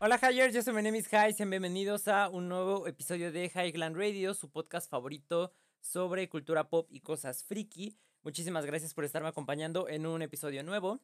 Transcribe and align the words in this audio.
Hola 0.00 0.16
Hyers, 0.16 0.54
yo 0.54 0.62
soy 0.62 0.74
my 0.74 0.82
name 0.82 0.96
is 0.96 1.08
High, 1.08 1.32
sean 1.32 1.50
bienvenidos 1.50 2.06
a 2.06 2.28
un 2.28 2.48
nuevo 2.48 2.86
episodio 2.86 3.32
de 3.32 3.50
Highland 3.52 3.96
Radio, 3.96 4.32
su 4.32 4.48
podcast 4.48 4.88
favorito 4.88 5.52
sobre 5.80 6.28
cultura 6.28 6.70
pop 6.70 6.86
y 6.92 7.00
cosas 7.00 7.42
friki. 7.42 7.98
Muchísimas 8.22 8.64
gracias 8.64 8.94
por 8.94 9.04
estarme 9.04 9.28
acompañando 9.28 9.88
en 9.88 10.06
un 10.06 10.22
episodio 10.22 10.62
nuevo. 10.62 11.00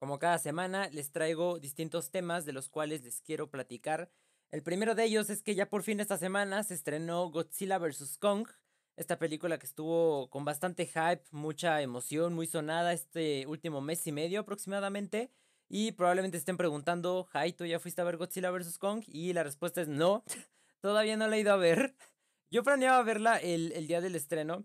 Como 0.00 0.18
cada 0.18 0.38
semana 0.38 0.88
les 0.88 1.12
traigo 1.12 1.60
distintos 1.60 2.10
temas 2.10 2.44
de 2.44 2.52
los 2.52 2.68
cuales 2.68 3.04
les 3.04 3.20
quiero 3.20 3.48
platicar. 3.48 4.10
El 4.50 4.64
primero 4.64 4.96
de 4.96 5.04
ellos 5.04 5.30
es 5.30 5.44
que 5.44 5.54
ya 5.54 5.70
por 5.70 5.84
fin 5.84 6.00
esta 6.00 6.18
semana 6.18 6.64
se 6.64 6.74
estrenó 6.74 7.30
Godzilla 7.30 7.78
vs. 7.78 8.18
Kong, 8.18 8.48
esta 8.96 9.20
película 9.20 9.56
que 9.60 9.66
estuvo 9.66 10.28
con 10.30 10.44
bastante 10.44 10.86
hype, 10.86 11.22
mucha 11.30 11.80
emoción, 11.80 12.34
muy 12.34 12.48
sonada 12.48 12.92
este 12.92 13.46
último 13.46 13.80
mes 13.80 14.04
y 14.08 14.10
medio 14.10 14.40
aproximadamente. 14.40 15.30
Y 15.72 15.92
probablemente 15.92 16.36
estén 16.36 16.56
preguntando, 16.56 17.28
Jai, 17.30 17.52
¿tú 17.52 17.64
ya 17.64 17.78
fuiste 17.78 18.00
a 18.00 18.04
ver 18.04 18.16
Godzilla 18.16 18.50
vs. 18.50 18.76
Kong? 18.76 19.04
Y 19.06 19.32
la 19.32 19.44
respuesta 19.44 19.80
es 19.80 19.86
no, 19.86 20.24
todavía 20.80 21.16
no 21.16 21.28
la 21.28 21.36
he 21.36 21.40
ido 21.40 21.52
a 21.52 21.56
ver. 21.56 21.94
Yo 22.50 22.64
planeaba 22.64 23.00
verla 23.04 23.36
el, 23.36 23.70
el, 23.72 23.86
día 23.86 24.00
del 24.00 24.16
estreno, 24.16 24.64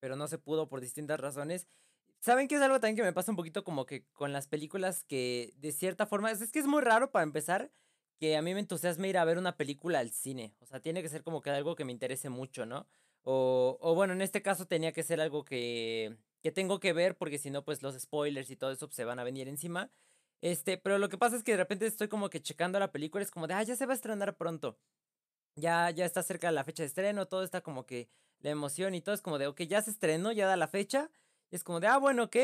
pero 0.00 0.16
no 0.16 0.26
se 0.26 0.38
pudo 0.38 0.68
por 0.68 0.80
distintas 0.80 1.20
razones. 1.20 1.68
¿Saben 2.18 2.48
qué 2.48 2.56
es 2.56 2.60
algo 2.60 2.80
también 2.80 2.96
que 2.96 3.02
me 3.04 3.12
pasa 3.12 3.30
un 3.30 3.36
poquito 3.36 3.62
como 3.62 3.86
que 3.86 4.04
con 4.14 4.32
las 4.32 4.48
películas 4.48 5.04
que 5.04 5.54
de 5.58 5.70
cierta 5.70 6.06
forma, 6.06 6.32
es, 6.32 6.50
que 6.50 6.58
es 6.58 6.66
muy 6.66 6.82
raro 6.82 7.12
para 7.12 7.22
empezar 7.22 7.70
que 8.18 8.36
a 8.36 8.42
mí 8.42 8.52
me 8.52 8.58
entusiasme 8.60 9.08
ir 9.08 9.18
a 9.18 9.24
ver 9.24 9.38
una 9.38 9.56
película 9.56 10.00
al 10.00 10.10
cine. 10.10 10.56
O 10.58 10.66
sea, 10.66 10.80
tiene 10.80 11.02
que 11.02 11.08
ser 11.08 11.22
como 11.22 11.40
que 11.40 11.50
algo 11.50 11.76
que 11.76 11.84
me 11.84 11.92
interese 11.92 12.30
mucho, 12.30 12.66
¿no? 12.66 12.88
O, 13.22 13.78
o 13.80 13.94
bueno, 13.94 14.12
en 14.12 14.22
este 14.22 14.42
caso 14.42 14.66
tenía 14.66 14.92
que 14.92 15.04
ser 15.04 15.20
algo 15.20 15.44
que, 15.44 16.16
que 16.42 16.50
tengo 16.50 16.80
que 16.80 16.92
ver 16.92 17.16
porque 17.16 17.38
si 17.38 17.50
no, 17.50 17.64
pues 17.64 17.82
los 17.82 17.96
spoilers 17.96 18.50
y 18.50 18.56
todo 18.56 18.72
eso 18.72 18.88
pues, 18.88 18.96
se 18.96 19.04
van 19.04 19.20
a 19.20 19.24
venir 19.24 19.46
encima. 19.46 19.92
Este, 20.42 20.78
pero 20.78 20.98
lo 20.98 21.08
que 21.08 21.18
pasa 21.18 21.36
es 21.36 21.42
que 21.42 21.52
de 21.52 21.58
repente 21.58 21.86
estoy 21.86 22.08
como 22.08 22.30
que 22.30 22.42
checando 22.42 22.78
la 22.78 22.92
película, 22.92 23.24
es 23.24 23.30
como 23.30 23.46
de, 23.46 23.54
ah, 23.54 23.62
ya 23.62 23.76
se 23.76 23.86
va 23.86 23.92
a 23.92 23.96
estrenar 23.96 24.36
pronto. 24.36 24.78
Ya, 25.56 25.90
ya 25.90 26.04
está 26.04 26.22
cerca 26.22 26.50
la 26.52 26.64
fecha 26.64 26.82
de 26.82 26.88
estreno, 26.88 27.26
todo 27.26 27.42
está 27.42 27.62
como 27.62 27.86
que 27.86 28.10
la 28.40 28.50
emoción 28.50 28.94
y 28.94 29.00
todo 29.00 29.14
es 29.14 29.22
como 29.22 29.38
de, 29.38 29.46
ok, 29.46 29.62
ya 29.62 29.82
se 29.82 29.90
estrenó, 29.90 30.32
ya 30.32 30.46
da 30.46 30.56
la 30.56 30.68
fecha. 30.68 31.10
Es 31.50 31.64
como 31.64 31.80
de, 31.80 31.86
ah, 31.88 31.98
bueno, 31.98 32.24
ok, 32.24 32.36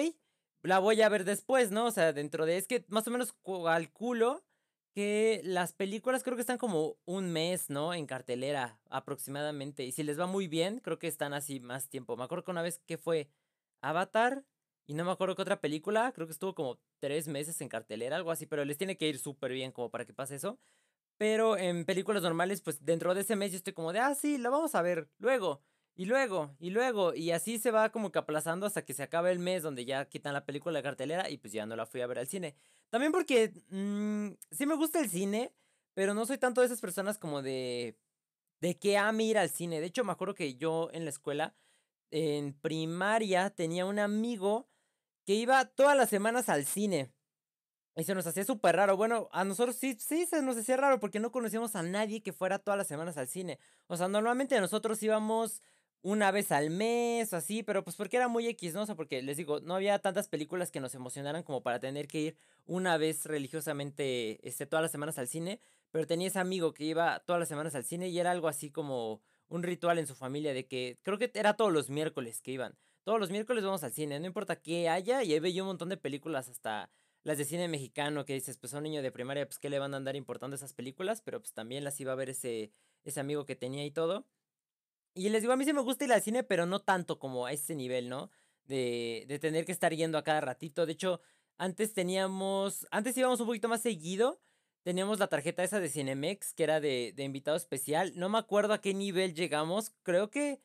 la 0.62 0.78
voy 0.78 1.02
a 1.02 1.08
ver 1.08 1.24
después, 1.24 1.70
¿no? 1.70 1.86
O 1.86 1.90
sea, 1.90 2.12
dentro 2.12 2.46
de, 2.46 2.56
es 2.56 2.66
que 2.66 2.84
más 2.88 3.06
o 3.08 3.10
menos 3.10 3.34
calculo 3.44 4.44
que 4.94 5.40
las 5.44 5.72
películas 5.72 6.22
creo 6.22 6.36
que 6.36 6.42
están 6.42 6.58
como 6.58 6.98
un 7.04 7.32
mes, 7.32 7.70
¿no? 7.70 7.94
En 7.94 8.06
cartelera 8.06 8.78
aproximadamente. 8.90 9.84
Y 9.84 9.92
si 9.92 10.02
les 10.02 10.20
va 10.20 10.26
muy 10.26 10.48
bien, 10.48 10.80
creo 10.80 10.98
que 10.98 11.08
están 11.08 11.32
así 11.34 11.60
más 11.60 11.88
tiempo. 11.88 12.16
Me 12.16 12.24
acuerdo 12.24 12.44
que 12.44 12.50
una 12.50 12.62
vez 12.62 12.78
que 12.86 12.98
fue 12.98 13.30
Avatar 13.80 14.44
y 14.86 14.94
no 14.94 15.04
me 15.04 15.12
acuerdo 15.12 15.36
qué 15.36 15.42
otra 15.42 15.60
película, 15.60 16.12
creo 16.12 16.26
que 16.26 16.32
estuvo 16.32 16.54
como 16.54 16.78
tres 17.00 17.28
meses 17.28 17.60
en 17.60 17.68
cartelera, 17.68 18.16
algo 18.16 18.30
así, 18.30 18.46
pero 18.46 18.64
les 18.64 18.78
tiene 18.78 18.96
que 18.96 19.08
ir 19.08 19.18
súper 19.18 19.52
bien 19.52 19.72
como 19.72 19.90
para 19.90 20.04
que 20.04 20.12
pase 20.12 20.36
eso. 20.36 20.58
Pero 21.18 21.56
en 21.56 21.84
películas 21.84 22.22
normales, 22.22 22.62
pues 22.62 22.84
dentro 22.84 23.14
de 23.14 23.22
ese 23.22 23.36
mes 23.36 23.52
yo 23.52 23.58
estoy 23.58 23.72
como 23.74 23.92
de, 23.92 24.00
ah, 24.00 24.14
sí, 24.14 24.38
la 24.38 24.50
vamos 24.50 24.74
a 24.74 24.82
ver 24.82 25.08
luego, 25.18 25.62
y 25.94 26.06
luego, 26.06 26.56
y 26.58 26.70
luego, 26.70 27.14
y 27.14 27.32
así 27.32 27.58
se 27.58 27.70
va 27.70 27.92
como 27.92 28.10
que 28.10 28.18
aplazando 28.18 28.66
hasta 28.66 28.84
que 28.84 28.94
se 28.94 29.02
acabe 29.02 29.30
el 29.30 29.38
mes 29.38 29.62
donde 29.62 29.84
ya 29.84 30.06
quitan 30.08 30.32
la 30.32 30.46
película 30.46 30.78
de 30.78 30.82
cartelera 30.82 31.28
y 31.28 31.36
pues 31.36 31.52
ya 31.52 31.66
no 31.66 31.76
la 31.76 31.86
fui 31.86 32.00
a 32.00 32.06
ver 32.06 32.18
al 32.18 32.26
cine. 32.26 32.56
También 32.88 33.12
porque 33.12 33.52
mmm, 33.68 34.30
sí 34.50 34.66
me 34.66 34.74
gusta 34.76 35.00
el 35.00 35.10
cine, 35.10 35.52
pero 35.94 36.14
no 36.14 36.24
soy 36.24 36.38
tanto 36.38 36.62
de 36.62 36.66
esas 36.68 36.80
personas 36.80 37.18
como 37.18 37.42
de, 37.42 37.98
de 38.60 38.78
que 38.78 38.96
a 38.98 39.12
ir 39.12 39.38
al 39.38 39.50
cine. 39.50 39.80
De 39.80 39.86
hecho, 39.86 40.04
me 40.04 40.12
acuerdo 40.12 40.34
que 40.34 40.54
yo 40.56 40.88
en 40.92 41.04
la 41.04 41.10
escuela, 41.10 41.54
en 42.10 42.54
primaria, 42.54 43.50
tenía 43.50 43.84
un 43.86 43.98
amigo 43.98 44.68
que 45.24 45.34
iba 45.34 45.64
todas 45.64 45.96
las 45.96 46.08
semanas 46.08 46.48
al 46.48 46.64
cine. 46.64 47.12
Y 47.94 48.04
se 48.04 48.14
nos 48.14 48.26
hacía 48.26 48.44
súper 48.44 48.76
raro. 48.76 48.96
Bueno, 48.96 49.28
a 49.32 49.44
nosotros 49.44 49.76
sí, 49.76 49.96
sí 49.98 50.24
se 50.26 50.40
nos 50.42 50.56
hacía 50.56 50.76
raro 50.76 50.98
porque 50.98 51.20
no 51.20 51.30
conocíamos 51.30 51.76
a 51.76 51.82
nadie 51.82 52.22
que 52.22 52.32
fuera 52.32 52.58
todas 52.58 52.78
las 52.78 52.86
semanas 52.86 53.18
al 53.18 53.28
cine. 53.28 53.58
O 53.86 53.96
sea, 53.96 54.08
normalmente 54.08 54.58
nosotros 54.60 55.02
íbamos 55.02 55.60
una 56.00 56.30
vez 56.30 56.50
al 56.52 56.70
mes 56.70 57.32
o 57.32 57.36
así, 57.36 57.62
pero 57.62 57.84
pues 57.84 57.96
porque 57.96 58.16
era 58.16 58.28
muy 58.28 58.48
X, 58.48 58.74
¿no? 58.74 58.82
O 58.82 58.86
sea, 58.86 58.96
porque 58.96 59.22
les 59.22 59.36
digo, 59.36 59.60
no 59.60 59.74
había 59.76 59.98
tantas 60.00 60.28
películas 60.28 60.70
que 60.70 60.80
nos 60.80 60.94
emocionaran 60.94 61.42
como 61.42 61.62
para 61.62 61.78
tener 61.80 62.08
que 62.08 62.20
ir 62.20 62.36
una 62.66 62.96
vez 62.96 63.26
religiosamente, 63.26 64.46
este, 64.46 64.66
todas 64.66 64.82
las 64.82 64.90
semanas 64.90 65.18
al 65.18 65.28
cine. 65.28 65.60
Pero 65.90 66.06
tenía 66.06 66.28
ese 66.28 66.38
amigo 66.38 66.72
que 66.72 66.84
iba 66.84 67.20
todas 67.20 67.38
las 67.40 67.48
semanas 67.48 67.74
al 67.74 67.84
cine 67.84 68.08
y 68.08 68.18
era 68.18 68.30
algo 68.30 68.48
así 68.48 68.70
como 68.70 69.20
un 69.48 69.62
ritual 69.62 69.98
en 69.98 70.06
su 70.06 70.14
familia 70.14 70.54
de 70.54 70.66
que 70.66 70.98
creo 71.02 71.18
que 71.18 71.30
era 71.34 71.54
todos 71.54 71.72
los 71.72 71.90
miércoles 71.90 72.40
que 72.40 72.52
iban. 72.52 72.74
Todos 73.04 73.18
los 73.18 73.30
miércoles 73.30 73.64
vamos 73.64 73.82
al 73.82 73.92
cine, 73.92 74.20
no 74.20 74.26
importa 74.26 74.60
qué 74.60 74.88
haya, 74.88 75.22
y 75.22 75.32
ahí 75.32 75.40
veía 75.40 75.62
un 75.62 75.68
montón 75.68 75.88
de 75.88 75.96
películas, 75.96 76.48
hasta 76.48 76.90
las 77.24 77.38
de 77.38 77.44
cine 77.44 77.68
mexicano, 77.68 78.24
que 78.24 78.34
dices, 78.34 78.58
pues 78.58 78.74
a 78.74 78.78
un 78.78 78.84
niño 78.84 79.02
de 79.02 79.12
primaria, 79.12 79.46
pues 79.46 79.58
qué 79.58 79.70
le 79.70 79.78
van 79.78 79.94
a 79.94 79.96
andar 79.96 80.16
importando 80.16 80.56
esas 80.56 80.72
películas, 80.72 81.22
pero 81.22 81.40
pues 81.40 81.52
también 81.52 81.84
las 81.84 82.00
iba 82.00 82.12
a 82.12 82.16
ver 82.16 82.30
ese, 82.30 82.72
ese 83.04 83.20
amigo 83.20 83.44
que 83.44 83.56
tenía 83.56 83.84
y 83.84 83.90
todo. 83.90 84.26
Y 85.14 85.28
les 85.28 85.42
digo, 85.42 85.52
a 85.52 85.56
mí 85.56 85.64
sí 85.64 85.72
me 85.72 85.82
gusta 85.82 86.04
ir 86.04 86.12
al 86.12 86.22
cine, 86.22 86.42
pero 86.42 86.66
no 86.66 86.80
tanto 86.80 87.18
como 87.18 87.46
a 87.46 87.52
ese 87.52 87.74
nivel, 87.74 88.08
¿no? 88.08 88.30
De, 88.64 89.24
de 89.28 89.38
tener 89.38 89.64
que 89.64 89.72
estar 89.72 89.92
yendo 89.94 90.16
a 90.16 90.24
cada 90.24 90.40
ratito. 90.40 90.86
De 90.86 90.92
hecho, 90.92 91.20
antes 91.58 91.92
teníamos, 91.92 92.86
antes 92.90 93.16
íbamos 93.16 93.40
un 93.40 93.46
poquito 93.46 93.68
más 93.68 93.82
seguido. 93.82 94.40
Teníamos 94.82 95.18
la 95.18 95.28
tarjeta 95.28 95.62
esa 95.62 95.80
de 95.80 95.90
Cinemex, 95.90 96.54
que 96.54 96.64
era 96.64 96.80
de, 96.80 97.12
de 97.14 97.24
invitado 97.24 97.56
especial. 97.56 98.12
No 98.16 98.28
me 98.28 98.38
acuerdo 98.38 98.72
a 98.72 98.80
qué 98.80 98.94
nivel 98.94 99.34
llegamos. 99.34 99.92
Creo 100.02 100.30
que 100.30 100.60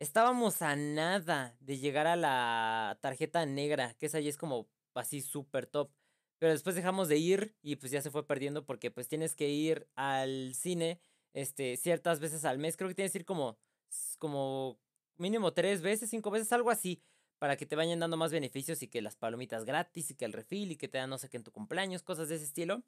Estábamos 0.00 0.62
a 0.62 0.76
nada 0.76 1.56
de 1.60 1.76
llegar 1.78 2.06
a 2.06 2.14
la 2.14 2.98
tarjeta 3.00 3.44
negra, 3.46 3.94
que 3.94 4.06
esa 4.06 4.20
ya 4.20 4.28
es 4.30 4.36
como 4.36 4.68
así 4.94 5.20
súper 5.20 5.66
top. 5.66 5.90
Pero 6.38 6.52
después 6.52 6.76
dejamos 6.76 7.08
de 7.08 7.16
ir 7.16 7.56
y 7.62 7.76
pues 7.76 7.90
ya 7.90 8.00
se 8.00 8.12
fue 8.12 8.24
perdiendo 8.24 8.64
porque 8.64 8.92
pues 8.92 9.08
tienes 9.08 9.34
que 9.34 9.48
ir 9.48 9.88
al 9.96 10.54
cine 10.54 11.00
este, 11.32 11.76
ciertas 11.76 12.20
veces 12.20 12.44
al 12.44 12.58
mes. 12.58 12.76
Creo 12.76 12.88
que 12.88 12.94
tienes 12.94 13.10
que 13.10 13.18
ir 13.18 13.24
como, 13.24 13.58
como 14.18 14.78
mínimo 15.16 15.52
tres 15.52 15.82
veces, 15.82 16.10
cinco 16.10 16.30
veces, 16.30 16.52
algo 16.52 16.70
así. 16.70 17.02
Para 17.40 17.56
que 17.56 17.66
te 17.66 17.74
vayan 17.74 17.98
dando 17.98 18.16
más 18.16 18.30
beneficios 18.30 18.82
y 18.82 18.88
que 18.88 19.02
las 19.02 19.16
palomitas 19.16 19.64
gratis 19.64 20.12
y 20.12 20.14
que 20.14 20.24
el 20.24 20.32
refil 20.32 20.70
y 20.72 20.76
que 20.76 20.86
te 20.86 20.98
dan 20.98 21.10
no 21.10 21.18
sé 21.18 21.28
qué 21.28 21.38
en 21.38 21.44
tu 21.44 21.50
cumpleaños, 21.50 22.02
cosas 22.04 22.28
de 22.28 22.36
ese 22.36 22.44
estilo. 22.44 22.84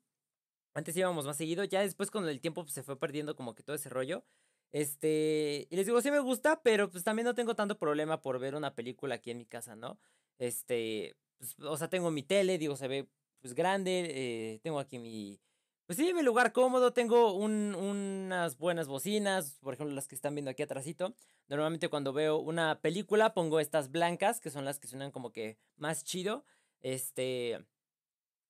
Antes 0.75 0.97
íbamos 0.97 1.27
más 1.27 1.37
seguido, 1.37 1.65
ya 1.65 1.81
después 1.81 2.11
con 2.13 2.29
el 2.29 2.41
tiempo 2.41 2.63
pues, 2.63 2.75
se 2.75 2.85
fue 2.85 2.99
perdiendo 2.99 3.35
como 3.35 3.57
que 3.57 3.65
todo 3.65 3.75
ese 3.75 3.89
rollo. 3.89 4.25
Este, 4.73 5.67
y 5.71 5.77
les 5.77 5.87
digo, 5.87 6.01
sí 6.01 6.11
me 6.11 6.21
gusta, 6.21 6.63
pero 6.63 6.91
pues 6.91 7.05
también 7.05 7.25
no 7.27 7.35
tengo 7.35 7.55
tanto 7.55 7.79
problema 7.79 8.21
por 8.23 8.39
ver 8.39 8.55
una 8.55 8.75
película 8.75 9.17
aquí 9.17 9.31
en 9.31 9.39
mi 9.39 9.47
casa, 9.47 9.75
¿no? 9.77 9.99
Este, 10.39 11.17
pues, 11.39 11.57
o 11.61 11.77
sea, 11.77 11.89
tengo 11.89 12.11
mi 12.11 12.23
tele, 12.23 12.59
digo, 12.59 12.77
se 12.77 12.89
ve 12.89 13.09
pues 13.41 13.55
grande, 13.55 14.07
eh, 14.11 14.61
tengo 14.63 14.79
aquí 14.79 14.99
mi, 14.99 15.41
pues 15.87 15.97
sí, 15.99 16.15
mi 16.15 16.23
lugar 16.23 16.53
cómodo, 16.53 16.93
tengo 16.93 17.33
un, 17.33 17.75
unas 17.75 18.59
buenas 18.59 18.87
bocinas, 18.87 19.59
por 19.61 19.75
ejemplo 19.75 19.95
las 19.95 20.07
que 20.07 20.15
están 20.15 20.35
viendo 20.35 20.51
aquí 20.51 20.63
atrásito. 20.63 21.15
Normalmente 21.49 21.89
cuando 21.89 22.13
veo 22.13 22.39
una 22.39 22.81
película 22.81 23.35
pongo 23.35 23.59
estas 23.59 23.91
blancas, 23.91 24.41
que 24.41 24.51
son 24.51 24.65
las 24.65 24.79
que 24.79 24.87
suenan 24.87 25.11
como 25.11 25.33
que 25.33 25.59
más 25.77 26.05
chido. 26.05 26.45
Este, 26.81 27.59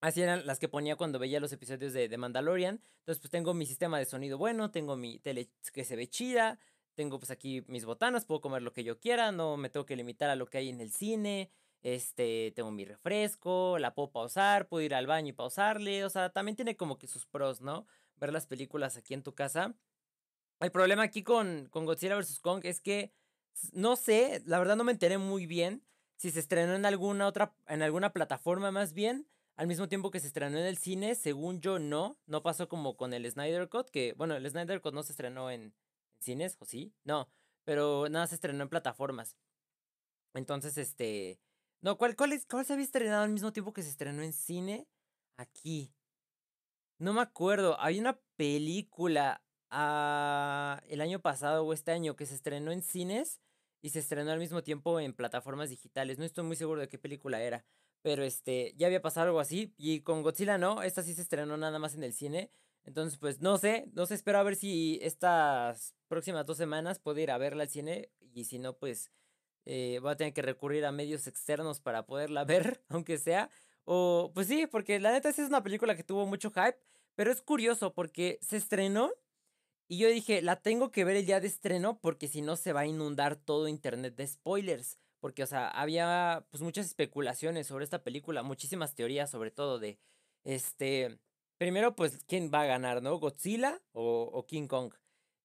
Así 0.01 0.21
eran 0.21 0.47
las 0.47 0.57
que 0.57 0.67
ponía 0.67 0.95
cuando 0.95 1.19
veía 1.19 1.39
los 1.39 1.53
episodios 1.53 1.93
de, 1.93 2.09
de, 2.09 2.17
Mandalorian. 2.17 2.81
Entonces, 2.99 3.21
pues 3.21 3.29
tengo 3.29 3.53
mi 3.53 3.67
sistema 3.67 3.99
de 3.99 4.05
sonido 4.05 4.37
bueno, 4.39 4.71
tengo 4.71 4.97
mi 4.97 5.19
tele 5.19 5.49
que 5.73 5.83
se 5.83 5.95
ve 5.95 6.07
chida, 6.07 6.59
tengo 6.95 7.19
pues 7.19 7.29
aquí 7.29 7.63
mis 7.67 7.85
botanas, 7.85 8.25
puedo 8.25 8.41
comer 8.41 8.63
lo 8.63 8.73
que 8.73 8.83
yo 8.83 8.99
quiera, 8.99 9.31
no 9.31 9.57
me 9.57 9.69
tengo 9.69 9.85
que 9.85 9.95
limitar 9.95 10.31
a 10.31 10.35
lo 10.35 10.47
que 10.47 10.57
hay 10.57 10.69
en 10.69 10.81
el 10.81 10.91
cine. 10.91 11.51
Este, 11.83 12.51
tengo 12.55 12.71
mi 12.71 12.85
refresco, 12.85 13.79
la 13.79 13.93
puedo 13.93 14.11
pausar, 14.11 14.67
puedo 14.67 14.83
ir 14.83 14.93
al 14.93 15.07
baño 15.07 15.29
y 15.29 15.33
pausarle. 15.33 16.03
O 16.03 16.09
sea, 16.09 16.29
también 16.29 16.55
tiene 16.55 16.75
como 16.75 16.97
que 16.97 17.07
sus 17.07 17.27
pros, 17.27 17.61
¿no? 17.61 17.85
Ver 18.17 18.33
las 18.33 18.47
películas 18.47 18.97
aquí 18.97 19.13
en 19.13 19.23
tu 19.23 19.33
casa. 19.35 19.75
El 20.59 20.71
problema 20.71 21.03
aquí 21.03 21.23
con, 21.23 21.67
con 21.69 21.85
Godzilla 21.85 22.15
vs. 22.15 22.39
Kong 22.39 22.61
es 22.63 22.81
que 22.81 23.11
no 23.73 23.95
sé, 23.95 24.41
la 24.45 24.59
verdad 24.59 24.75
no 24.75 24.83
me 24.83 24.91
enteré 24.91 25.17
muy 25.17 25.45
bien 25.45 25.83
si 26.17 26.31
se 26.31 26.39
estrenó 26.39 26.73
en 26.75 26.85
alguna 26.85 27.27
otra, 27.27 27.53
en 27.67 27.81
alguna 27.81 28.13
plataforma 28.13 28.71
más 28.71 28.93
bien 28.93 29.27
al 29.61 29.67
mismo 29.67 29.87
tiempo 29.87 30.09
que 30.09 30.19
se 30.19 30.25
estrenó 30.25 30.57
en 30.57 30.65
el 30.65 30.79
cine, 30.79 31.13
según 31.13 31.61
yo 31.61 31.77
no, 31.77 32.17
no 32.25 32.41
pasó 32.41 32.67
como 32.67 32.97
con 32.97 33.13
el 33.13 33.29
Snyder 33.29 33.69
Cut, 33.69 33.91
que 33.91 34.13
bueno, 34.13 34.35
el 34.35 34.49
Snyder 34.49 34.81
Cut 34.81 34.95
no 34.95 35.03
se 35.03 35.11
estrenó 35.11 35.51
en, 35.51 35.71
cines, 36.19 36.57
¿o 36.59 36.65
sí? 36.65 36.95
No, 37.03 37.29
pero 37.63 38.09
nada 38.09 38.25
se 38.25 38.33
estrenó 38.33 38.63
en 38.63 38.69
plataformas. 38.69 39.37
Entonces, 40.33 40.79
este, 40.79 41.39
no, 41.79 41.95
¿cuál, 41.99 42.15
cuál, 42.15 42.33
es, 42.33 42.47
cuál 42.47 42.65
se 42.65 42.73
había 42.73 42.85
estrenado 42.85 43.21
al 43.21 43.29
mismo 43.29 43.53
tiempo 43.53 43.71
que 43.71 43.83
se 43.83 43.89
estrenó 43.89 44.23
en 44.23 44.33
cine? 44.33 44.87
Aquí. 45.37 45.93
No 46.97 47.13
me 47.13 47.21
acuerdo, 47.21 47.79
hay 47.79 47.99
una 47.99 48.19
película 48.37 49.43
ah, 49.69 50.81
el 50.87 51.01
año 51.01 51.19
pasado 51.19 51.67
o 51.67 51.73
este 51.73 51.91
año 51.91 52.15
que 52.15 52.25
se 52.25 52.33
estrenó 52.33 52.71
en 52.71 52.81
cines 52.81 53.39
y 53.83 53.91
se 53.91 53.99
estrenó 53.99 54.31
al 54.31 54.39
mismo 54.39 54.63
tiempo 54.63 54.99
en 54.99 55.13
plataformas 55.13 55.69
digitales. 55.69 56.17
No 56.17 56.25
estoy 56.25 56.45
muy 56.45 56.55
seguro 56.55 56.81
de 56.81 56.89
qué 56.89 56.97
película 56.97 57.43
era. 57.43 57.63
Pero 58.01 58.23
este, 58.23 58.73
ya 58.77 58.87
había 58.87 59.01
pasado 59.01 59.27
algo 59.27 59.39
así. 59.39 59.73
Y 59.77 60.01
con 60.01 60.23
Godzilla 60.23 60.57
no, 60.57 60.81
esta 60.83 61.03
sí 61.03 61.13
se 61.13 61.21
estrenó 61.21 61.57
nada 61.57 61.79
más 61.79 61.95
en 61.95 62.03
el 62.03 62.13
cine. 62.13 62.51
Entonces, 62.83 63.19
pues 63.19 63.41
no 63.41 63.57
sé, 63.57 63.89
no 63.93 64.05
sé, 64.05 64.15
espero 64.15 64.39
a 64.39 64.43
ver 64.43 64.55
si 64.55 64.99
estas 65.03 65.95
próximas 66.07 66.45
dos 66.45 66.57
semanas 66.57 66.99
puedo 66.99 67.19
ir 67.19 67.31
a 67.31 67.37
verla 67.37 67.63
al 67.63 67.69
cine. 67.69 68.09
Y 68.33 68.45
si 68.45 68.59
no, 68.59 68.77
pues 68.77 69.11
eh, 69.65 69.99
voy 70.01 70.11
a 70.11 70.17
tener 70.17 70.33
que 70.33 70.41
recurrir 70.41 70.85
a 70.85 70.91
medios 70.91 71.27
externos 71.27 71.79
para 71.79 72.05
poderla 72.05 72.43
ver, 72.45 72.83
aunque 72.89 73.17
sea. 73.17 73.49
O, 73.85 74.31
pues 74.33 74.47
sí, 74.47 74.67
porque 74.67 74.99
la 74.99 75.11
neta 75.11 75.29
es 75.29 75.39
una 75.39 75.63
película 75.63 75.95
que 75.95 76.03
tuvo 76.03 76.25
mucho 76.25 76.51
hype. 76.51 76.77
Pero 77.15 77.31
es 77.31 77.41
curioso 77.41 77.93
porque 77.93 78.39
se 78.41 78.57
estrenó 78.57 79.11
y 79.91 79.97
yo 79.97 80.07
dije, 80.07 80.41
la 80.41 80.55
tengo 80.55 80.89
que 80.89 81.03
ver 81.03 81.17
el 81.17 81.25
día 81.25 81.41
de 81.41 81.47
estreno 81.47 81.99
porque 81.99 82.29
si 82.29 82.41
no 82.41 82.55
se 82.55 82.71
va 82.71 82.79
a 82.79 82.85
inundar 82.85 83.35
todo 83.35 83.67
internet 83.67 84.15
de 84.15 84.25
spoilers. 84.25 84.97
Porque, 85.21 85.43
o 85.43 85.47
sea, 85.47 85.69
había 85.69 86.45
pues 86.49 86.61
muchas 86.61 86.87
especulaciones 86.87 87.67
sobre 87.67 87.85
esta 87.85 88.03
película, 88.03 88.43
muchísimas 88.43 88.95
teorías 88.95 89.29
sobre 89.29 89.51
todo 89.51 89.79
de, 89.79 89.99
este, 90.43 91.19
primero 91.57 91.95
pues, 91.95 92.25
¿quién 92.27 92.51
va 92.53 92.63
a 92.63 92.65
ganar, 92.65 93.01
no? 93.01 93.17
¿Godzilla 93.19 93.81
o, 93.93 94.29
o 94.33 94.45
King 94.45 94.67
Kong? 94.67 94.93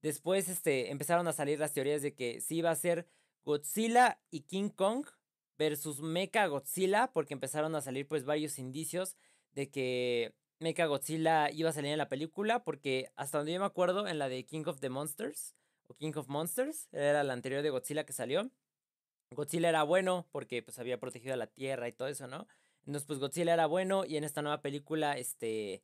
Después, 0.03 0.49
este, 0.49 0.91
empezaron 0.91 1.29
a 1.29 1.33
salir 1.33 1.61
las 1.61 1.73
teorías 1.73 2.03
de 2.03 2.15
que 2.15 2.41
sí 2.41 2.57
iba 2.57 2.71
a 2.71 2.77
ser 2.77 3.07
Godzilla 3.45 4.21
y 4.31 4.41
King 4.41 4.71
Kong 4.71 5.07
versus 5.59 6.01
Mecha 6.01 6.47
Godzilla, 6.47 7.13
porque 7.13 7.35
empezaron 7.35 7.75
a 7.75 7.81
salir 7.81 8.09
pues 8.09 8.25
varios 8.25 8.59
indicios 8.59 9.17
de 9.53 9.71
que 9.71 10.35
Mecha 10.59 10.87
Godzilla 10.87 11.51
iba 11.51 11.71
a 11.71 11.73
salir 11.73 11.93
en 11.93 11.99
la 11.99 12.09
película, 12.09 12.65
porque 12.65 13.11
hasta 13.15 13.39
donde 13.39 13.53
yo 13.53 13.61
me 13.61 13.67
acuerdo, 13.67 14.09
en 14.09 14.19
la 14.19 14.29
de 14.29 14.45
King 14.47 14.65
of 14.67 14.81
the 14.81 14.89
Monsters, 14.89 15.55
o 15.87 15.95
King 15.95 16.13
of 16.17 16.29
Monsters, 16.29 16.89
era 16.93 17.23
la 17.25 17.33
anterior 17.33 17.63
de 17.63 17.71
Godzilla 17.71 18.05
que 18.05 18.13
salió. 18.13 18.51
Godzilla 19.31 19.69
era 19.69 19.83
bueno 19.83 20.27
porque 20.33 20.63
pues 20.63 20.79
había 20.79 20.99
protegido 20.99 21.35
a 21.35 21.37
la 21.37 21.47
Tierra 21.47 21.89
y 21.89 21.93
todo 21.93 22.09
eso, 22.09 22.27
¿no? 22.27 22.47
Entonces 22.81 23.07
pues 23.07 23.19
Godzilla 23.19 23.55
era 23.55 23.67
bueno 23.67 24.05
y 24.05 24.17
en 24.17 24.25
esta 24.25 24.43
nueva 24.43 24.63
película, 24.63 25.19
este, 25.19 25.83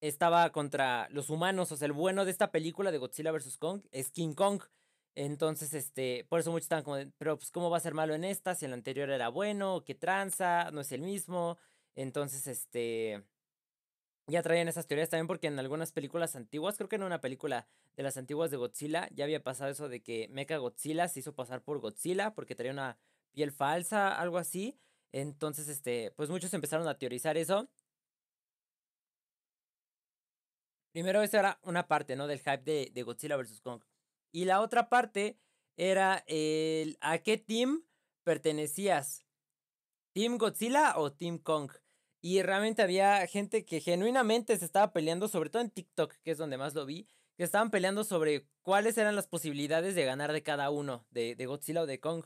estaba 0.00 0.50
contra 0.50 1.08
los 1.10 1.30
humanos, 1.30 1.72
o 1.72 1.76
sea, 1.76 1.86
el 1.86 1.92
bueno 1.92 2.24
de 2.24 2.30
esta 2.30 2.50
película 2.50 2.90
de 2.92 2.98
Godzilla 2.98 3.32
vs. 3.32 3.56
Kong 3.58 3.82
es 3.92 4.10
King 4.10 4.34
Kong. 4.34 4.62
Entonces, 5.14 5.72
este, 5.72 6.26
por 6.28 6.40
eso 6.40 6.50
muchos 6.50 6.64
estaban 6.64 6.84
como, 6.84 6.98
pero 7.18 7.38
pues, 7.38 7.50
¿cómo 7.50 7.70
va 7.70 7.78
a 7.78 7.80
ser 7.80 7.94
malo 7.94 8.14
en 8.14 8.24
esta? 8.24 8.54
Si 8.54 8.66
el 8.66 8.74
anterior 8.74 9.08
era 9.10 9.30
bueno, 9.30 9.82
¿qué 9.84 9.94
tranza? 9.94 10.70
No 10.72 10.82
es 10.82 10.92
el 10.92 11.00
mismo. 11.00 11.58
Entonces, 11.94 12.46
este, 12.46 13.24
ya 14.28 14.42
traían 14.42 14.68
esas 14.68 14.86
teorías 14.86 15.08
también 15.08 15.26
porque 15.26 15.46
en 15.46 15.58
algunas 15.58 15.92
películas 15.92 16.34
antiguas, 16.34 16.76
creo 16.76 16.88
que 16.88 16.96
en 16.96 17.04
una 17.04 17.20
película 17.20 17.68
de 17.96 18.02
las 18.02 18.16
antiguas 18.16 18.50
de 18.50 18.56
Godzilla, 18.56 19.08
ya 19.12 19.24
había 19.24 19.42
pasado 19.42 19.70
eso 19.70 19.88
de 19.88 20.02
que 20.02 20.28
Mecha 20.28 20.56
Godzilla 20.56 21.08
se 21.08 21.20
hizo 21.20 21.34
pasar 21.34 21.62
por 21.62 21.78
Godzilla 21.78 22.34
porque 22.34 22.54
traía 22.54 22.72
una 22.72 22.98
piel 23.32 23.52
falsa, 23.52 24.18
algo 24.18 24.38
así. 24.38 24.78
Entonces, 25.12 25.68
este, 25.68 26.10
pues 26.16 26.28
muchos 26.28 26.52
empezaron 26.54 26.88
a 26.88 26.98
teorizar 26.98 27.36
eso. 27.36 27.68
Primero, 30.92 31.22
esa 31.22 31.38
era 31.38 31.60
una 31.62 31.86
parte, 31.86 32.16
¿no? 32.16 32.26
Del 32.26 32.40
hype 32.40 32.62
de, 32.64 32.90
de 32.92 33.02
Godzilla 33.02 33.36
vs. 33.36 33.60
Kong. 33.60 33.82
Y 34.32 34.46
la 34.46 34.60
otra 34.60 34.88
parte 34.88 35.38
era 35.76 36.24
el 36.26 36.98
a 37.00 37.18
qué 37.18 37.38
team 37.38 37.84
pertenecías. 38.24 39.24
¿Team 40.12 40.38
Godzilla 40.38 40.98
o 40.98 41.12
Team 41.12 41.38
Kong? 41.38 41.70
Y 42.26 42.42
realmente 42.42 42.82
había 42.82 43.24
gente 43.28 43.64
que 43.64 43.78
genuinamente 43.78 44.58
se 44.58 44.64
estaba 44.64 44.92
peleando, 44.92 45.28
sobre 45.28 45.48
todo 45.48 45.62
en 45.62 45.70
TikTok, 45.70 46.12
que 46.24 46.32
es 46.32 46.38
donde 46.38 46.58
más 46.58 46.74
lo 46.74 46.84
vi, 46.84 47.06
que 47.36 47.44
estaban 47.44 47.70
peleando 47.70 48.02
sobre 48.02 48.48
cuáles 48.62 48.98
eran 48.98 49.14
las 49.14 49.28
posibilidades 49.28 49.94
de 49.94 50.04
ganar 50.04 50.32
de 50.32 50.42
cada 50.42 50.70
uno, 50.70 51.06
de, 51.10 51.36
de 51.36 51.46
Godzilla 51.46 51.82
o 51.82 51.86
de 51.86 52.00
Kong. 52.00 52.24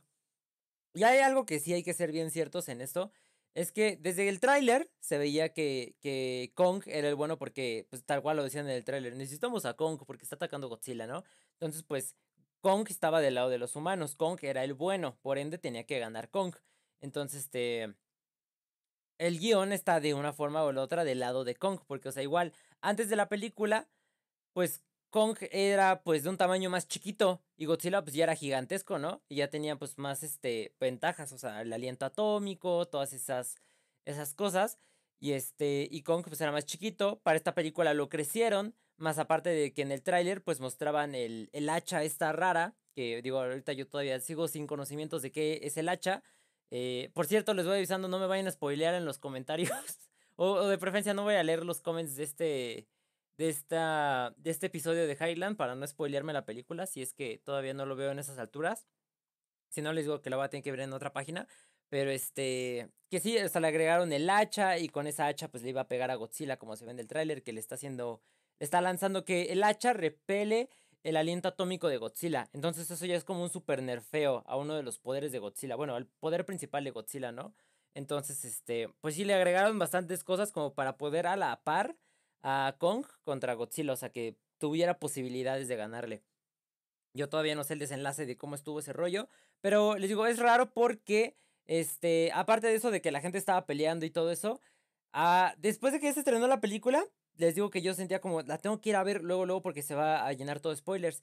Y 0.94 1.02
hay 1.02 1.19
algo 1.19 1.44
que 1.44 1.61
sí 1.61 1.75
hay 1.75 1.82
que 1.82 1.93
ser 1.93 2.12
bien 2.12 2.31
ciertos 2.31 2.70
en 2.70 2.81
esto, 2.81 3.12
es 3.52 3.73
que 3.73 3.99
desde 3.99 4.31
el 4.31 4.41
tráiler 4.41 4.91
se 5.00 5.19
veía 5.19 5.52
que, 5.52 5.97
que 6.00 6.50
Kong 6.55 6.82
era 6.87 7.06
el 7.06 7.14
bueno 7.14 7.37
porque, 7.37 7.87
pues 7.91 8.02
tal 8.02 8.23
cual 8.23 8.38
lo 8.38 8.44
decían 8.44 8.70
en 8.70 8.76
el 8.76 8.87
tráiler, 8.87 9.14
necesitamos 9.17 9.67
a 9.67 9.75
Kong 9.75 10.00
porque 10.06 10.25
está 10.25 10.37
atacando 10.37 10.70
Godzilla, 10.70 11.06
¿no? 11.06 11.25
Entonces, 11.52 11.82
pues 11.82 12.17
Kong 12.62 12.87
estaba 12.88 13.20
del 13.20 13.35
lado 13.35 13.50
de 13.50 13.58
los 13.58 13.76
humanos, 13.76 14.17
Kong 14.17 14.38
era 14.41 14.64
el 14.64 14.73
bueno, 14.73 15.19
por 15.20 15.37
ende 15.37 15.58
tenía 15.58 15.85
que 15.85 15.99
ganar 15.99 16.31
Kong. 16.31 16.55
Entonces, 17.02 17.43
este... 17.43 17.94
El 19.20 19.38
guion 19.38 19.72
está 19.72 20.00
de 20.00 20.14
una 20.14 20.32
forma 20.32 20.64
o 20.64 20.72
la 20.72 20.81
otra 20.81 21.05
del 21.05 21.20
lado 21.20 21.44
de 21.44 21.55
Kong, 21.55 21.78
porque, 21.87 22.08
o 22.08 22.12
sea, 22.12 22.22
igual, 22.22 22.55
antes 22.81 23.11
de 23.11 23.17
la 23.17 23.28
película, 23.28 23.87
pues 24.55 24.82
Kong 25.11 25.37
era 25.50 26.02
pues 26.02 26.22
de 26.22 26.31
un 26.31 26.38
tamaño 26.38 26.70
más 26.70 26.88
chiquito 26.88 27.43
y 27.58 27.67
Godzilla 27.67 28.02
pues 28.02 28.14
ya 28.14 28.25
era 28.25 28.34
gigantesco, 28.34 28.99
¿no? 28.99 29.22
Y 29.28 29.37
ya 29.37 29.50
tenía 29.50 29.76
pues 29.76 29.99
más 29.99 30.22
este 30.22 30.75
ventajas, 30.81 31.32
o 31.32 31.38
sea, 31.38 31.61
el 31.61 31.70
aliento 31.72 32.06
atómico, 32.06 32.88
todas 32.88 33.12
esas 33.12 33.56
esas 34.06 34.32
cosas 34.34 34.78
y 35.19 35.32
este 35.32 35.87
y 35.90 36.02
Kong 36.02 36.25
pues 36.26 36.40
era 36.40 36.50
más 36.52 36.64
chiquito, 36.64 37.20
para 37.23 37.37
esta 37.37 37.55
película 37.55 37.93
lo 37.93 38.08
crecieron, 38.08 38.75
más 38.96 39.19
aparte 39.19 39.50
de 39.50 39.75
que 39.75 39.82
en 39.82 39.93
el 39.93 40.02
tráiler 40.02 40.43
pues 40.43 40.61
mostraban 40.61 41.14
el, 41.14 41.50
el 41.52 41.69
hacha 41.69 42.02
esta 42.05 42.32
rara, 42.32 42.75
que 42.94 43.20
digo, 43.23 43.38
ahorita 43.38 43.75
yo 43.75 43.87
todavía 43.87 44.19
sigo 44.20 44.49
sin 44.49 44.66
conocimientos 44.66 45.20
de 45.23 45.31
qué 45.31 45.61
es 45.64 45.76
el 45.76 45.90
hacha. 45.90 46.23
Eh, 46.70 47.11
por 47.14 47.26
cierto, 47.26 47.55
les 47.55 47.67
voy 47.67 47.76
avisando, 47.76 48.08
no 48.08 48.19
me 48.19 48.26
vayan 48.26 48.46
a 48.46 48.50
spoilear 48.50 48.94
en 48.94 49.05
los 49.05 49.19
comentarios. 49.19 49.70
o, 50.37 50.52
o 50.52 50.69
de 50.69 50.78
preferencia 50.78 51.14
no 51.14 51.22
voy 51.22 51.34
a 51.34 51.43
leer 51.43 51.64
los 51.64 51.81
comments 51.81 52.17
de 52.17 52.25
este 52.25 52.88
de, 53.40 53.49
esta, 53.49 54.34
de 54.37 54.50
este 54.50 54.67
episodio 54.67 55.06
de 55.06 55.14
Highland 55.14 55.56
para 55.56 55.75
no 55.75 55.87
spoilearme 55.87 56.34
la 56.34 56.44
película 56.44 56.84
si 56.84 57.00
es 57.00 57.14
que 57.14 57.38
todavía 57.38 57.72
no 57.72 57.87
lo 57.87 57.96
veo 57.96 58.11
en 58.11 58.19
esas 58.19 58.38
alturas. 58.38 58.87
Si 59.70 59.81
no, 59.81 59.94
les 59.94 60.05
digo 60.05 60.20
que 60.20 60.28
la 60.28 60.37
voy 60.37 60.44
a 60.44 60.50
tener 60.50 60.62
que 60.62 60.70
ver 60.70 60.81
en 60.81 60.93
otra 60.93 61.14
página. 61.14 61.49
Pero 61.88 62.11
este, 62.11 62.90
que 63.08 63.19
sí, 63.19 63.38
hasta 63.38 63.58
le 63.61 63.69
agregaron 63.69 64.12
el 64.12 64.28
hacha 64.28 64.78
y 64.78 64.90
con 64.90 65.06
esa 65.06 65.26
hacha 65.26 65.49
pues 65.49 65.62
le 65.62 65.70
iba 65.70 65.81
a 65.81 65.88
pegar 65.88 66.11
a 66.11 66.16
Godzilla 66.16 66.58
como 66.58 66.76
se 66.76 66.84
ve 66.84 66.90
en 66.90 66.99
el 66.99 67.08
tráiler 67.08 67.43
que 67.43 67.55
le 67.55 67.61
está 67.61 67.76
haciendo, 67.76 68.20
le 68.58 68.64
está 68.64 68.82
lanzando 68.82 69.25
que 69.25 69.52
el 69.52 69.64
hacha 69.64 69.94
repele 69.94 70.69
el 71.02 71.17
aliento 71.17 71.49
atómico 71.49 71.88
de 71.88 71.97
Godzilla. 71.97 72.49
Entonces 72.52 72.91
eso 72.91 73.06
ya 73.06 73.17
es 73.17 73.25
como 73.25 73.43
un 73.43 73.50
super 73.50 73.82
nerfeo 73.82 74.44
a 74.47 74.56
uno 74.56 74.75
de 74.75 74.82
los 74.82 74.99
poderes 74.99 75.32
de 75.32 75.38
Godzilla. 75.38 75.76
Bueno, 75.76 75.94
al 75.94 76.06
poder 76.06 76.44
principal 76.44 76.85
de 76.85 76.91
Godzilla, 76.91 77.32
¿no? 77.32 77.55
Entonces, 77.94 78.44
este, 78.44 78.88
pues 79.00 79.17
sí 79.17 79.25
le 79.25 79.35
agregaron 79.35 79.79
bastantes 79.79 80.23
cosas 80.25 80.52
como 80.52 80.75
para 80.75 80.97
poder 80.97 81.26
a 81.26 81.37
la 81.37 81.62
par 81.62 81.97
a 82.43 82.76
Kong 82.79 83.05
contra 83.25 83.55
Godzilla, 83.55 83.93
o 83.93 83.97
sea, 83.97 84.11
que 84.11 84.37
tuviera 84.58 84.99
posibilidades 84.99 85.69
de 85.69 85.76
ganarle. 85.76 86.23
Yo 87.14 87.29
todavía 87.29 87.56
no 87.56 87.64
sé 87.64 87.75
el 87.75 87.81
desenlace 87.81 88.26
de 88.26 88.37
cómo 88.37 88.55
estuvo 88.55 88.79
ese 88.79 88.93
rollo, 88.93 89.29
pero 89.61 89.99
les 89.99 90.08
digo, 90.08 90.26
es 90.26 90.38
raro 90.38 90.73
porque, 90.73 91.37
este, 91.67 92.31
aparte 92.32 92.69
de 92.69 92.76
eso 92.76 92.91
de 92.91 93.00
que 93.00 93.11
la 93.11 93.20
gente 93.20 93.38
estaba 93.38 93.67
peleando 93.67 94.06
y 94.06 94.11
todo 94.11 94.31
eso, 94.31 94.61
ah, 95.12 95.55
después 95.58 95.93
de 95.93 96.00
que 96.00 96.12
se 96.12 96.20
estrenó 96.20 96.47
la 96.47 96.61
película, 96.61 97.05
les 97.36 97.54
digo 97.54 97.70
que 97.70 97.82
yo 97.82 97.94
sentía 97.94 98.20
como, 98.20 98.42
la 98.42 98.58
tengo 98.58 98.80
que 98.80 98.90
ir 98.90 98.96
a 98.96 99.04
ver 99.04 99.22
luego, 99.22 99.46
luego, 99.46 99.62
porque 99.62 99.82
se 99.82 99.94
va 99.94 100.26
a 100.26 100.32
llenar 100.32 100.60
todo 100.60 100.74
spoilers. 100.76 101.22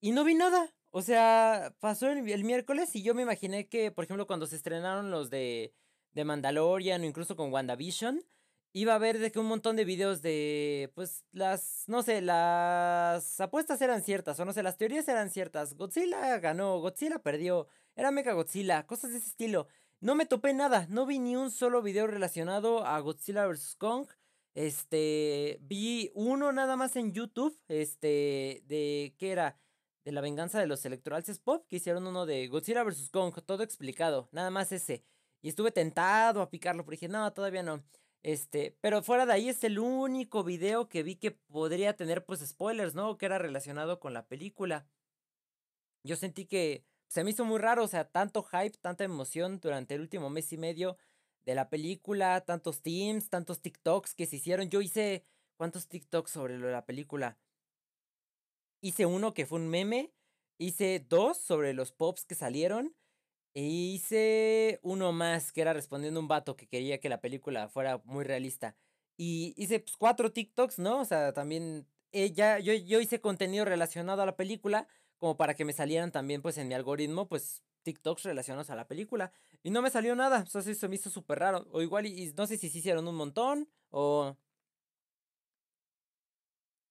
Y 0.00 0.12
no 0.12 0.24
vi 0.24 0.34
nada. 0.34 0.74
O 0.90 1.02
sea, 1.02 1.74
pasó 1.80 2.08
el, 2.10 2.28
el, 2.28 2.44
miércoles 2.44 2.96
y 2.96 3.02
yo 3.02 3.14
me 3.14 3.22
imaginé 3.22 3.68
que, 3.68 3.90
por 3.92 4.04
ejemplo, 4.04 4.26
cuando 4.26 4.46
se 4.46 4.56
estrenaron 4.56 5.10
los 5.10 5.30
de, 5.30 5.72
de 6.12 6.24
Mandalorian 6.24 7.02
o 7.02 7.04
incluso 7.04 7.36
con 7.36 7.52
WandaVision, 7.52 8.24
iba 8.72 8.94
a 8.94 8.98
ver 8.98 9.18
de 9.18 9.32
que 9.32 9.38
un 9.38 9.46
montón 9.46 9.76
de 9.76 9.84
videos 9.84 10.22
de, 10.22 10.90
pues, 10.94 11.24
las, 11.32 11.84
no 11.86 12.02
sé, 12.02 12.20
las 12.22 13.40
apuestas 13.40 13.80
eran 13.82 14.02
ciertas, 14.02 14.38
o 14.40 14.44
no 14.44 14.52
sé, 14.52 14.62
las 14.62 14.76
teorías 14.78 15.08
eran 15.08 15.30
ciertas. 15.30 15.74
Godzilla 15.74 16.38
ganó, 16.38 16.78
Godzilla 16.80 17.20
perdió, 17.20 17.68
era 17.96 18.10
Mega 18.10 18.32
Godzilla, 18.32 18.86
cosas 18.86 19.12
de 19.12 19.18
ese 19.18 19.28
estilo. 19.28 19.66
No 20.00 20.14
me 20.14 20.26
topé 20.26 20.54
nada, 20.54 20.86
no 20.88 21.06
vi 21.06 21.18
ni 21.18 21.36
un 21.36 21.50
solo 21.50 21.82
video 21.82 22.06
relacionado 22.06 22.84
a 22.86 22.98
Godzilla 23.00 23.46
vs. 23.46 23.76
Kong. 23.76 24.08
Este, 24.54 25.58
vi 25.62 26.10
uno 26.14 26.52
nada 26.52 26.76
más 26.76 26.96
en 26.96 27.12
YouTube, 27.12 27.58
este, 27.68 28.62
de, 28.66 29.14
¿qué 29.18 29.30
era? 29.30 29.58
De 30.04 30.12
la 30.12 30.20
venganza 30.20 30.58
de 30.58 30.66
los 30.66 30.84
electorales 30.84 31.38
pop, 31.38 31.66
que 31.68 31.76
hicieron 31.76 32.06
uno 32.06 32.26
de 32.26 32.48
Godzilla 32.48 32.82
vs. 32.82 33.10
Kong, 33.10 33.34
todo 33.46 33.62
explicado, 33.62 34.28
nada 34.32 34.50
más 34.50 34.72
ese. 34.72 35.04
Y 35.42 35.48
estuve 35.48 35.70
tentado 35.70 36.42
a 36.42 36.50
picarlo, 36.50 36.84
pero 36.84 36.92
dije, 36.92 37.08
no, 37.08 37.32
todavía 37.32 37.62
no. 37.62 37.84
Este, 38.22 38.76
pero 38.80 39.02
fuera 39.02 39.24
de 39.24 39.32
ahí 39.32 39.48
es 39.48 39.64
el 39.64 39.78
único 39.78 40.44
video 40.44 40.88
que 40.88 41.02
vi 41.02 41.16
que 41.16 41.30
podría 41.30 41.96
tener 41.96 42.24
pues 42.24 42.40
spoilers, 42.46 42.94
¿no? 42.94 43.16
Que 43.16 43.26
era 43.26 43.38
relacionado 43.38 43.98
con 44.00 44.12
la 44.12 44.26
película. 44.26 44.86
Yo 46.04 46.16
sentí 46.16 46.46
que 46.46 46.84
se 47.08 47.24
me 47.24 47.30
hizo 47.30 47.44
muy 47.44 47.58
raro, 47.58 47.84
o 47.84 47.88
sea, 47.88 48.04
tanto 48.04 48.42
hype, 48.42 48.78
tanta 48.80 49.04
emoción 49.04 49.60
durante 49.60 49.94
el 49.94 50.02
último 50.02 50.30
mes 50.30 50.52
y 50.52 50.58
medio 50.58 50.96
de 51.44 51.54
la 51.54 51.68
película, 51.68 52.40
tantos 52.42 52.82
teams, 52.82 53.28
tantos 53.28 53.60
TikToks 53.60 54.14
que 54.14 54.26
se 54.26 54.36
hicieron. 54.36 54.70
Yo 54.70 54.80
hice, 54.80 55.24
¿cuántos 55.56 55.88
TikToks 55.88 56.30
sobre 56.30 56.58
lo 56.58 56.66
de 56.66 56.72
la 56.72 56.86
película? 56.86 57.38
Hice 58.82 59.06
uno 59.06 59.34
que 59.34 59.46
fue 59.46 59.58
un 59.58 59.68
meme, 59.68 60.12
hice 60.58 61.04
dos 61.08 61.38
sobre 61.38 61.74
los 61.74 61.92
pops 61.92 62.24
que 62.24 62.34
salieron 62.34 62.94
e 63.54 63.62
hice 63.62 64.78
uno 64.82 65.12
más 65.12 65.52
que 65.52 65.60
era 65.60 65.72
respondiendo 65.72 66.20
a 66.20 66.22
un 66.22 66.28
vato 66.28 66.56
que 66.56 66.68
quería 66.68 67.00
que 67.00 67.08
la 67.08 67.20
película 67.20 67.68
fuera 67.68 68.00
muy 68.04 68.24
realista. 68.24 68.76
Y 69.16 69.54
hice 69.56 69.80
pues, 69.80 69.96
cuatro 69.96 70.32
TikToks, 70.32 70.78
¿no? 70.78 71.00
O 71.00 71.04
sea, 71.04 71.32
también 71.32 71.86
ella, 72.12 72.58
yo, 72.58 72.72
yo 72.72 73.00
hice 73.00 73.20
contenido 73.20 73.64
relacionado 73.64 74.22
a 74.22 74.26
la 74.26 74.36
película 74.36 74.86
como 75.18 75.36
para 75.36 75.54
que 75.54 75.64
me 75.64 75.72
salieran 75.72 76.12
también 76.12 76.42
pues 76.42 76.56
en 76.58 76.68
mi 76.68 76.74
algoritmo 76.74 77.28
pues 77.28 77.62
TikToks 77.82 78.24
relacionados 78.24 78.70
a 78.70 78.76
la 78.76 78.88
película. 78.88 79.32
Y 79.62 79.70
no 79.70 79.82
me 79.82 79.90
salió 79.90 80.14
nada, 80.14 80.44
eso 80.46 80.88
me 80.88 80.94
hizo 80.94 81.10
súper 81.10 81.38
raro. 81.40 81.66
O 81.72 81.82
igual, 81.82 82.06
y, 82.06 82.32
no 82.36 82.46
sé 82.46 82.56
si 82.56 82.70
se 82.70 82.78
hicieron 82.78 83.06
un 83.08 83.16
montón 83.16 83.68
o... 83.90 84.36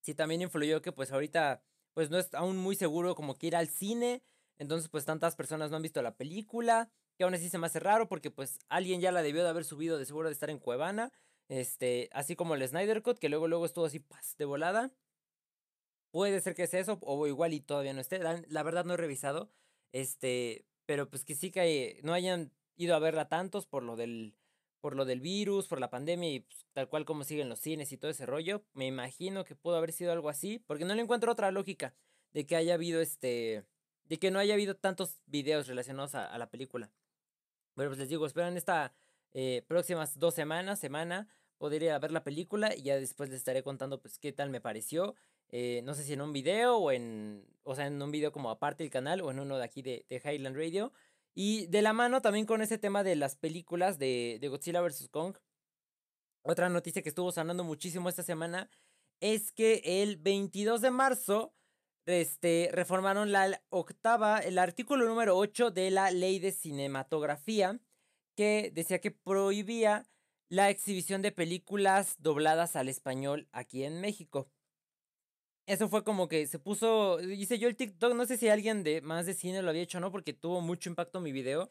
Si 0.02 0.14
también 0.14 0.40
influyó 0.40 0.80
que 0.80 0.92
pues 0.92 1.12
ahorita 1.12 1.62
pues 1.92 2.08
no 2.08 2.18
es 2.18 2.32
aún 2.34 2.56
muy 2.56 2.74
seguro 2.74 3.14
como 3.14 3.36
que 3.36 3.48
ir 3.48 3.56
al 3.56 3.68
cine 3.68 4.22
entonces, 4.60 4.90
pues 4.90 5.06
tantas 5.06 5.36
personas 5.36 5.70
no 5.70 5.76
han 5.76 5.82
visto 5.82 6.02
la 6.02 6.16
película, 6.18 6.90
que 7.16 7.24
aún 7.24 7.32
así 7.32 7.48
se 7.48 7.56
me 7.56 7.66
hace 7.66 7.80
raro 7.80 8.08
porque 8.08 8.30
pues 8.30 8.58
alguien 8.68 9.00
ya 9.00 9.10
la 9.10 9.22
debió 9.22 9.42
de 9.42 9.48
haber 9.48 9.64
subido 9.64 9.96
de 9.96 10.04
seguro 10.04 10.28
de 10.28 10.34
estar 10.34 10.50
en 10.50 10.58
Cuevana. 10.58 11.10
Este, 11.48 12.10
así 12.12 12.36
como 12.36 12.54
el 12.54 12.68
Snyder 12.68 13.02
Cut, 13.02 13.18
que 13.18 13.30
luego, 13.30 13.48
luego 13.48 13.64
estuvo 13.64 13.86
así, 13.86 14.00
paz, 14.00 14.36
de 14.36 14.44
volada. 14.44 14.92
Puede 16.10 16.42
ser 16.42 16.54
que 16.54 16.66
sea 16.66 16.80
eso, 16.80 16.98
o 17.00 17.26
igual 17.26 17.54
y 17.54 17.60
todavía 17.60 17.94
no 17.94 18.02
esté. 18.02 18.18
La, 18.18 18.62
verdad 18.62 18.84
no 18.84 18.94
he 18.94 18.96
revisado. 18.98 19.50
Este, 19.92 20.66
pero 20.90 21.08
pues 21.08 21.24
que 21.24 21.36
sí 21.36 21.52
que 21.52 22.00
no 22.02 22.14
hayan 22.14 22.50
ido 22.74 22.96
a 22.96 22.98
verla 22.98 23.28
tantos 23.28 23.64
por 23.64 23.84
lo 23.84 23.94
del, 23.94 24.34
por 24.80 24.96
lo 24.96 25.04
del 25.04 25.20
virus, 25.20 25.68
por 25.68 25.78
la 25.78 25.88
pandemia 25.88 26.28
y 26.28 26.40
pues, 26.40 26.66
tal 26.72 26.88
cual 26.88 27.04
como 27.04 27.22
siguen 27.22 27.48
los 27.48 27.60
cines 27.60 27.92
y 27.92 27.96
todo 27.96 28.10
ese 28.10 28.26
rollo. 28.26 28.64
Me 28.72 28.88
imagino 28.88 29.44
que 29.44 29.54
pudo 29.54 29.76
haber 29.76 29.92
sido 29.92 30.10
algo 30.10 30.28
así, 30.28 30.58
porque 30.66 30.84
no 30.84 30.92
le 30.96 31.02
encuentro 31.02 31.30
otra 31.30 31.52
lógica 31.52 31.94
de 32.32 32.44
que 32.44 32.56
haya 32.56 32.74
habido 32.74 33.00
este, 33.00 33.64
de 34.02 34.18
que 34.18 34.32
no 34.32 34.40
haya 34.40 34.54
habido 34.54 34.74
tantos 34.74 35.20
videos 35.26 35.68
relacionados 35.68 36.16
a, 36.16 36.36
la 36.36 36.50
película. 36.50 36.90
Pero 37.76 37.90
pues 37.90 38.00
les 38.00 38.08
digo, 38.08 38.26
esperan 38.26 38.56
esta 38.56 38.92
eh, 39.32 39.62
próximas 39.68 40.18
dos 40.18 40.34
semanas, 40.34 40.80
semana, 40.80 41.28
poder 41.56 42.00
ver 42.00 42.10
la 42.10 42.24
película 42.24 42.74
y 42.74 42.82
ya 42.82 42.96
después 42.96 43.30
les 43.30 43.38
estaré 43.38 43.62
contando 43.62 44.00
pues 44.00 44.18
qué 44.18 44.32
tal 44.32 44.50
me 44.50 44.60
pareció 44.60 45.14
eh, 45.52 45.82
no 45.84 45.94
sé 45.94 46.04
si 46.04 46.12
en 46.12 46.20
un 46.22 46.32
video 46.32 46.76
o 46.76 46.92
en, 46.92 47.44
o 47.62 47.74
sea, 47.74 47.86
en 47.86 48.00
un 48.00 48.10
video 48.10 48.32
como 48.32 48.50
aparte 48.50 48.84
del 48.84 48.90
canal 48.90 49.20
o 49.20 49.30
en 49.30 49.40
uno 49.40 49.58
de 49.58 49.64
aquí 49.64 49.82
de, 49.82 50.06
Highland 50.10 50.56
Radio. 50.56 50.92
Y 51.34 51.66
de 51.66 51.82
la 51.82 51.92
mano 51.92 52.22
también 52.22 52.46
con 52.46 52.62
ese 52.62 52.78
tema 52.78 53.02
de 53.02 53.16
las 53.16 53.36
películas 53.36 53.98
de, 53.98 54.38
de 54.40 54.48
Godzilla 54.48 54.80
vs. 54.80 55.08
Kong. 55.10 55.36
Otra 56.42 56.68
noticia 56.68 57.02
que 57.02 57.08
estuvo 57.08 57.32
sonando 57.32 57.64
muchísimo 57.64 58.08
esta 58.08 58.22
semana 58.22 58.70
es 59.20 59.52
que 59.52 59.82
el 59.84 60.16
22 60.16 60.80
de 60.80 60.90
marzo 60.90 61.54
este, 62.06 62.70
reformaron 62.72 63.32
la 63.32 63.62
octava, 63.68 64.38
el 64.38 64.58
artículo 64.58 65.06
número 65.06 65.36
8 65.36 65.70
de 65.70 65.90
la 65.90 66.10
ley 66.10 66.38
de 66.38 66.52
cinematografía, 66.52 67.78
que 68.36 68.70
decía 68.74 69.00
que 69.00 69.10
prohibía 69.10 70.06
la 70.48 70.70
exhibición 70.70 71.22
de 71.22 71.30
películas 71.30 72.16
dobladas 72.18 72.74
al 72.74 72.88
español 72.88 73.48
aquí 73.52 73.84
en 73.84 74.00
México 74.00 74.48
eso 75.72 75.88
fue 75.88 76.02
como 76.02 76.26
que 76.28 76.46
se 76.48 76.58
puso, 76.58 77.20
hice 77.20 77.58
yo 77.58 77.68
el 77.68 77.76
TikTok, 77.76 78.14
no 78.14 78.26
sé 78.26 78.36
si 78.36 78.48
alguien 78.48 78.82
de 78.82 79.00
más 79.02 79.24
de 79.26 79.34
cine 79.34 79.62
lo 79.62 79.70
había 79.70 79.82
hecho 79.82 79.98
o 79.98 80.00
no, 80.00 80.10
porque 80.10 80.32
tuvo 80.32 80.60
mucho 80.60 80.90
impacto 80.90 81.20
mi 81.20 81.30
video. 81.30 81.70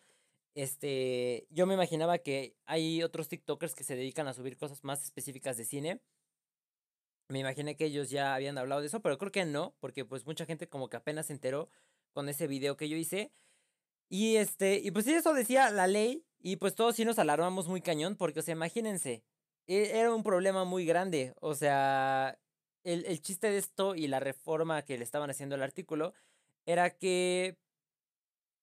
Este, 0.55 1.47
yo 1.49 1.65
me 1.65 1.73
imaginaba 1.73 2.17
que 2.19 2.55
hay 2.65 3.03
otros 3.03 3.27
TikTokers 3.27 3.75
que 3.75 3.83
se 3.83 3.97
dedican 3.97 4.27
a 4.27 4.33
subir 4.33 4.57
cosas 4.57 4.83
más 4.85 5.03
específicas 5.03 5.57
de 5.57 5.65
cine. 5.65 6.01
Me 7.27 7.39
imaginé 7.39 7.75
que 7.75 7.85
ellos 7.85 8.09
ya 8.09 8.35
habían 8.35 8.57
hablado 8.57 8.79
de 8.81 8.87
eso, 8.87 9.01
pero 9.01 9.17
creo 9.17 9.33
que 9.33 9.45
no, 9.45 9.75
porque 9.81 10.05
pues 10.05 10.25
mucha 10.25 10.45
gente 10.45 10.69
como 10.69 10.89
que 10.89 10.97
apenas 10.97 11.25
se 11.27 11.33
enteró 11.33 11.69
con 12.13 12.29
ese 12.29 12.47
video 12.47 12.77
que 12.77 12.87
yo 12.87 12.95
hice. 12.95 13.33
Y 14.09 14.37
este, 14.37 14.79
y 14.79 14.91
pues 14.91 15.07
eso 15.07 15.33
decía 15.33 15.69
la 15.71 15.87
ley, 15.87 16.25
y 16.39 16.55
pues 16.55 16.73
todos 16.73 16.95
sí 16.95 17.03
nos 17.05 17.19
alarmamos 17.19 17.67
muy 17.67 17.81
cañón, 17.81 18.15
porque, 18.15 18.39
o 18.39 18.43
sea, 18.43 18.53
imagínense, 18.53 19.23
e, 19.67 19.99
era 19.99 20.13
un 20.13 20.23
problema 20.23 20.63
muy 20.63 20.85
grande, 20.85 21.33
o 21.41 21.53
sea, 21.53 22.39
el, 22.83 23.21
chiste 23.21 23.49
de 23.49 23.57
esto 23.57 23.95
y 23.95 24.07
la 24.07 24.19
reforma 24.19 24.83
que 24.83 24.97
le 24.97 25.03
estaban 25.03 25.29
haciendo 25.29 25.55
al 25.55 25.63
artículo 25.63 26.13
era 26.65 26.89
que, 26.91 27.57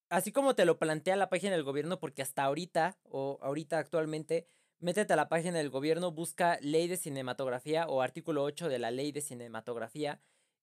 así 0.08 0.32
como 0.32 0.54
te 0.54 0.64
lo 0.64 0.78
plantea 0.78 1.16
la 1.16 1.28
página 1.28 1.52
del 1.52 1.64
gobierno, 1.64 1.98
porque 1.98 2.22
hasta 2.22 2.44
ahorita, 2.44 2.98
o 3.04 3.38
ahorita 3.42 3.78
actualmente, 3.78 4.46
métete 4.78 5.12
a 5.12 5.16
la 5.16 5.28
página 5.28 5.58
del 5.58 5.70
gobierno, 5.70 6.12
busca 6.12 6.58
ley 6.60 6.88
de 6.88 6.96
cinematografía 6.96 7.86
o 7.88 8.02
artículo 8.02 8.42
8 8.44 8.68
de 8.68 8.78
la 8.78 8.90
ley 8.90 9.12
de 9.12 9.20
cinematografía, 9.20 10.20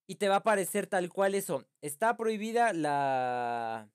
y 0.07 0.15
te 0.15 0.27
va 0.27 0.36
a 0.36 0.39
aparecer 0.39 0.88
tal 0.88 1.10
cual 1.10 1.36
eso. 1.36 1.65
Está 1.81 2.17
prohibida 2.17 2.74
la... 2.74 3.89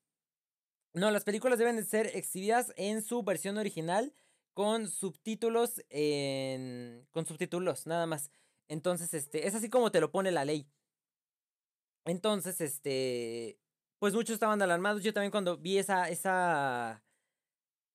No, 0.93 1.11
las 1.11 1.23
películas 1.23 1.59
deben 1.59 1.75
de 1.75 1.83
ser 1.83 2.07
exhibidas 2.15 2.73
en 2.75 3.03
su 3.03 3.21
versión 3.21 3.57
original 3.57 4.13
con 4.53 4.89
subtítulos 4.89 5.83
en... 5.89 7.07
con 7.11 7.25
subtítulos, 7.25 7.85
nada 7.85 8.07
más. 8.07 8.31
Entonces, 8.69 9.13
este, 9.13 9.47
es 9.47 9.55
así 9.55 9.69
como 9.69 9.91
te 9.91 9.99
lo 9.99 10.11
pone 10.11 10.31
la 10.31 10.45
ley. 10.45 10.67
Entonces, 12.05 12.61
este, 12.61 13.59
pues 13.97 14.13
muchos 14.13 14.35
estaban 14.35 14.61
alarmados. 14.61 15.03
Yo 15.03 15.11
también 15.11 15.31
cuando 15.31 15.57
vi 15.57 15.79
esa, 15.79 16.07
esa, 16.07 17.03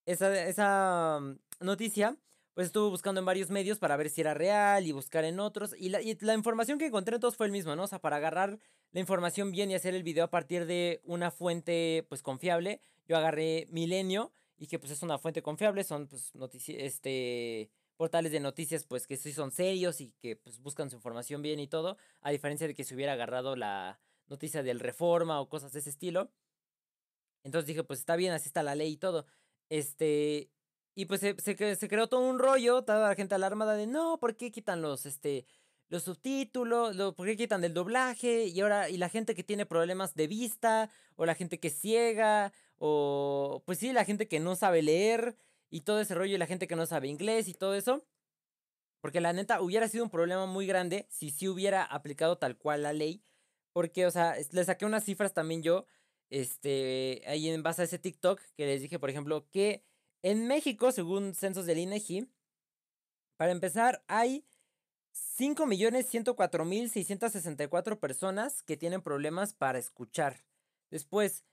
esa, 0.05 0.47
esa 0.47 1.21
mm, 1.21 1.65
noticia, 1.65 2.17
pues 2.55 2.67
estuve 2.67 2.91
buscando 2.91 3.21
en 3.21 3.25
varios 3.25 3.51
medios 3.51 3.79
para 3.79 3.97
ver 3.97 4.11
si 4.11 4.21
era 4.21 4.35
real 4.35 4.87
y 4.87 4.93
buscar 4.93 5.25
en 5.25 5.39
otros. 5.41 5.75
Y 5.79 5.91
la, 5.91 6.03
y 6.03 6.17
la 6.21 6.35
información 6.35 6.79
que 6.79 6.87
encontré 6.87 7.15
en 7.15 7.21
todos 7.21 7.37
fue 7.37 7.47
el 7.47 7.53
mismo, 7.53 7.77
¿no? 7.77 7.85
O 7.85 7.87
sea, 7.89 8.01
para 8.01 8.17
agarrar 8.17 8.59
la 8.91 9.01
información 9.01 9.53
bien 9.53 9.71
y 9.71 9.75
hacer 9.77 9.95
el 9.95 10.03
video 10.03 10.25
a 10.25 10.31
partir 10.31 10.67
de 10.67 11.01
una 11.05 11.31
fuente, 11.31 12.05
pues, 12.09 12.23
confiable. 12.23 12.81
Yo 13.07 13.17
agarré 13.17 13.69
Milenio 13.71 14.33
y 14.57 14.67
que, 14.67 14.81
pues, 14.81 14.91
es 14.91 15.03
una 15.03 15.19
fuente 15.19 15.41
confiable. 15.43 15.85
Son, 15.85 16.09
pues, 16.09 16.35
noticias, 16.35 16.79
este 16.81 17.71
portales 17.97 18.33
de 18.33 18.41
noticias 18.41 18.85
pues 18.85 19.07
que 19.07 19.17
sí 19.17 19.33
son 19.33 19.51
serios 19.51 20.01
y 20.01 20.13
que 20.21 20.37
pues 20.37 20.61
buscan 20.61 20.91
su 20.91 20.97
información 20.97 21.43
bien 21.43 21.61
y 21.61 21.69
todo, 21.69 21.97
a 22.21 22.31
diferencia 22.31 22.67
de 22.67 22.75
que 22.75 22.85
se 22.85 22.95
hubiera 22.95 23.13
agarrado 23.13 23.57
la 23.57 24.01
noticia 24.27 24.63
del 24.63 24.81
reforma 24.81 25.41
o 25.41 25.49
cosas 25.49 25.73
de 25.73 25.81
ese 25.81 25.91
estilo. 25.91 26.31
Entonces 27.45 27.67
dije, 27.67 27.85
pues 27.85 28.01
está 28.01 28.17
bien, 28.17 28.33
así 28.33 28.49
está 28.49 28.63
la 28.63 28.75
ley 28.75 28.93
y 28.93 28.97
todo. 28.97 29.27
Este, 29.69 30.51
y 30.95 31.07
pues 31.07 31.21
se, 31.21 31.37
se, 31.39 31.89
creó 31.89 32.09
todo 32.09 32.21
un 32.21 32.39
rollo, 32.39 32.83
toda 32.83 33.09
la 33.09 33.15
gente 33.15 33.35
alarmada 33.35 33.75
de, 33.75 33.87
no, 33.87 34.19
¿por 34.19 34.37
qué 34.37 34.51
quitan 34.51 34.81
los, 34.81 35.07
este, 35.07 35.47
los 35.89 36.05
subtítulos? 36.05 36.97
¿Por 37.15 37.27
qué 37.27 37.37
quitan 37.37 37.63
el 37.65 37.75
doblaje? 37.75 38.47
Y 38.47 38.61
ahora, 38.61 38.89
y 38.89 38.97
la 38.97 39.09
gente 39.09 39.35
que 39.35 39.45
tiene 39.45 39.67
problemas 39.67 40.15
de 40.15 40.27
vista, 40.27 40.91
o 41.17 41.27
la 41.27 41.35
gente 41.35 41.61
que 41.61 41.69
es 41.69 41.79
ciega, 41.79 42.53
o 42.79 43.63
pues 43.67 43.79
sí, 43.79 43.93
la 43.93 44.05
gente 44.05 44.29
que 44.29 44.41
no 44.41 44.57
sabe 44.57 44.83
leer 44.83 45.37
y 45.71 45.83
todo 45.83 46.01
ese 46.01 46.15
rollo 46.15 46.35
y 46.35 46.39
la 46.39 46.47
gente 46.47 46.67
que 46.67 46.77
no 46.77 46.87
sabe 46.87 47.09
inglés 47.09 47.49
y 47.49 47.55
todo 47.55 47.75
eso. 47.75 48.05
Porque 49.01 49.21
la 49.21 49.33
neta 49.33 49.61
hubiera 49.61 49.89
sido 49.89 50.05
un 50.05 50.11
problema 50.11 50.47
muy 50.47 50.67
grande 50.67 51.07
si 51.11 51.31
sí 51.31 51.49
hubiera 51.49 51.85
aplicado 51.85 52.39
tal 52.39 52.57
cual 52.57 52.83
la 52.83 52.93
ley. 52.93 53.23
Porque, 53.73 54.07
o 54.07 54.11
sea, 54.11 54.37
le 54.53 54.65
saqué 54.65 54.87
unas 54.87 55.05
cifras 55.05 55.35
también 55.35 55.63
yo, 55.63 55.87
este, 56.31 57.23
ahí 57.27 57.49
en 57.49 57.63
base 57.63 57.83
a 57.83 57.85
ese 57.85 57.99
TikTok, 57.99 58.41
que 58.57 58.67
les 58.67 58.81
dije, 58.81 58.99
por 58.99 59.11
ejemplo, 59.11 59.49
que 59.51 59.85
en 60.23 60.47
México, 60.47 60.91
según 60.91 61.35
censos 61.35 61.67
del 61.67 61.79
INEGI, 61.79 62.29
para 63.37 63.53
empezar, 63.53 64.03
hay 64.07 64.47
5.104.664 65.13 67.99
personas 67.99 68.63
que 68.63 68.77
tienen 68.77 69.03
problemas 69.03 69.55
para 69.55 69.79
escuchar. 69.79 70.45
Después, 70.91 71.45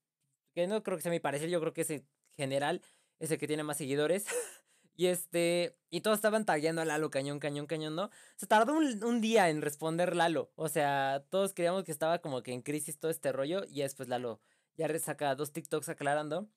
Que 0.54 0.68
no 0.68 0.84
creo 0.84 0.98
que 0.98 1.04
sea 1.04 1.12
mi 1.12 1.20
parecer, 1.20 1.50
yo 1.50 1.60
creo 1.60 1.74
que 1.74 1.82
ese 1.82 2.06
general 2.36 2.82
es 3.20 3.32
el 3.32 3.40
que 3.40 3.48
tiene 3.48 3.64
más 3.64 3.78
seguidores. 3.78 4.25
Y 4.96 5.08
este, 5.08 5.78
y 5.90 6.02
todos 6.02 6.18
estaban 6.18 6.46
tagueando 6.46 6.82
a 6.82 6.86
Lalo, 6.86 7.10
cañón, 7.10 7.40
cañón, 7.40 7.68
cañón, 7.68 7.96
¿no? 7.96 8.10
Se 8.38 8.48
tardó 8.48 8.74
un, 8.74 9.22
día 9.22 9.50
en 9.50 9.62
responder 9.62 10.16
Lalo. 10.16 10.52
O 10.56 10.70
sea, 10.70 11.25
todos 11.30 11.54
creíamos 11.54 11.84
que 11.84 11.92
estaba 11.92 12.20
como 12.20 12.44
que 12.44 12.54
en 12.54 12.62
crisis 12.62 12.98
todo 12.98 13.12
este 13.12 13.32
rollo. 13.32 13.66
Y 13.70 13.82
después 13.82 14.08
Lalo 14.08 14.42
ya 14.78 14.88
saca 15.00 15.36
dos 15.36 15.52
TikToks 15.52 15.90
aclarando. 15.90 16.50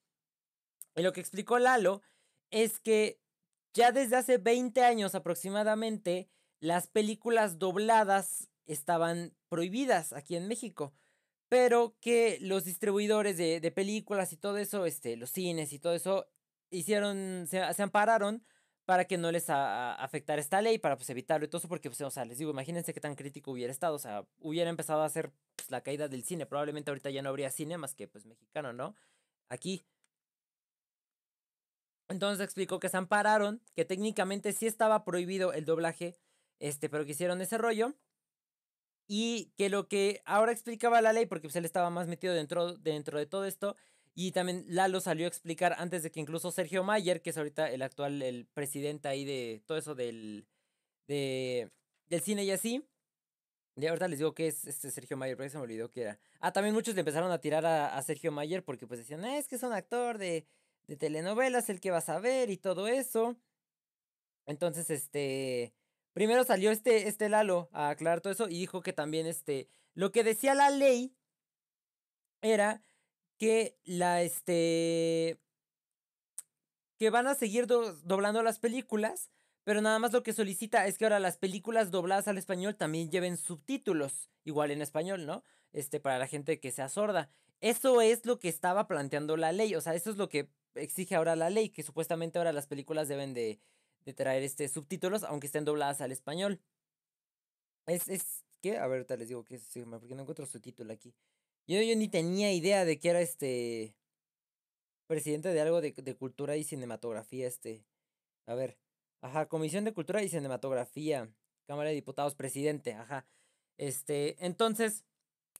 Y 0.95 1.02
lo 1.02 1.12
que 1.12 1.21
explicó 1.21 1.59
Lalo 1.59 2.02
es 2.50 2.78
que 2.78 3.21
ya 3.75 3.92
desde 3.92 4.16
hace 4.16 4.38
20 4.38 4.83
años 4.83 5.14
aproximadamente, 5.14 6.28
las 6.61 6.87
películas 6.87 7.59
dobladas 7.59 8.49
estaban 8.66 9.35
prohibidas 9.49 10.12
aquí 10.12 10.37
en 10.37 10.47
México. 10.47 10.95
Pero 11.49 11.97
que 12.00 12.38
los 12.40 12.64
distribuidores 12.64 13.37
de, 13.37 13.61
de 13.61 13.71
películas 13.73 14.33
y 14.33 14.37
todo 14.37 14.59
eso, 14.59 14.85
este, 14.85 15.16
los 15.16 15.30
cines 15.30 15.73
y 15.73 15.78
todo 15.78 15.95
eso, 15.95 16.28
hicieron, 16.70 17.46
se, 17.46 17.60
ampararon 17.82 18.44
para 18.84 19.04
que 19.04 19.18
no 19.18 19.30
les 19.30 19.50
afectara 19.50 20.40
esta 20.40 20.62
ley, 20.62 20.78
para 20.78 20.96
pues 20.96 21.10
evitarlo 21.10 21.44
y 21.44 21.48
todo 21.48 21.58
eso, 21.58 21.68
porque, 21.68 21.90
pues, 21.90 22.00
o 22.00 22.10
sea, 22.10 22.25
les 22.25 22.38
digo, 22.38 22.50
imagínense 22.50 22.94
qué 22.94 23.00
tan 23.00 23.16
crítico 23.16 23.50
hubiera 23.50 23.70
estado, 23.70 23.94
o 23.94 23.98
sea, 23.98 24.26
hubiera 24.38 24.70
empezado 24.70 25.02
a 25.02 25.04
hacer 25.04 25.30
pues, 25.56 25.70
la 25.70 25.82
caída 25.82 26.08
del 26.08 26.25
cine, 26.25 26.46
probablemente 26.46 26.90
ahorita 26.90 27.10
ya 27.10 27.20
no 27.20 27.28
habría 27.28 27.50
cine 27.50 27.76
más 27.76 27.94
que, 27.94 28.08
pues, 28.08 28.25
mexicano, 28.25 28.72
¿no? 28.72 28.94
Aquí. 29.50 29.84
Entonces 32.08 32.42
explicó 32.42 32.80
que 32.80 32.88
se 32.88 32.96
ampararon, 32.96 33.60
que 33.75 33.84
técnicamente 33.84 34.52
sí 34.52 34.66
estaba 34.66 35.04
prohibido 35.04 35.52
el 35.52 35.66
doblaje, 35.66 36.16
este, 36.58 36.88
pero 36.88 37.04
que 37.04 37.12
hicieron 37.12 37.40
ese 37.42 37.58
rollo. 37.58 37.94
Y 39.06 39.52
que 39.56 39.70
lo 39.70 39.88
que 39.88 40.22
ahora 40.26 40.52
explicaba 40.52 41.00
la 41.00 41.12
ley, 41.14 41.26
porque 41.26 41.48
pues 41.48 41.56
él 41.56 41.64
estaba 41.64 41.88
más 41.90 42.08
metido 42.08 42.34
dentro, 42.34 42.75
dentro 42.75 43.18
de 43.18 43.26
todo 43.26 43.46
esto, 43.46 43.75
y 44.20 44.32
también 44.32 44.64
Lalo 44.66 45.00
salió 45.00 45.26
a 45.26 45.28
explicar 45.28 45.76
antes 45.78 46.02
de 46.02 46.10
que 46.10 46.18
incluso 46.18 46.50
Sergio 46.50 46.82
Mayer, 46.82 47.22
que 47.22 47.30
es 47.30 47.38
ahorita 47.38 47.70
el 47.70 47.82
actual 47.82 48.20
el 48.20 48.46
presidente 48.46 49.06
ahí 49.06 49.25
de 49.25 49.62
todo 49.64 49.78
eso 49.78 49.94
del, 49.94 50.44
de, 51.06 51.70
del 52.08 52.20
cine 52.20 52.42
y 52.42 52.50
así. 52.50 52.84
Y 53.76 53.87
ahorita 53.87 54.08
les 54.08 54.18
digo 54.18 54.34
que 54.34 54.48
es 54.48 54.64
este 54.64 54.90
Sergio 54.90 55.16
Mayer, 55.16 55.37
pero 55.37 55.48
se 55.48 55.56
me 55.56 55.62
olvidó 55.62 55.88
que 55.88 56.00
era. 56.02 56.18
Ah, 56.40 56.52
también 56.52 56.75
muchos 56.75 56.96
le 56.96 57.02
empezaron 57.02 57.30
a 57.30 57.40
tirar 57.40 57.64
a, 57.64 58.02
Sergio 58.02 58.32
Mayer 58.32 58.64
porque 58.64 58.88
pues 58.88 58.98
decían, 58.98 59.25
es 59.25 59.46
que 59.46 59.54
es 59.54 59.62
un 59.62 59.72
actor 59.72 60.18
de, 60.18 60.48
de 60.88 60.96
telenovelas, 60.96 61.70
el 61.70 61.78
que 61.80 61.92
vas 61.92 62.08
a 62.08 62.18
ver 62.18 62.50
y 62.50 62.56
todo 62.56 62.88
eso. 62.88 63.37
Entonces, 64.46 64.90
este, 64.90 65.72
Primero 66.12 66.42
salió 66.42 66.72
este, 66.72 67.06
este 67.06 67.28
Lalo 67.28 67.68
a 67.70 67.90
aclarar 67.90 68.20
todo 68.20 68.32
eso 68.32 68.48
y 68.48 68.58
dijo 68.58 68.80
que 68.80 68.92
también 68.92 69.28
este, 69.28 69.68
lo 69.94 70.10
que 70.10 70.25
decía 70.25 70.56
la 70.56 70.70
ley 70.70 71.14
era 72.42 72.82
que 73.38 73.78
la, 73.85 74.23
este, 74.23 75.38
que 76.99 77.11
van 77.11 77.26
a 77.26 77.35
seguir 77.35 77.66
doblando 77.66 78.42
las 78.42 78.59
películas, 78.59 79.30
pero 79.64 79.80
nada 79.80 79.99
más 79.99 80.12
lo 80.12 80.23
que 80.23 80.33
solicita 80.33 80.87
es 80.87 80.99
que 80.99 81.04
ahora 81.04 81.21
las 81.21 81.38
películas 81.38 81.90
dobladas 81.90 82.28
al 82.28 82.38
español 82.38 82.76
también 82.76 83.11
lleven 83.11 83.37
subtítulos, 83.37 84.30
igual 84.45 84.71
en 84.71 84.83
español, 84.83 85.26
¿no? 85.26 85.42
Este, 85.73 86.00
para 86.00 86.18
la 86.18 86.26
gente 86.26 86.61
que 86.61 86.73
sea 86.73 86.88
sorda. 86.88 87.30
Eso 87.61 88.00
es 88.00 88.26
lo 88.26 88.38
que 88.38 88.49
estaba 88.49 88.87
planteando 88.87 89.37
la 89.37 89.52
ley, 89.52 89.75
o 89.75 89.80
sea, 89.80 89.95
eso 89.95 90.11
es 90.11 90.16
lo 90.16 90.28
que 90.28 90.49
exige 90.75 91.14
ahora 91.14 91.37
la 91.37 91.50
ley, 91.50 91.71
que 91.71 91.83
supuestamente 91.83 92.38
ahora 92.38 92.52
las 92.52 92.66
películas 92.66 93.09
deben 93.09 93.35
de, 93.35 93.61
de 94.04 94.14
traer 94.14 94.42
este 94.42 94.68
subtítulos, 94.68 95.23
aunque 95.25 95.47
estén 95.47 95.64
dobladas 95.64 96.00
al 96.00 96.12
español. 96.12 96.61
Es, 97.87 98.09
es, 98.09 98.45
¿qué? 98.61 98.78
A 98.78 98.87
ver, 98.87 98.99
ahorita 98.99 99.16
les 99.16 99.28
digo 99.28 99.45
que 99.45 99.61
porque 99.90 100.14
no 100.14 100.23
encuentro 100.23 100.47
su 100.47 100.61
título 100.61 100.92
aquí. 100.92 101.14
Yo, 101.68 101.80
yo 101.82 101.94
ni 101.96 102.08
tenía 102.08 102.52
idea 102.52 102.84
de 102.84 102.98
que 102.98 103.10
era 103.10 103.20
este 103.20 103.94
presidente 105.06 105.50
de 105.50 105.60
algo 105.60 105.80
de, 105.80 105.92
de 105.92 106.16
cultura 106.16 106.56
y 106.56 106.64
cinematografía, 106.64 107.46
este. 107.46 107.84
A 108.46 108.54
ver. 108.54 108.78
Ajá, 109.20 109.46
Comisión 109.46 109.84
de 109.84 109.92
Cultura 109.92 110.22
y 110.22 110.28
Cinematografía. 110.28 111.28
Cámara 111.66 111.90
de 111.90 111.94
Diputados, 111.94 112.34
presidente, 112.34 112.94
ajá. 112.94 113.26
Este, 113.76 114.44
entonces, 114.44 115.04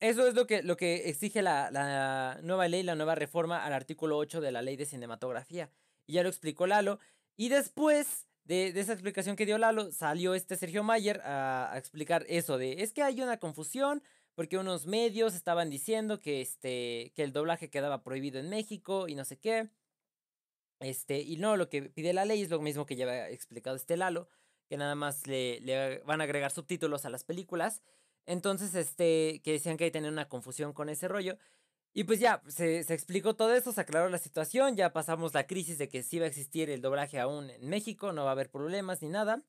eso 0.01 0.27
es 0.27 0.35
lo 0.35 0.47
que, 0.47 0.63
lo 0.63 0.77
que 0.77 1.09
exige 1.09 1.43
la, 1.43 1.71
la 1.71 2.41
nueva 2.43 2.69
ley, 2.69 2.83
la 2.83 2.95
nueva 2.95 3.15
reforma 3.15 3.65
al 3.65 3.73
artículo 3.73 4.17
8 4.17 4.41
de 4.41 4.53
la 4.53 4.63
ley 4.63 4.77
de 4.77 4.87
cinematografía. 4.87 5.71
Y 6.07 6.15
ya 6.15 6.23
lo 6.23 6.29
explicó 6.29 6.67
Lalo. 6.67 6.99
Y 7.37 7.51
después 7.51 8.29
de, 8.49 8.69
esa 8.69 8.95
explicación 8.95 9.37
que 9.37 9.45
dio 9.45 9.59
Lalo, 9.59 9.93
salió 9.93 10.35
este 10.35 10.57
Sergio 10.57 10.83
Mayer 10.83 11.21
a, 11.25 11.75
explicar 11.77 12.25
eso 12.29 12.57
de, 12.57 12.83
es 12.83 12.93
que 12.93 13.03
hay 13.03 13.21
una 13.21 13.39
confusión 13.39 14.03
porque 14.39 14.57
unos 14.57 14.87
medios 14.87 15.35
estaban 15.35 15.69
diciendo 15.69 16.21
que, 16.21 16.41
este, 16.41 17.11
que 17.17 17.25
el 17.25 17.33
doblaje 17.33 17.71
quedaba 17.71 18.05
prohibido 18.05 18.39
en 18.39 18.49
México 18.49 19.09
y 19.09 19.17
no 19.17 19.25
sé 19.25 19.37
qué. 19.37 19.69
Este, 20.79 21.23
y 21.23 21.39
no, 21.39 21.57
lo 21.57 21.69
que 21.69 21.83
pide 21.83 22.13
la 22.13 22.25
ley 22.25 22.43
es 22.43 22.49
lo 22.49 22.61
mismo 22.61 22.87
que 22.87 22.95
ya 22.95 23.05
había 23.05 23.31
explicado 23.31 23.75
este 23.75 23.97
Lalo, 23.97 24.29
que 24.69 24.77
nada 24.77 24.95
más 24.95 25.27
le, 25.27 25.59
le 25.63 25.99
van 26.05 26.21
a 26.21 26.25
agregar 26.25 26.53
subtítulos 26.53 27.05
a 27.05 27.11
las 27.11 27.25
películas. 27.25 27.83
Entonces, 28.27 28.77
este, 28.77 29.41
que 29.43 29.51
decían 29.51 29.77
que 29.77 29.83
hay 29.83 29.91
tener 29.91 30.13
una 30.13 30.29
confusión 30.29 30.73
con 30.73 30.89
ese 30.89 31.09
rollo. 31.09 31.37
Y 31.93 32.05
pues 32.05 32.21
ya, 32.21 32.41
se, 32.47 32.79
explicó 32.79 33.35
todo 33.35 33.53
eso, 33.57 33.73
se 33.73 33.81
aclaró 33.81 34.09
la 34.09 34.19
situación, 34.19 34.77
ya 34.77 34.93
pasamos 34.93 35.35
la 35.35 35.49
crisis 35.49 35.79
de 35.79 35.89
que 35.89 36.05
sí 36.05 36.21
va 36.21 36.27
a 36.27 36.29
existir 36.29 36.71
el 36.71 36.81
doblaje 36.81 37.19
aún 37.19 37.51
en 37.51 37.69
México, 37.69 38.13
no 38.13 38.23
va 38.23 38.31
a 38.31 38.33
haber 38.35 38.53
problemas 38.53 39.03
ni 39.03 39.09
nada. 39.09 39.43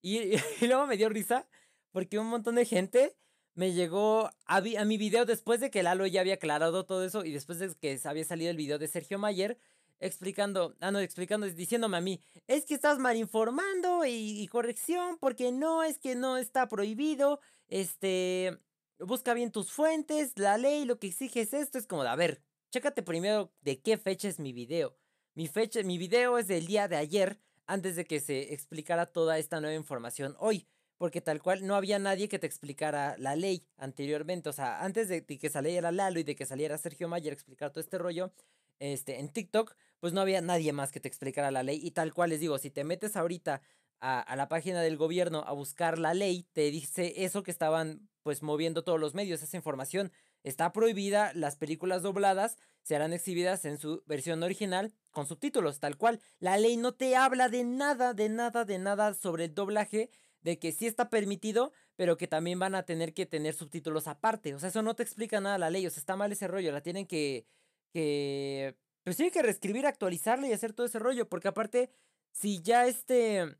Y, 0.00 0.32
luego 0.66 0.88
me 0.88 0.96
dio 0.96 1.08
risa 1.10 1.46
porque 1.92 2.18
un 2.18 2.26
montón 2.26 2.56
de 2.56 2.64
gente 2.64 3.14
me 3.54 3.72
llegó 3.72 4.30
a, 4.46 4.60
mi 4.60 4.96
video 4.96 5.24
después 5.24 5.60
de 5.60 5.70
que 5.70 5.82
Lalo 5.82 6.06
ya 6.06 6.20
había 6.20 6.34
aclarado 6.34 6.84
todo 6.84 7.04
eso 7.04 7.24
y 7.24 7.32
después 7.32 7.58
de 7.58 7.74
que 7.74 8.00
había 8.04 8.24
salido 8.24 8.50
el 8.50 8.56
video 8.56 8.78
de 8.78 8.88
Sergio 8.88 9.18
Mayer 9.18 9.58
explicando, 10.00 10.74
ah 10.80 10.90
no, 10.90 10.98
explicando, 10.98 11.48
diciéndome 11.48 11.96
a 11.96 12.00
mí, 12.00 12.20
es 12.48 12.64
que 12.64 12.74
estás 12.74 12.98
mal 12.98 13.16
informando 13.16 14.04
y, 14.04 14.42
y 14.42 14.48
corrección 14.48 15.16
porque 15.20 15.52
no, 15.52 15.84
es 15.84 15.98
que 15.98 16.16
no 16.16 16.38
está 16.38 16.68
prohibido, 16.68 17.40
este, 17.68 18.58
busca 18.98 19.32
bien 19.34 19.52
tus 19.52 19.72
fuentes, 19.72 20.32
la 20.36 20.58
ley 20.58 20.84
lo 20.84 20.98
que 20.98 21.06
exige 21.08 21.42
es 21.42 21.54
esto, 21.54 21.78
es 21.78 21.86
como 21.86 22.02
de, 22.02 22.08
a 22.08 22.16
ver, 22.16 22.42
chécate 22.70 23.02
primero 23.02 23.52
de 23.60 23.80
qué 23.80 23.96
fecha 23.96 24.28
es 24.28 24.40
mi 24.40 24.52
video. 24.52 24.96
Mi 25.34 25.46
fecha, 25.46 25.82
mi 25.82 25.98
video 25.98 26.36
es 26.36 26.48
del 26.48 26.66
día 26.66 26.88
de 26.88 26.96
ayer, 26.96 27.38
antes 27.66 27.96
de 27.96 28.04
que 28.04 28.20
se 28.20 28.52
explicara 28.52 29.06
toda 29.06 29.38
esta 29.38 29.60
nueva 29.60 29.76
información 29.76 30.36
hoy, 30.38 30.66
porque 31.02 31.20
tal 31.20 31.42
cual 31.42 31.66
no 31.66 31.74
había 31.74 31.98
nadie 31.98 32.28
que 32.28 32.38
te 32.38 32.46
explicara 32.46 33.16
la 33.18 33.34
ley 33.34 33.66
anteriormente, 33.76 34.48
o 34.48 34.52
sea, 34.52 34.84
antes 34.84 35.08
de, 35.08 35.26
que 35.26 35.50
saliera 35.50 35.90
Lalo 35.90 36.20
y 36.20 36.22
de 36.22 36.36
que 36.36 36.46
saliera 36.46 36.78
Sergio 36.78 37.08
Mayer 37.08 37.32
a 37.32 37.34
explicar 37.34 37.72
todo 37.72 37.80
este 37.80 37.98
rollo, 37.98 38.32
este, 38.78 39.18
en 39.18 39.28
TikTok, 39.28 39.74
pues 39.98 40.12
no 40.12 40.20
había 40.20 40.40
nadie 40.42 40.72
más 40.72 40.92
que 40.92 41.00
te 41.00 41.08
explicara 41.08 41.50
la 41.50 41.64
ley 41.64 41.80
y 41.82 41.90
tal 41.90 42.14
cual 42.14 42.30
les 42.30 42.38
digo, 42.38 42.56
si 42.56 42.70
te 42.70 42.84
metes 42.84 43.16
ahorita 43.16 43.62
a, 43.98 44.20
a 44.20 44.36
la 44.36 44.46
página 44.46 44.80
del 44.80 44.96
gobierno 44.96 45.42
a 45.44 45.50
buscar 45.50 45.98
la 45.98 46.14
ley, 46.14 46.46
te 46.52 46.70
dice 46.70 47.24
eso 47.24 47.42
que 47.42 47.50
estaban 47.50 48.08
pues 48.22 48.44
moviendo 48.44 48.84
todos 48.84 49.00
los 49.00 49.12
medios. 49.12 49.42
Esa 49.42 49.56
información 49.56 50.12
está 50.44 50.72
prohibida. 50.72 51.32
Las 51.34 51.56
películas 51.56 52.02
dobladas 52.02 52.58
serán 52.82 53.12
exhibidas 53.12 53.64
en 53.64 53.78
su 53.78 54.04
versión 54.06 54.40
original 54.44 54.92
con 55.10 55.26
subtítulos, 55.26 55.80
tal 55.80 55.96
cual. 55.96 56.20
La 56.38 56.58
ley 56.58 56.76
no 56.76 56.94
te 56.94 57.16
habla 57.16 57.48
de 57.48 57.64
nada, 57.64 58.14
de 58.14 58.28
nada, 58.28 58.64
de 58.64 58.78
nada 58.78 59.14
sobre 59.14 59.46
el 59.46 59.54
doblaje, 59.54 60.10
de 60.42 60.58
que 60.58 60.72
sí 60.72 60.86
está 60.86 61.08
permitido, 61.08 61.72
pero 61.96 62.16
que 62.16 62.26
también 62.26 62.58
van 62.58 62.74
a 62.74 62.84
tener 62.84 63.14
que 63.14 63.26
tener 63.26 63.54
subtítulos 63.54 64.08
aparte. 64.08 64.54
O 64.54 64.58
sea, 64.58 64.68
eso 64.68 64.82
no 64.82 64.94
te 64.94 65.02
explica 65.02 65.40
nada 65.40 65.58
la 65.58 65.70
ley. 65.70 65.86
O 65.86 65.90
sea, 65.90 66.00
está 66.00 66.16
mal 66.16 66.32
ese 66.32 66.48
rollo. 66.48 66.72
La 66.72 66.82
tienen 66.82 67.06
que. 67.06 67.46
que. 67.92 68.76
Pues 69.04 69.16
tienen 69.16 69.32
que 69.32 69.42
reescribir, 69.42 69.86
actualizarla 69.86 70.46
y 70.48 70.52
hacer 70.52 70.72
todo 70.72 70.86
ese 70.86 70.98
rollo. 70.98 71.28
Porque 71.28 71.48
aparte, 71.48 71.90
si 72.32 72.60
ya 72.62 72.86
este. 72.86 73.56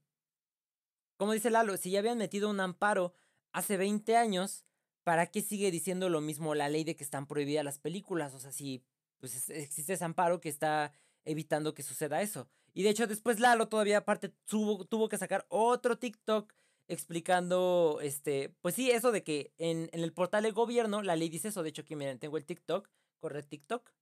Como 1.17 1.33
dice 1.33 1.51
Lalo, 1.51 1.77
si 1.77 1.93
ya 1.93 2.01
habían 2.01 2.19
metido 2.19 2.51
un 2.51 2.59
amparo 2.59 3.15
hace 3.53 3.77
20 3.77 4.17
años, 4.17 4.65
¿para 5.05 5.27
qué 5.27 5.41
sigue 5.41 5.71
diciendo 5.71 6.09
lo 6.09 6.21
mismo 6.21 6.55
la 6.55 6.69
ley 6.69 6.83
de 6.83 6.97
que 6.97 7.05
están 7.05 7.27
prohibidas 7.27 7.65
las 7.65 7.79
películas? 7.79 8.35
O 8.35 8.41
sea, 8.41 8.51
si 8.51 8.83
pues, 9.21 9.49
existe 9.51 9.93
ese 9.93 10.05
amparo 10.05 10.41
que 10.41 10.49
está 10.49 10.93
evitando 11.25 11.75
que 11.75 11.85
suceda 11.85 12.23
eso. 12.23 12.49
Y 12.75 12.83
de 12.83 12.91
hecho 12.91 13.07
después 13.07 13.39
Lalo 13.39 13.69
todavía 13.69 13.99
aparte 13.99 14.31
tuvo, 14.31 14.85
tuvo 14.85 15.09
que 15.09 15.19
sacar 15.19 15.47
otro 15.49 15.97
TikTok 15.97 16.53
explicando, 16.93 17.99
este, 18.03 18.51
pues 18.61 18.75
sí, 18.75 18.91
eso 18.91 19.13
de 19.13 19.23
que 19.23 19.53
en, 19.59 19.89
en 19.93 20.01
el 20.01 20.13
portal 20.13 20.45
del 20.45 20.53
gobierno 20.53 21.03
la 21.03 21.17
ley 21.17 21.29
dice 21.29 21.49
eso. 21.49 21.63
De 21.63 21.71
hecho, 21.71 21.83
aquí 21.83 21.97
miren, 21.97 22.19
tengo 22.19 22.37
el 22.37 22.45
TikTok, 22.45 22.89
corre 23.19 23.43
TikTok. 23.43 23.93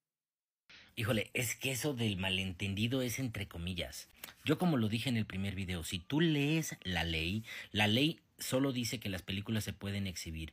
Híjole, 0.97 1.31
es 1.35 1.55
que 1.55 1.71
eso 1.71 1.95
del 1.95 2.17
malentendido 2.17 3.03
es 3.03 3.19
entre 3.19 3.49
comillas. 3.49 4.09
Yo 4.45 4.59
como 4.59 4.77
lo 4.77 4.89
dije 4.89 5.09
en 5.09 5.17
el 5.17 5.27
primer 5.27 5.55
video, 5.55 5.85
si 5.85 5.99
tú 5.99 6.21
lees 6.21 6.77
la 6.83 7.05
ley, 7.05 7.45
la 7.73 7.87
ley 7.87 8.21
solo 8.39 8.73
dice 8.73 9.01
que 9.01 9.09
las 9.09 9.23
películas 9.23 9.65
se 9.65 9.73
pueden 9.73 10.07
exhibir 10.07 10.53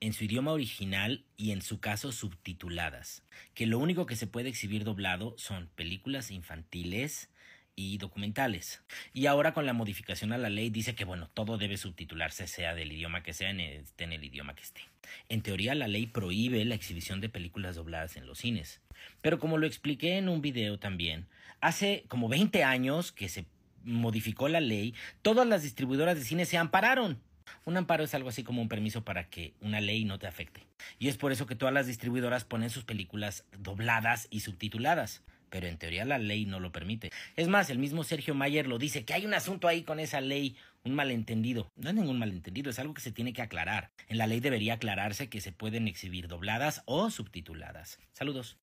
en 0.00 0.12
su 0.12 0.24
idioma 0.24 0.52
original 0.52 1.24
y 1.36 1.50
en 1.50 1.62
su 1.62 1.80
caso 1.80 2.12
subtituladas, 2.12 3.22
que 3.54 3.66
lo 3.66 3.78
único 3.78 4.06
que 4.06 4.14
se 4.14 4.28
puede 4.28 4.48
exhibir 4.48 4.84
doblado 4.84 5.34
son 5.36 5.68
películas 5.74 6.30
infantiles 6.30 7.30
y 7.78 7.96
documentales. 7.96 8.82
Y 9.14 9.26
ahora 9.26 9.54
con 9.54 9.64
la 9.64 9.72
modificación 9.72 10.32
a 10.32 10.38
la 10.38 10.50
ley 10.50 10.68
dice 10.68 10.96
que 10.96 11.04
bueno, 11.04 11.30
todo 11.32 11.58
debe 11.58 11.76
subtitularse 11.76 12.48
sea 12.48 12.74
del 12.74 12.90
idioma 12.90 13.22
que 13.22 13.32
sea, 13.32 13.50
en 13.50 13.60
el 13.60 14.24
idioma 14.24 14.56
que 14.56 14.64
esté. 14.64 14.80
En 15.28 15.42
teoría 15.42 15.76
la 15.76 15.86
ley 15.86 16.06
prohíbe 16.06 16.64
la 16.64 16.74
exhibición 16.74 17.20
de 17.20 17.28
películas 17.28 17.76
dobladas 17.76 18.16
en 18.16 18.26
los 18.26 18.38
cines. 18.38 18.80
Pero 19.20 19.38
como 19.38 19.58
lo 19.58 19.66
expliqué 19.68 20.18
en 20.18 20.28
un 20.28 20.42
video 20.42 20.80
también, 20.80 21.28
hace 21.60 22.04
como 22.08 22.28
20 22.28 22.64
años 22.64 23.12
que 23.12 23.28
se 23.28 23.46
modificó 23.84 24.48
la 24.48 24.60
ley, 24.60 24.92
todas 25.22 25.46
las 25.46 25.62
distribuidoras 25.62 26.18
de 26.18 26.24
cine 26.24 26.46
se 26.46 26.58
ampararon 26.58 27.20
un 27.64 27.76
amparo 27.76 28.04
es 28.04 28.14
algo 28.14 28.28
así 28.28 28.44
como 28.44 28.62
un 28.62 28.68
permiso 28.68 29.04
para 29.04 29.28
que 29.28 29.54
una 29.60 29.80
ley 29.80 30.04
no 30.04 30.18
te 30.18 30.26
afecte. 30.26 30.66
Y 30.98 31.08
es 31.08 31.16
por 31.16 31.32
eso 31.32 31.46
que 31.46 31.54
todas 31.54 31.74
las 31.74 31.86
distribuidoras 31.86 32.44
ponen 32.44 32.70
sus 32.70 32.84
películas 32.84 33.44
dobladas 33.58 34.26
y 34.30 34.40
subtituladas. 34.40 35.22
Pero 35.50 35.66
en 35.66 35.78
teoría 35.78 36.04
la 36.04 36.18
ley 36.18 36.44
no 36.44 36.60
lo 36.60 36.72
permite. 36.72 37.10
Es 37.36 37.48
más, 37.48 37.70
el 37.70 37.78
mismo 37.78 38.04
Sergio 38.04 38.34
Mayer 38.34 38.66
lo 38.66 38.78
dice, 38.78 39.04
que 39.04 39.14
hay 39.14 39.26
un 39.26 39.34
asunto 39.34 39.68
ahí 39.68 39.82
con 39.82 40.00
esa 40.00 40.20
ley, 40.20 40.56
un 40.84 40.94
malentendido. 40.94 41.70
No 41.76 41.88
es 41.88 41.94
ningún 41.94 42.18
malentendido, 42.18 42.70
es 42.70 42.78
algo 42.78 42.94
que 42.94 43.00
se 43.00 43.12
tiene 43.12 43.32
que 43.32 43.42
aclarar. 43.42 43.90
En 44.08 44.18
la 44.18 44.26
ley 44.26 44.40
debería 44.40 44.74
aclararse 44.74 45.28
que 45.28 45.40
se 45.40 45.52
pueden 45.52 45.88
exhibir 45.88 46.28
dobladas 46.28 46.82
o 46.86 47.10
subtituladas. 47.10 47.98
Saludos. 48.12 48.58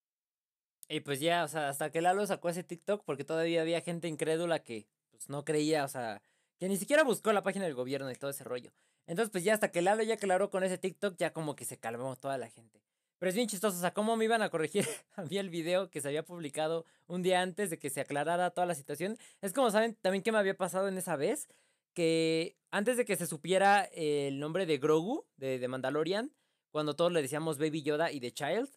Y 0.87 0.99
pues 0.99 1.19
ya, 1.19 1.43
o 1.43 1.47
sea, 1.47 1.69
hasta 1.69 1.91
que 1.91 2.01
Lalo 2.01 2.25
sacó 2.27 2.49
ese 2.49 2.63
TikTok, 2.63 3.03
porque 3.05 3.23
todavía 3.23 3.61
había 3.61 3.81
gente 3.81 4.07
incrédula 4.07 4.59
que 4.59 4.87
pues, 5.11 5.29
no 5.29 5.43
creía, 5.43 5.83
o 5.83 5.87
sea, 5.87 6.21
que 6.59 6.69
ni 6.69 6.77
siquiera 6.77 7.03
buscó 7.03 7.33
la 7.33 7.43
página 7.43 7.65
del 7.65 7.73
gobierno 7.73 8.11
y 8.11 8.15
todo 8.15 8.29
ese 8.29 8.43
rollo. 8.43 8.71
Entonces, 9.07 9.31
pues 9.31 9.43
ya 9.43 9.53
hasta 9.53 9.71
que 9.71 9.81
Lalo 9.81 10.03
ya 10.03 10.15
aclaró 10.15 10.49
con 10.49 10.63
ese 10.63 10.77
TikTok, 10.77 11.17
ya 11.17 11.33
como 11.33 11.55
que 11.55 11.65
se 11.65 11.77
calmó 11.77 12.15
toda 12.15 12.37
la 12.37 12.49
gente. 12.49 12.81
Pero 13.17 13.29
es 13.29 13.35
bien 13.35 13.47
chistoso, 13.47 13.77
o 13.77 13.81
sea, 13.81 13.93
cómo 13.93 14.17
me 14.17 14.25
iban 14.25 14.41
a 14.41 14.49
corregir 14.49 14.85
a 15.15 15.23
mí 15.23 15.37
el 15.37 15.49
video 15.49 15.89
que 15.89 16.01
se 16.01 16.07
había 16.07 16.23
publicado 16.23 16.85
un 17.07 17.23
día 17.23 17.41
antes 17.41 17.69
de 17.69 17.79
que 17.79 17.89
se 17.89 18.01
aclarara 18.01 18.51
toda 18.51 18.67
la 18.67 18.75
situación. 18.75 19.17
Es 19.41 19.53
como 19.53 19.71
saben 19.71 19.95
también 20.01 20.23
qué 20.23 20.31
me 20.31 20.37
había 20.37 20.57
pasado 20.57 20.87
en 20.87 20.97
esa 20.97 21.15
vez, 21.15 21.47
que 21.93 22.57
antes 22.71 22.97
de 22.97 23.05
que 23.05 23.15
se 23.15 23.25
supiera 23.25 23.83
el 23.93 24.39
nombre 24.39 24.65
de 24.65 24.77
Grogu, 24.77 25.25
de, 25.37 25.59
de 25.59 25.67
Mandalorian, 25.67 26.33
cuando 26.71 26.95
todos 26.95 27.11
le 27.11 27.21
decíamos 27.21 27.57
Baby 27.57 27.83
Yoda 27.83 28.11
y 28.11 28.19
The 28.19 28.33
Child, 28.33 28.69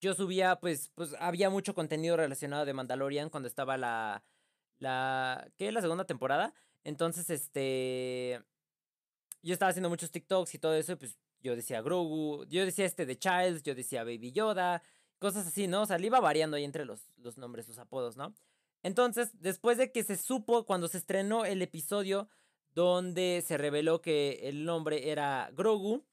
yo 0.00 0.14
subía, 0.14 0.56
pues, 0.56 0.92
pues 0.94 1.14
había 1.18 1.50
mucho 1.50 1.74
contenido 1.74 2.16
relacionado 2.16 2.64
de 2.64 2.72
Mandalorian 2.72 3.30
cuando 3.30 3.48
estaba 3.48 3.76
la, 3.76 4.24
la, 4.78 5.50
¿qué? 5.56 5.72
La 5.72 5.82
segunda 5.82 6.06
temporada. 6.06 6.54
Entonces, 6.84 7.28
este, 7.30 8.42
yo 9.42 9.52
estaba 9.52 9.70
haciendo 9.70 9.90
muchos 9.90 10.10
TikToks 10.10 10.54
y 10.54 10.58
todo 10.58 10.74
eso, 10.74 10.96
pues 10.96 11.18
yo 11.42 11.56
decía 11.56 11.82
Grogu, 11.82 12.44
yo 12.46 12.64
decía 12.64 12.84
este 12.84 13.06
de 13.06 13.18
Child, 13.18 13.62
yo 13.62 13.74
decía 13.74 14.04
Baby 14.04 14.32
Yoda, 14.32 14.82
cosas 15.18 15.46
así, 15.46 15.66
¿no? 15.66 15.82
O 15.82 15.86
sea, 15.86 15.98
le 15.98 16.06
iba 16.06 16.20
variando 16.20 16.56
ahí 16.56 16.64
entre 16.64 16.84
los, 16.84 17.10
los 17.18 17.38
nombres, 17.38 17.68
los 17.68 17.78
apodos, 17.78 18.16
¿no? 18.16 18.34
Entonces, 18.82 19.30
después 19.40 19.78
de 19.78 19.92
que 19.92 20.02
se 20.02 20.16
supo, 20.16 20.64
cuando 20.64 20.88
se 20.88 20.98
estrenó 20.98 21.44
el 21.44 21.60
episodio 21.62 22.28
donde 22.74 23.42
se 23.46 23.58
reveló 23.58 24.00
que 24.00 24.40
el 24.44 24.64
nombre 24.64 25.10
era 25.10 25.50
Grogu, 25.52 26.04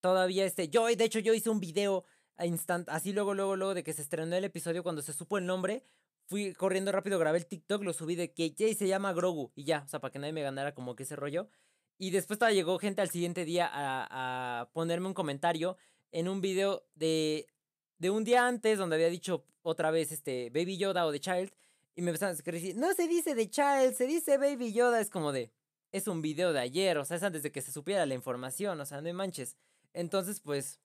todavía 0.00 0.44
este, 0.44 0.68
yo, 0.68 0.86
de 0.86 1.04
hecho, 1.04 1.18
yo 1.18 1.34
hice 1.34 1.50
un 1.50 1.60
video 1.60 2.04
instant, 2.44 2.88
así 2.88 3.12
luego, 3.12 3.34
luego, 3.34 3.56
luego 3.56 3.74
de 3.74 3.82
que 3.82 3.92
se 3.92 4.02
estrenó 4.02 4.34
el 4.36 4.44
episodio, 4.44 4.82
cuando 4.82 5.02
se 5.02 5.12
supo 5.12 5.38
el 5.38 5.46
nombre, 5.46 5.84
fui 6.26 6.52
corriendo 6.54 6.92
rápido, 6.92 7.18
grabé 7.18 7.38
el 7.38 7.46
TikTok, 7.46 7.82
lo 7.82 7.92
subí 7.92 8.16
de 8.16 8.32
que 8.32 8.54
Jay 8.56 8.74
se 8.74 8.88
llama 8.88 9.12
Grogu 9.12 9.52
y 9.54 9.64
ya, 9.64 9.82
o 9.84 9.88
sea, 9.88 10.00
para 10.00 10.10
que 10.12 10.18
nadie 10.18 10.32
me 10.32 10.42
ganara 10.42 10.74
como 10.74 10.96
que 10.96 11.04
ese 11.04 11.16
rollo. 11.16 11.48
Y 11.98 12.10
después 12.10 12.38
todavía 12.38 12.56
llegó 12.60 12.78
gente 12.78 13.00
al 13.00 13.10
siguiente 13.10 13.44
día 13.44 13.68
a, 13.72 14.60
a 14.60 14.70
ponerme 14.72 15.06
un 15.06 15.14
comentario 15.14 15.76
en 16.12 16.28
un 16.28 16.40
video 16.40 16.84
de, 16.94 17.46
de 17.98 18.10
un 18.10 18.24
día 18.24 18.46
antes 18.46 18.78
donde 18.78 18.96
había 18.96 19.08
dicho 19.08 19.46
otra 19.62 19.90
vez 19.90 20.12
este 20.12 20.50
Baby 20.50 20.78
Yoda 20.78 21.06
o 21.06 21.12
The 21.12 21.20
Child. 21.20 21.52
Y 21.94 22.02
me 22.02 22.10
empezaron 22.10 22.34
a 22.34 22.36
decir, 22.36 22.76
no 22.76 22.92
se 22.92 23.08
dice 23.08 23.34
The 23.34 23.48
Child, 23.48 23.94
se 23.94 24.06
dice 24.06 24.36
Baby 24.36 24.72
Yoda. 24.72 25.00
Es 25.00 25.10
como 25.10 25.32
de, 25.32 25.50
es 25.92 26.06
un 26.08 26.20
video 26.20 26.52
de 26.52 26.60
ayer, 26.60 26.98
o 26.98 27.04
sea, 27.04 27.16
es 27.16 27.22
antes 27.22 27.42
de 27.42 27.50
que 27.50 27.62
se 27.62 27.72
supiera 27.72 28.04
la 28.04 28.14
información, 28.14 28.78
o 28.80 28.86
sea, 28.86 29.00
no 29.00 29.12
manches. 29.14 29.56
Entonces, 29.94 30.40
pues, 30.40 30.80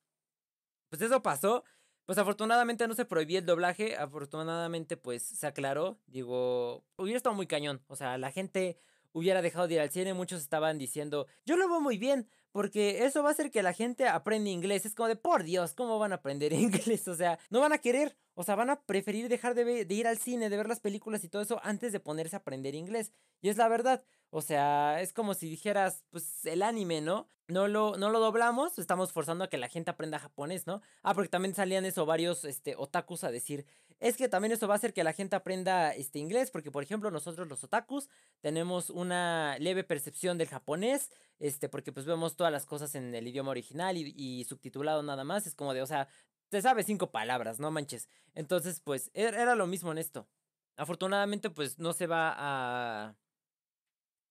pues 0.90 1.02
eso 1.02 1.22
pasó. 1.22 1.64
Pues 2.06 2.18
afortunadamente 2.18 2.88
no 2.88 2.94
se 2.94 3.06
prohibió 3.06 3.40
el 3.40 3.46
doblaje, 3.46 3.96
afortunadamente 3.96 4.98
pues 4.98 5.22
se 5.24 5.48
aclaró, 5.48 6.00
digo, 6.08 6.84
hubiera 6.98 7.16
estado 7.16 7.36
muy 7.36 7.48
cañón, 7.48 7.82
o 7.88 7.96
sea, 7.96 8.18
la 8.18 8.32
gente 8.32 8.78
hubiera 9.14 9.42
dejado 9.42 9.68
de 9.68 9.76
ir 9.76 9.80
al 9.82 9.90
cine, 9.90 10.14
muchos 10.14 10.42
estaban 10.42 10.78
diciendo, 10.78 11.28
yo 11.46 11.58
lo 11.58 11.68
veo 11.68 11.82
muy 11.82 11.98
bien, 11.98 12.28
porque 12.52 13.06
eso 13.06 13.24
va 13.24 13.30
a 13.30 13.32
hacer 13.32 13.52
que 13.52 13.64
la 13.64 13.74
gente 13.74 14.08
aprenda 14.08 14.50
inglés. 14.50 14.86
Es 14.86 14.96
como 14.96 15.08
de, 15.08 15.16
por 15.16 15.44
Dios, 15.44 15.74
¿cómo 15.74 16.00
van 16.00 16.12
a 16.12 16.16
aprender 16.16 16.54
inglés? 16.54 17.08
O 17.08 17.16
sea, 17.16 17.40
no 17.50 17.60
van 17.60 17.74
a 17.74 17.78
querer, 17.78 18.16
o 18.34 18.44
sea, 18.44 18.56
van 18.56 18.70
a 18.70 18.82
preferir 18.82 19.30
dejar 19.30 19.56
de, 19.56 19.86
de 19.86 19.94
ir 19.94 20.08
al 20.08 20.18
cine, 20.18 20.50
de 20.50 20.58
ver 20.58 20.68
las 20.68 20.80
películas 20.80 21.24
y 21.24 21.30
todo 21.30 21.42
eso 21.42 21.60
antes 21.64 21.92
de 21.92 22.00
ponerse 22.00 22.36
a 22.36 22.40
aprender 22.40 22.76
inglés. 22.76 23.12
Y 23.42 23.50
es 23.50 23.58
la 23.58 23.68
verdad. 23.68 24.04
O 24.30 24.42
sea, 24.42 25.02
es 25.02 25.12
como 25.14 25.34
si 25.34 25.50
dijeras, 25.50 26.06
pues 26.10 26.46
el 26.46 26.64
anime, 26.64 27.02
¿no? 27.02 27.28
No 27.48 27.68
lo, 27.68 27.98
no 27.98 28.10
lo 28.10 28.22
doblamos, 28.22 28.80
estamos 28.80 29.12
forzando 29.12 29.44
a 29.44 29.50
que 29.50 29.58
la 29.58 29.68
gente 29.68 29.92
aprenda 29.92 30.20
japonés, 30.20 30.68
¿no? 30.68 30.82
Ah, 31.04 31.14
porque 31.14 31.28
también 31.28 31.54
salían 31.54 31.84
eso 31.84 32.06
varios 32.06 32.46
este, 32.46 32.76
otakus 32.78 33.26
a 33.26 33.32
decir, 33.32 33.66
es 34.02 34.18
que 34.18 34.28
también 34.28 34.52
eso 34.52 34.68
va 34.68 34.74
a 34.74 34.78
hacer 34.78 34.94
que 34.94 35.04
la 35.04 35.14
gente 35.14 35.36
aprenda 35.36 35.94
este, 35.94 36.20
inglés, 36.20 36.52
porque 36.52 36.72
por 36.72 36.84
ejemplo 36.84 37.12
nosotros 37.12 37.48
los 37.48 37.64
otakus 37.64 38.10
tenemos 38.42 38.90
una 38.90 39.58
leve 39.60 39.84
percepción 39.84 40.38
del 40.38 40.50
japonés, 40.50 41.12
este, 41.40 41.70
porque 41.70 41.94
pues 41.94 42.06
vemos 42.06 42.36
todas 42.36 42.52
las 42.52 42.66
cosas 42.66 42.96
en 42.96 43.16
el 43.16 43.28
idioma 43.28 43.52
original 43.52 43.96
y, 43.96 44.14
y 44.18 44.44
subtitulado 44.44 45.04
nada 45.04 45.24
más, 45.24 45.48
es 45.48 45.56
como 45.56 45.74
de, 45.74 45.84
o 45.84 45.88
sea, 45.88 46.08
te 46.50 46.62
sabes 46.62 46.88
cinco 46.88 47.12
palabras, 47.12 47.60
no 47.60 47.72
manches. 47.72 48.10
Entonces, 48.36 48.82
pues 48.82 49.12
er, 49.14 49.36
era 49.36 49.56
lo 49.56 49.68
mismo 49.68 49.92
en 49.92 50.00
esto. 50.00 50.28
Afortunadamente, 50.76 51.50
pues 51.50 51.80
no 51.80 51.94
se 51.94 52.08
va 52.08 52.34
a 52.36 53.16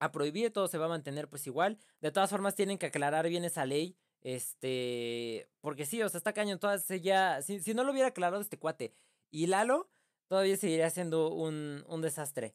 a 0.00 0.12
prohibir, 0.12 0.52
todo 0.52 0.66
se 0.66 0.78
va 0.78 0.86
a 0.86 0.88
mantener 0.88 1.28
pues 1.28 1.46
igual. 1.46 1.78
De 2.00 2.10
todas 2.10 2.30
formas 2.30 2.54
tienen 2.54 2.78
que 2.78 2.86
aclarar 2.86 3.28
bien 3.28 3.44
esa 3.44 3.66
ley. 3.66 3.96
Este, 4.22 5.48
porque 5.60 5.86
sí, 5.86 6.02
o 6.02 6.08
sea, 6.08 6.18
está 6.18 6.32
cañón, 6.32 6.58
todas 6.58 6.86
ya, 6.88 7.40
si, 7.42 7.60
si 7.60 7.72
no 7.72 7.84
lo 7.84 7.92
hubiera 7.92 8.08
aclarado 8.08 8.42
este 8.42 8.58
cuate 8.58 8.92
y 9.30 9.46
Lalo, 9.46 9.88
todavía 10.28 10.56
seguiría 10.56 10.90
siendo 10.90 11.32
un, 11.32 11.84
un 11.88 12.02
desastre. 12.02 12.54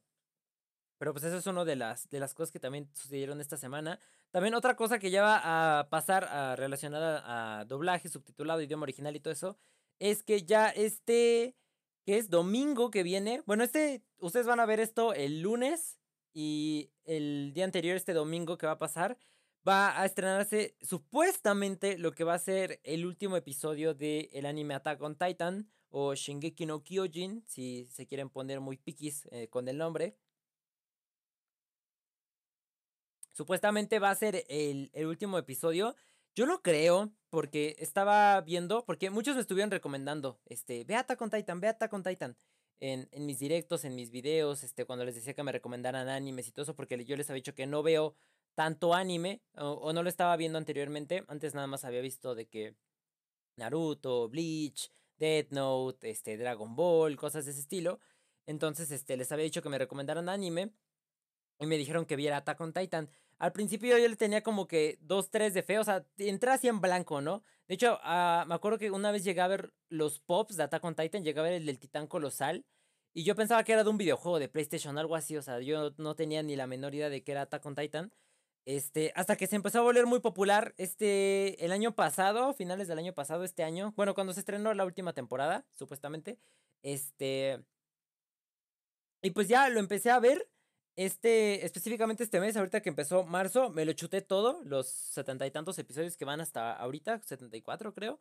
Pero 0.98 1.14
pues 1.14 1.26
eso 1.26 1.38
es 1.38 1.48
una 1.48 1.66
de 1.66 1.76
las, 1.76 2.10
de 2.10 2.20
las 2.20 2.34
cosas 2.34 2.52
que 2.52 2.60
también 2.60 2.90
sucedieron 2.94 3.42
esta 3.42 3.58
semana. 3.58 4.00
También 4.32 4.54
otra 4.54 4.76
cosa 4.76 5.00
que 5.00 5.12
ya 5.12 5.22
va 5.22 5.80
a 5.80 5.90
pasar 5.90 6.26
a, 6.26 6.56
relacionada 6.56 7.60
a 7.60 7.66
doblaje, 7.66 8.10
subtitulado, 8.10 8.62
idioma 8.62 8.84
original 8.84 9.16
y 9.16 9.20
todo 9.20 9.34
eso, 9.34 9.58
es 10.00 10.24
que 10.24 10.44
ya 10.44 10.70
este, 10.70 11.56
que 12.06 12.18
es 12.18 12.30
domingo 12.30 12.92
que 12.92 13.04
viene, 13.04 13.44
bueno, 13.46 13.64
este, 13.64 14.04
ustedes 14.20 14.46
van 14.48 14.60
a 14.60 14.66
ver 14.66 14.80
esto 14.80 15.14
el 15.14 15.42
lunes 15.42 16.00
y 16.34 16.92
el 17.04 17.52
día 17.54 17.66
anterior, 17.66 17.96
este 17.96 18.14
domingo 18.14 18.58
que 18.58 18.68
va 18.68 18.74
a 18.74 18.78
pasar, 18.78 19.18
va 19.68 20.00
a 20.00 20.06
estrenarse 20.06 20.76
supuestamente 20.82 21.98
lo 21.98 22.12
que 22.12 22.24
va 22.24 22.36
a 22.36 22.40
ser 22.40 22.80
el 22.84 23.06
último 23.06 23.38
episodio 23.38 23.94
del 23.94 24.30
el 24.32 24.46
anime 24.46 24.76
Attack 24.76 25.02
on 25.02 25.16
Titan 25.18 25.70
o 25.98 26.14
Shingeki 26.14 26.66
no 26.66 26.84
Kyojin, 26.84 27.46
si 27.48 27.86
se 27.86 28.06
quieren 28.06 28.30
poner 28.30 28.60
muy 28.60 28.76
piquis 28.76 29.26
eh, 29.32 29.48
con 29.48 29.70
el 29.70 29.78
nombre. 29.78 30.18
Supuestamente 33.32 34.00
va 34.00 34.10
a 34.12 34.16
ser 34.16 34.44
el, 34.50 34.90
el 34.94 35.06
último 35.06 35.38
episodio. 35.38 35.96
Yo 36.36 36.46
lo 36.46 36.62
creo 36.62 37.14
porque 37.30 37.78
estaba 37.80 38.42
viendo, 38.42 38.84
porque 38.86 39.10
muchos 39.10 39.36
me 39.36 39.42
estuvieron 39.42 39.72
recomendando, 39.72 40.42
este, 40.48 40.84
ve 40.84 40.96
Attack 40.96 41.22
on 41.22 41.30
Titan, 41.30 41.62
ve 41.62 41.70
Attack 41.70 41.94
on 41.94 42.04
Titan 42.04 42.38
en, 42.82 43.08
en, 43.14 43.26
mis 43.26 43.40
directos, 43.40 43.86
en 43.86 43.96
mis 43.96 44.12
videos, 44.12 44.66
este, 44.66 44.84
cuando 44.84 45.06
les 45.06 45.16
decía 45.16 45.34
que 45.34 45.44
me 45.44 45.54
recomendaran 45.54 46.10
animes 46.10 46.50
y 46.50 46.52
todo 46.52 46.64
eso, 46.64 46.76
porque 46.76 47.06
yo 47.06 47.16
les 47.16 47.30
había 47.30 47.40
dicho 47.40 47.56
que 47.56 47.68
no 47.68 47.84
veo 47.84 48.18
tanto 48.54 48.94
anime, 48.94 49.42
o, 49.56 49.94
no 49.94 50.04
lo 50.04 50.10
estaba 50.10 50.36
viendo 50.36 50.58
anteriormente, 50.58 51.24
antes 51.30 51.54
nada 51.54 51.68
más 51.68 51.86
había 51.86 52.02
visto 52.02 52.36
de 52.36 52.48
que 52.48 52.76
Naruto, 53.56 54.28
Bleach, 54.28 54.92
Death 55.18 55.52
Note, 55.52 56.10
este, 56.10 56.38
Dragon 56.38 56.76
Ball, 56.76 57.16
cosas 57.16 57.46
de 57.46 57.52
ese 57.52 57.62
estilo, 57.62 58.00
entonces 58.46 58.92
este, 58.92 59.18
les 59.18 59.32
había 59.32 59.46
dicho 59.46 59.62
que 59.62 59.70
me 59.70 59.78
recomendaran 59.78 60.30
anime, 60.30 60.74
y 61.60 61.66
me 61.68 61.78
dijeron 61.78 62.06
que 62.06 62.16
viera 62.16 62.38
Attack 62.38 62.60
on 62.62 62.74
Titan. 62.74 63.10
Al 63.38 63.52
principio 63.52 63.98
yo 63.98 64.08
le 64.08 64.16
tenía 64.16 64.44
como 64.44 64.68
que 64.68 64.98
dos, 65.02 65.30
tres 65.30 65.54
de 65.54 65.64
fe, 65.64 65.80
o 65.80 65.84
sea, 65.84 66.06
entré 66.18 66.52
así 66.52 66.68
en 66.68 66.82
blanco, 66.82 67.22
¿no? 67.22 67.44
De 67.68 67.76
hecho, 67.76 68.00
uh, 68.04 68.46
me 68.46 68.56
acuerdo 68.56 68.78
que 68.78 68.92
una 68.92 69.12
vez 69.12 69.24
llegué 69.24 69.42
a 69.42 69.48
ver 69.48 69.74
los 69.90 70.20
pops 70.20 70.58
de 70.58 70.64
Attack 70.64 70.84
on 70.84 70.96
Titan, 70.96 71.24
llegué 71.24 71.40
a 71.40 71.44
ver 71.44 71.54
el 71.54 71.66
del 71.66 71.80
titán 71.80 72.08
colosal, 72.08 72.66
y 73.14 73.24
yo 73.24 73.36
pensaba 73.36 73.64
que 73.64 73.72
era 73.74 73.84
de 73.84 73.90
un 73.90 73.98
videojuego 73.98 74.40
de 74.40 74.50
PlayStation, 74.50 74.98
algo 74.98 75.16
así, 75.16 75.38
o 75.38 75.42
sea, 75.42 75.60
yo 75.62 75.92
no 75.98 76.16
tenía 76.16 76.44
ni 76.44 76.56
la 76.56 76.68
menor 76.68 76.94
idea 76.94 77.10
de 77.10 77.24
que 77.24 77.32
era 77.32 77.44
Attack 77.44 77.66
on 77.66 77.76
Titan. 77.76 78.12
Este, 78.66 79.12
hasta 79.16 79.36
que 79.36 79.48
se 79.48 79.56
empezó 79.56 79.80
a 79.80 79.84
volver 79.84 80.08
muy 80.08 80.20
popular 80.20 80.74
este, 80.78 81.64
el 81.64 81.72
año 81.72 81.94
pasado, 81.96 82.54
finales 82.54 82.88
del 82.88 82.98
año 82.98 83.14
pasado, 83.14 83.44
este 83.44 83.64
año, 83.64 83.94
bueno, 83.96 84.16
cuando 84.16 84.34
se 84.34 84.40
estrenó 84.40 84.74
la 84.74 84.86
última 84.86 85.14
temporada, 85.14 85.66
supuestamente, 85.74 86.40
este, 86.82 87.64
y 89.22 89.32
pues 89.32 89.48
ya 89.48 89.70
lo 89.70 89.80
empecé 89.80 90.12
a 90.12 90.20
ver 90.20 90.50
este, 90.96 91.66
específicamente 91.66 92.24
este 92.24 92.40
mes, 92.40 92.56
ahorita 92.56 92.82
que 92.82 92.90
empezó 92.90 93.24
marzo, 93.26 93.70
me 93.70 93.86
lo 93.86 93.94
chuté 93.94 94.22
todo, 94.22 94.62
los 94.64 94.88
setenta 94.88 95.46
y 95.46 95.52
tantos 95.52 95.78
episodios 95.78 96.16
que 96.18 96.26
van 96.26 96.42
hasta 96.42 96.74
ahorita, 96.74 97.22
74 97.22 97.94
creo. 97.94 98.20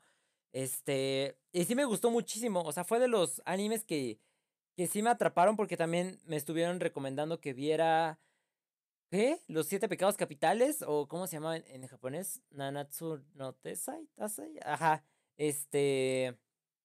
Este, 0.53 1.37
y 1.53 1.65
sí 1.65 1.75
me 1.75 1.85
gustó 1.85 2.11
muchísimo, 2.11 2.63
o 2.63 2.73
sea, 2.73 2.85
fue 2.85 3.01
de 3.01 3.09
los 3.09 3.43
animes 3.45 3.85
que, 3.85 4.19
que 4.77 4.87
sí 4.87 5.03
me 5.03 5.11
atraparon 5.11 5.57
porque 5.57 5.77
también 5.77 6.21
me 6.25 6.37
estuvieron 6.37 6.81
recomendando 6.81 7.41
que 7.41 7.53
viera, 7.55 8.19
¿qué? 9.15 9.41
Los 9.47 9.69
siete 9.69 9.89
pecados 9.89 10.17
capitales, 10.17 10.83
o 10.85 11.07
¿cómo 11.07 11.29
se 11.29 11.37
llama 11.37 11.57
en, 11.57 11.87
japonés? 11.87 12.43
Nanatsu 12.51 13.23
no 13.35 13.53
Tesai, 13.53 14.09
Tasai, 14.17 14.59
ajá, 14.65 15.05
este... 15.37 16.37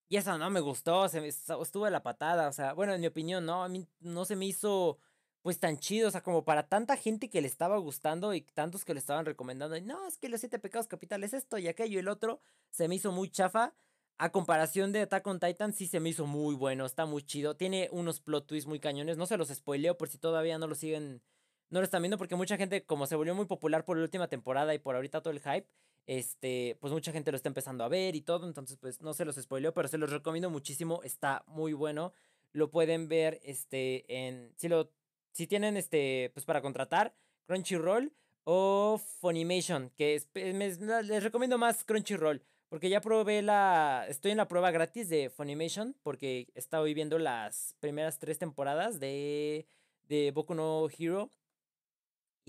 Y 0.10 0.18
eso 0.18 0.38
no 0.38 0.50
me 0.52 0.60
gustó, 0.60 1.10
se 1.10 1.22
me, 1.22 1.28
estuvo 1.28 1.86
de 1.86 1.92
la 1.92 2.04
patada, 2.04 2.48
o 2.48 2.52
sea, 2.52 2.74
bueno, 2.74 2.94
en 2.94 3.02
mi 3.02 3.08
opinión, 3.08 3.48
no, 3.48 3.64
a 3.64 3.68
mí 3.68 3.88
no 4.00 4.26
se 4.26 4.36
me 4.36 4.46
hizo 4.46 5.00
pues 5.42 5.60
tan 5.60 5.80
chido, 5.80 6.10
o 6.10 6.12
sea, 6.12 6.22
como 6.22 6.46
para 6.46 6.68
tanta 6.68 6.98
gente 6.98 7.32
que 7.32 7.42
le 7.42 7.48
estaba 7.48 7.78
gustando 7.78 8.36
y 8.36 8.42
tantos 8.42 8.86
que 8.86 8.94
le 8.94 9.00
estaban 9.00 9.26
recomendando, 9.26 9.76
y 9.76 9.82
no, 9.82 10.08
es 10.08 10.20
que 10.20 10.30
los 10.30 10.40
siete 10.40 10.60
pecados 10.60 10.86
capitales, 10.86 11.34
esto 11.34 11.58
y 11.58 11.68
aquello 11.68 11.96
y 11.96 12.00
el 12.00 12.08
otro, 12.08 12.42
se 12.70 12.88
me 12.88 12.94
hizo 12.94 13.12
muy 13.12 13.30
chafa. 13.32 13.74
A 14.20 14.32
comparación 14.32 14.92
de 14.92 15.02
Attack 15.02 15.26
on 15.26 15.40
Titan, 15.40 15.74
sí 15.74 15.88
se 15.88 16.00
me 16.00 16.10
hizo 16.10 16.28
muy 16.28 16.54
bueno, 16.54 16.86
está 16.86 17.06
muy 17.06 17.24
chido. 17.24 17.56
Tiene 17.56 17.88
unos 17.92 18.20
plot 18.20 18.48
twists 18.48 18.68
muy 18.68 18.82
cañones. 18.82 19.16
No 19.16 19.26
se 19.26 19.38
los 19.38 19.48
spoileo 19.48 19.98
por 19.98 20.10
si 20.10 20.18
todavía 20.18 20.58
no 20.58 20.68
lo 20.68 20.76
siguen, 20.76 21.22
no 21.70 21.80
lo 21.80 21.84
están 21.84 22.02
viendo, 22.02 22.18
porque 22.18 22.36
mucha 22.36 22.58
gente, 22.58 22.84
como 22.86 23.06
se 23.06 23.16
volvió 23.16 23.36
muy 23.36 23.46
popular 23.46 23.86
por 23.86 23.98
la 23.98 24.04
última 24.04 24.28
temporada 24.28 24.74
y 24.74 24.80
por 24.80 24.96
ahorita 24.96 25.22
todo 25.22 25.32
el 25.32 25.40
hype, 25.40 25.68
este, 26.08 26.78
pues 26.80 26.92
mucha 26.92 27.12
gente 27.12 27.32
lo 27.32 27.38
está 27.38 27.50
empezando 27.50 27.84
a 27.84 27.88
ver 27.90 28.16
y 28.16 28.22
todo. 28.22 28.48
Entonces, 28.48 28.78
pues 28.78 29.02
no 29.02 29.14
se 29.14 29.26
los 29.26 29.36
spoileo, 29.36 29.74
pero 29.74 29.88
se 29.88 29.98
los 29.98 30.10
recomiendo 30.10 30.50
muchísimo. 30.50 31.02
Está 31.04 31.44
muy 31.48 31.74
bueno. 31.74 32.14
Lo 32.52 32.72
pueden 32.72 33.08
ver, 33.08 33.40
este, 33.44 34.06
en. 34.08 34.52
Si 34.56 34.68
lo 34.68 34.92
si 35.32 35.48
tienen 35.48 35.78
este, 35.78 36.32
pues 36.34 36.46
para 36.46 36.62
contratar, 36.62 37.16
Crunchyroll 37.46 38.12
o 38.44 39.00
Funimation, 39.20 39.92
que 39.96 40.22
les 40.34 41.24
recomiendo 41.24 41.58
más 41.58 41.84
Crunchyroll, 41.84 42.42
porque 42.68 42.90
ya 42.90 43.02
probé 43.02 43.42
la, 43.42 44.06
estoy 44.10 44.32
en 44.32 44.38
la 44.38 44.48
prueba 44.48 44.72
gratis 44.72 45.10
de 45.10 45.30
Funimation, 45.30 45.96
porque 46.04 46.48
he 46.54 46.60
estado 46.60 46.84
viendo 46.84 47.20
las 47.20 47.76
primeras 47.80 48.20
tres 48.20 48.38
temporadas 48.38 49.00
de, 49.00 49.68
de 50.08 50.32
Boku 50.32 50.56
no 50.56 50.88
Hero, 50.98 51.30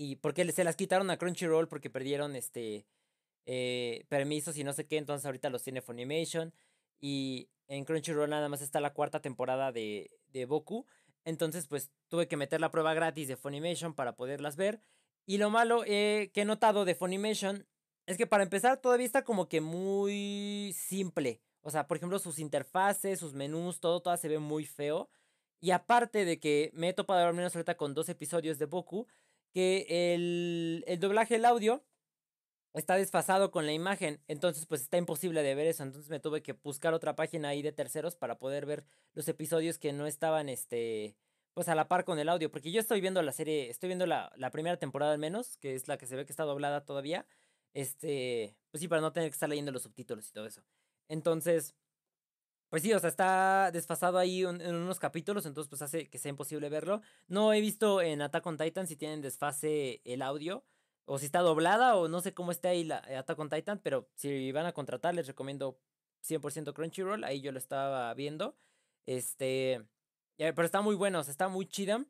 y 0.01 0.15
porque 0.15 0.51
se 0.51 0.63
las 0.63 0.75
quitaron 0.75 1.11
a 1.11 1.17
Crunchyroll 1.17 1.67
porque 1.67 1.91
perdieron 1.91 2.35
este 2.35 2.87
eh, 3.45 4.03
permisos 4.09 4.57
y 4.57 4.63
no 4.63 4.73
sé 4.73 4.87
qué, 4.87 4.97
entonces 4.97 5.27
ahorita 5.27 5.51
los 5.51 5.61
tiene 5.61 5.83
Funimation, 5.83 6.55
y 6.99 7.49
en 7.67 7.85
Crunchyroll 7.85 8.31
nada 8.31 8.49
más 8.49 8.61
está 8.61 8.79
la 8.79 8.93
cuarta 8.93 9.21
temporada 9.21 9.71
de, 9.71 10.09
de 10.29 10.45
Boku, 10.45 10.87
entonces 11.23 11.67
pues 11.67 11.91
tuve 12.07 12.27
que 12.27 12.35
meter 12.35 12.59
la 12.61 12.71
prueba 12.71 12.95
gratis 12.95 13.27
de 13.27 13.37
Funimation 13.37 13.93
para 13.93 14.15
poderlas 14.15 14.55
ver, 14.55 14.81
y 15.27 15.37
lo 15.37 15.51
malo 15.51 15.83
eh, 15.85 16.31
que 16.33 16.41
he 16.41 16.45
notado 16.45 16.83
de 16.83 16.95
Funimation 16.95 17.67
es 18.07 18.17
que 18.17 18.25
para 18.25 18.41
empezar 18.41 18.81
todavía 18.81 19.05
está 19.05 19.23
como 19.23 19.47
que 19.47 19.61
muy 19.61 20.73
simple. 20.75 21.41
O 21.61 21.69
sea, 21.69 21.85
por 21.85 21.97
ejemplo, 21.97 22.17
sus 22.17 22.39
interfaces, 22.39 23.19
sus 23.19 23.35
menús, 23.35 23.79
todo, 23.79 24.01
todo 24.01 24.17
se 24.17 24.27
ve 24.27 24.39
muy 24.39 24.65
feo. 24.65 25.11
Y 25.59 25.69
aparte 25.69 26.25
de 26.25 26.39
que 26.39 26.71
me 26.73 26.89
he 26.89 26.93
topado 26.93 27.23
al 27.23 27.35
menos 27.35 27.55
ahorita 27.55 27.77
con 27.77 27.93
dos 27.93 28.09
episodios 28.09 28.57
de 28.57 28.65
Boku, 28.65 29.07
que 29.51 30.13
el, 30.13 30.83
el 30.87 30.99
doblaje, 30.99 31.35
el 31.35 31.45
audio, 31.45 31.83
está 32.73 32.95
desfasado 32.95 33.51
con 33.51 33.65
la 33.65 33.73
imagen. 33.73 34.21
Entonces, 34.27 34.65
pues 34.65 34.81
está 34.81 34.97
imposible 34.97 35.43
de 35.43 35.55
ver 35.55 35.67
eso. 35.67 35.83
Entonces 35.83 36.09
me 36.09 36.19
tuve 36.19 36.41
que 36.41 36.53
buscar 36.53 36.93
otra 36.93 37.15
página 37.15 37.49
ahí 37.49 37.61
de 37.61 37.71
terceros 37.71 38.15
para 38.15 38.37
poder 38.37 38.65
ver 38.65 38.85
los 39.13 39.27
episodios 39.27 39.77
que 39.77 39.93
no 39.93 40.07
estaban, 40.07 40.49
este, 40.49 41.15
pues 41.53 41.67
a 41.69 41.75
la 41.75 41.87
par 41.87 42.05
con 42.05 42.19
el 42.19 42.29
audio. 42.29 42.49
Porque 42.51 42.71
yo 42.71 42.79
estoy 42.79 43.01
viendo 43.01 43.21
la 43.21 43.31
serie, 43.31 43.69
estoy 43.69 43.87
viendo 43.87 44.05
la, 44.05 44.31
la 44.37 44.51
primera 44.51 44.77
temporada 44.77 45.13
al 45.13 45.19
menos, 45.19 45.57
que 45.57 45.75
es 45.75 45.87
la 45.87 45.97
que 45.97 46.07
se 46.07 46.15
ve 46.15 46.25
que 46.25 46.31
está 46.31 46.43
doblada 46.43 46.85
todavía. 46.85 47.25
Este, 47.73 48.55
pues 48.71 48.81
sí, 48.81 48.87
para 48.87 49.01
no 49.01 49.13
tener 49.13 49.29
que 49.29 49.35
estar 49.35 49.49
leyendo 49.49 49.71
los 49.71 49.83
subtítulos 49.83 50.27
y 50.29 50.33
todo 50.33 50.45
eso. 50.45 50.61
Entonces, 51.07 51.75
pues 52.71 52.83
sí, 52.83 52.93
o 52.93 52.99
sea, 52.99 53.09
está 53.09 53.69
desfasado 53.71 54.17
ahí 54.17 54.43
en 54.43 54.75
unos 54.75 54.97
capítulos, 54.97 55.45
entonces 55.45 55.69
pues 55.69 55.81
hace 55.81 56.07
que 56.09 56.17
sea 56.17 56.29
imposible 56.29 56.69
verlo. 56.69 57.01
No 57.27 57.51
he 57.51 57.59
visto 57.59 58.01
en 58.01 58.21
Attack 58.21 58.47
on 58.47 58.57
Titan 58.57 58.87
si 58.87 58.95
tienen 58.95 59.21
desfase 59.21 59.99
el 60.05 60.21
audio, 60.21 60.63
o 61.03 61.19
si 61.19 61.25
está 61.25 61.41
doblada, 61.41 61.97
o 61.97 62.07
no 62.07 62.21
sé 62.21 62.33
cómo 62.33 62.51
está 62.51 62.69
ahí 62.69 62.85
la 62.85 62.99
Attack 62.99 63.37
on 63.37 63.49
Titan, 63.49 63.79
pero 63.83 64.07
si 64.15 64.53
van 64.53 64.65
a 64.65 64.71
contratar 64.71 65.13
les 65.13 65.27
recomiendo 65.27 65.77
100% 66.23 66.73
Crunchyroll, 66.73 67.25
ahí 67.25 67.41
yo 67.41 67.51
lo 67.51 67.57
estaba 67.57 68.13
viendo. 68.13 68.55
Este, 69.05 69.85
pero 70.37 70.63
está 70.63 70.79
muy 70.79 70.95
bueno, 70.95 71.19
o 71.19 71.23
sea, 71.23 71.31
está 71.31 71.49
muy 71.49 71.65
chida. 71.65 72.05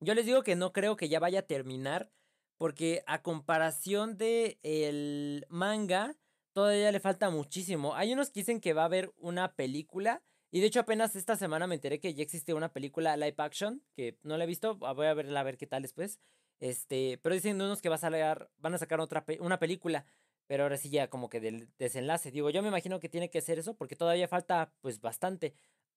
Yo 0.00 0.14
les 0.14 0.24
digo 0.24 0.42
que 0.42 0.56
no 0.56 0.72
creo 0.72 0.96
que 0.96 1.10
ya 1.10 1.20
vaya 1.20 1.40
a 1.40 1.46
terminar 1.46 2.10
porque 2.56 3.04
a 3.06 3.20
comparación 3.20 4.16
de 4.16 5.44
manga, 5.50 6.16
todavía 6.58 6.90
le 6.90 6.98
falta 6.98 7.30
muchísimo. 7.30 7.94
Hay 7.94 8.12
unos 8.12 8.30
que 8.30 8.40
dicen 8.40 8.60
que 8.60 8.72
va 8.72 8.82
a 8.82 8.86
haber 8.86 9.12
una 9.18 9.54
película. 9.54 10.24
Y 10.50 10.58
de 10.58 10.66
hecho 10.66 10.80
apenas 10.80 11.14
esta 11.14 11.36
semana 11.36 11.68
me 11.68 11.76
enteré 11.76 12.00
que 12.00 12.14
ya 12.14 12.24
existe 12.24 12.52
una 12.52 12.72
película 12.72 13.16
live 13.16 13.36
action, 13.38 13.80
que 13.94 14.18
no 14.24 14.36
la 14.36 14.42
he 14.42 14.46
visto, 14.48 14.76
ah, 14.82 14.92
voy 14.92 15.06
a 15.06 15.14
verla 15.14 15.38
a 15.38 15.44
ver 15.44 15.56
qué 15.56 15.68
tal 15.68 15.82
después. 15.82 16.18
Este, 16.58 17.20
pero 17.22 17.36
dicen 17.36 17.62
unos 17.62 17.80
que 17.80 17.88
va 17.88 17.94
a 17.94 17.98
salir, 17.98 18.48
van 18.56 18.74
a 18.74 18.78
sacar 18.78 18.98
otra 18.98 19.24
una 19.38 19.60
película, 19.60 20.04
pero 20.48 20.64
ahora 20.64 20.76
sí 20.78 20.90
ya 20.90 21.08
como 21.08 21.28
que 21.28 21.38
del 21.38 21.68
desenlace. 21.78 22.32
Digo, 22.32 22.50
yo 22.50 22.60
me 22.60 22.68
imagino 22.68 22.98
que 22.98 23.08
tiene 23.08 23.30
que 23.30 23.40
ser 23.40 23.60
eso 23.60 23.74
porque 23.76 23.94
todavía 23.94 24.26
falta 24.26 24.72
pues 24.80 25.00
bastante. 25.00 25.54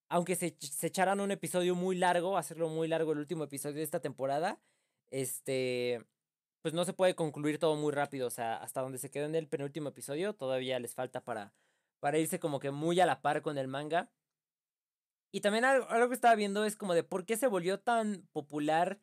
Aunque 0.09 0.35
se, 0.35 0.55
se 0.59 0.87
echaran 0.87 1.21
un 1.21 1.31
episodio 1.31 1.73
muy 1.73 1.95
largo, 1.95 2.37
hacerlo 2.37 2.69
muy 2.69 2.87
largo 2.87 3.13
el 3.13 3.17
último 3.17 3.45
episodio 3.45 3.77
de 3.77 3.83
esta 3.83 3.99
temporada, 3.99 4.59
este, 5.09 6.05
pues 6.61 6.73
no 6.73 6.85
se 6.85 6.93
puede 6.93 7.15
concluir 7.15 7.59
todo 7.59 7.75
muy 7.75 7.91
rápido. 7.91 8.27
O 8.27 8.31
sea, 8.31 8.57
hasta 8.57 8.81
donde 8.81 8.99
se 8.99 9.11
quedó 9.11 9.25
en 9.25 9.35
el 9.35 9.47
penúltimo 9.47 9.89
episodio, 9.89 10.33
todavía 10.33 10.79
les 10.79 10.93
falta 10.93 11.23
para, 11.23 11.53
para 11.99 12.19
irse 12.19 12.39
como 12.39 12.59
que 12.59 12.71
muy 12.71 12.99
a 12.99 13.05
la 13.05 13.21
par 13.21 13.41
con 13.41 13.57
el 13.57 13.67
manga. 13.67 14.11
Y 15.31 15.41
también 15.41 15.65
algo, 15.65 16.09
que 16.09 16.15
estaba 16.15 16.35
viendo 16.35 16.65
es 16.65 16.75
como 16.75 16.93
de 16.93 17.03
por 17.03 17.25
qué 17.25 17.37
se 17.37 17.47
volvió 17.47 17.79
tan 17.79 18.27
popular 18.33 18.99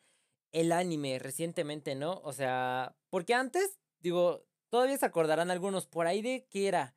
el 0.52 0.72
anime 0.72 1.18
recientemente, 1.18 1.94
¿no? 1.94 2.20
O 2.22 2.32
sea, 2.32 2.96
porque 3.10 3.34
antes, 3.34 3.78
digo, 4.00 4.44
todavía 4.68 4.96
se 4.98 5.06
acordarán 5.06 5.50
algunos 5.50 5.86
por 5.86 6.06
ahí 6.06 6.22
de 6.22 6.46
que 6.50 6.68
era 6.68 6.94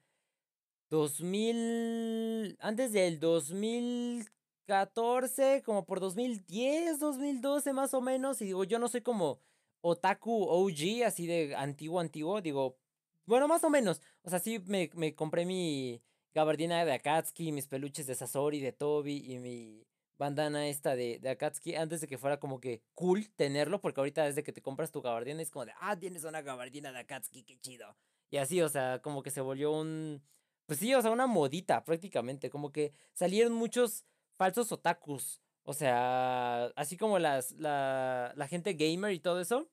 2000, 0.90 2.58
antes 2.60 2.92
del 2.92 3.20
2014, 3.20 5.64
como 5.64 5.86
por 5.86 6.00
2010, 6.02 7.00
2012 7.00 7.74
más 7.74 7.94
o 7.94 8.02
menos. 8.02 8.42
Y 8.42 8.46
digo, 8.46 8.64
yo 8.66 8.80
no 8.80 8.88
soy 8.90 9.02
como 9.02 9.40
otaku 9.82 10.44
OG, 10.44 11.04
así 11.06 11.28
de 11.28 11.56
antiguo, 11.56 12.00
antiguo, 12.00 12.42
digo, 12.42 12.78
bueno, 13.26 13.48
más 13.48 13.64
o 13.64 13.70
menos. 13.70 14.02
O 14.24 14.30
sea, 14.30 14.40
sí 14.40 14.60
me, 14.66 14.90
me 14.94 15.16
compré 15.16 15.46
mi 15.46 16.02
gabardina 16.34 16.84
de 16.86 16.94
Akatsuki, 16.94 17.52
mis 17.52 17.68
peluches 17.68 18.08
de 18.08 18.16
Sasori, 18.16 18.60
de 18.60 18.72
Toby 18.72 19.34
y 19.34 19.40
mi 19.40 19.86
bandana 20.18 20.68
esta 20.68 20.96
de, 20.96 21.20
de 21.20 21.30
Akatsuki 21.30 21.76
antes 21.76 22.02
de 22.02 22.08
que 22.08 22.18
fuera 22.18 22.40
como 22.40 22.60
que 22.60 22.84
cool 22.94 23.30
tenerlo, 23.36 23.82
porque 23.82 24.00
ahorita 24.02 24.26
desde 24.26 24.44
que 24.44 24.54
te 24.54 24.62
compras 24.62 24.92
tu 24.92 25.02
gabardina 25.02 25.42
es 25.42 25.50
como 25.50 25.66
de, 25.66 25.74
ah, 25.80 25.98
tienes 25.98 26.24
una 26.24 26.42
gabardina 26.42 26.92
de 26.92 27.00
Akatsuki, 27.00 27.44
qué 27.44 27.60
chido. 27.60 27.98
Y 28.30 28.38
así, 28.38 28.62
o 28.62 28.70
sea, 28.70 29.02
como 29.02 29.24
que 29.24 29.32
se 29.32 29.42
volvió 29.42 29.72
un, 29.72 30.22
pues 30.66 30.80
sí, 30.80 30.94
o 30.94 31.02
sea, 31.02 31.12
una 31.12 31.28
modita 31.28 31.84
prácticamente, 31.84 32.50
como 32.50 32.72
que 32.72 32.94
salieron 33.14 33.54
muchos 33.54 34.06
falsos 34.38 34.72
otakus 34.72 35.42
o 35.64 35.74
sea, 35.74 36.66
así 36.76 36.98
como 36.98 37.20
las, 37.20 37.52
la, 37.54 38.34
la 38.36 38.48
gente 38.48 38.74
gamer 38.74 39.14
y 39.14 39.20
todo 39.20 39.40
eso, 39.40 39.70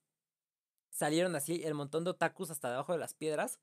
salieron 0.90 1.35
así 1.35 1.62
el 1.64 1.74
montón 1.74 2.05
de 2.05 2.11
otakus 2.11 2.51
hasta 2.51 2.70
debajo 2.70 2.92
de 2.92 2.98
las 2.98 3.14
piedras. 3.14 3.61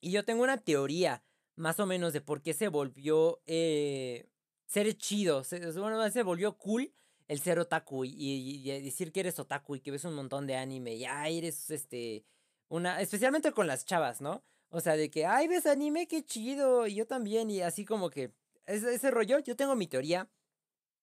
Y 0.00 0.12
yo 0.12 0.24
tengo 0.24 0.42
una 0.42 0.58
teoría, 0.58 1.22
más 1.56 1.78
o 1.78 1.86
menos, 1.86 2.12
de 2.12 2.20
por 2.20 2.42
qué 2.42 2.54
se 2.54 2.68
volvió 2.68 3.42
eh, 3.46 4.28
ser 4.66 4.96
chido. 4.96 5.44
Se, 5.44 5.58
bueno, 5.78 6.10
se 6.10 6.22
volvió 6.22 6.56
cool 6.56 6.92
el 7.28 7.40
ser 7.40 7.58
otaku 7.58 8.04
y, 8.04 8.14
y, 8.16 8.82
decir 8.82 9.12
que 9.12 9.20
eres 9.20 9.38
otaku 9.38 9.76
y 9.76 9.80
que 9.80 9.90
ves 9.90 10.04
un 10.04 10.14
montón 10.14 10.46
de 10.46 10.56
anime. 10.56 10.94
Y 10.94 11.04
ay, 11.04 11.38
eres 11.38 11.70
este. 11.70 12.24
Una. 12.68 13.00
Especialmente 13.00 13.52
con 13.52 13.66
las 13.66 13.84
chavas, 13.84 14.20
¿no? 14.20 14.42
O 14.70 14.80
sea, 14.80 14.96
de 14.96 15.10
que, 15.10 15.26
ay, 15.26 15.48
ves 15.48 15.66
anime, 15.66 16.08
qué 16.08 16.24
chido. 16.24 16.86
Y 16.86 16.94
yo 16.94 17.06
también. 17.06 17.50
Y 17.50 17.60
así 17.60 17.84
como 17.84 18.08
que 18.10 18.32
ese, 18.70 19.10
rollo, 19.10 19.38
yo 19.40 19.56
tengo 19.56 19.76
mi 19.76 19.86
teoría, 19.86 20.28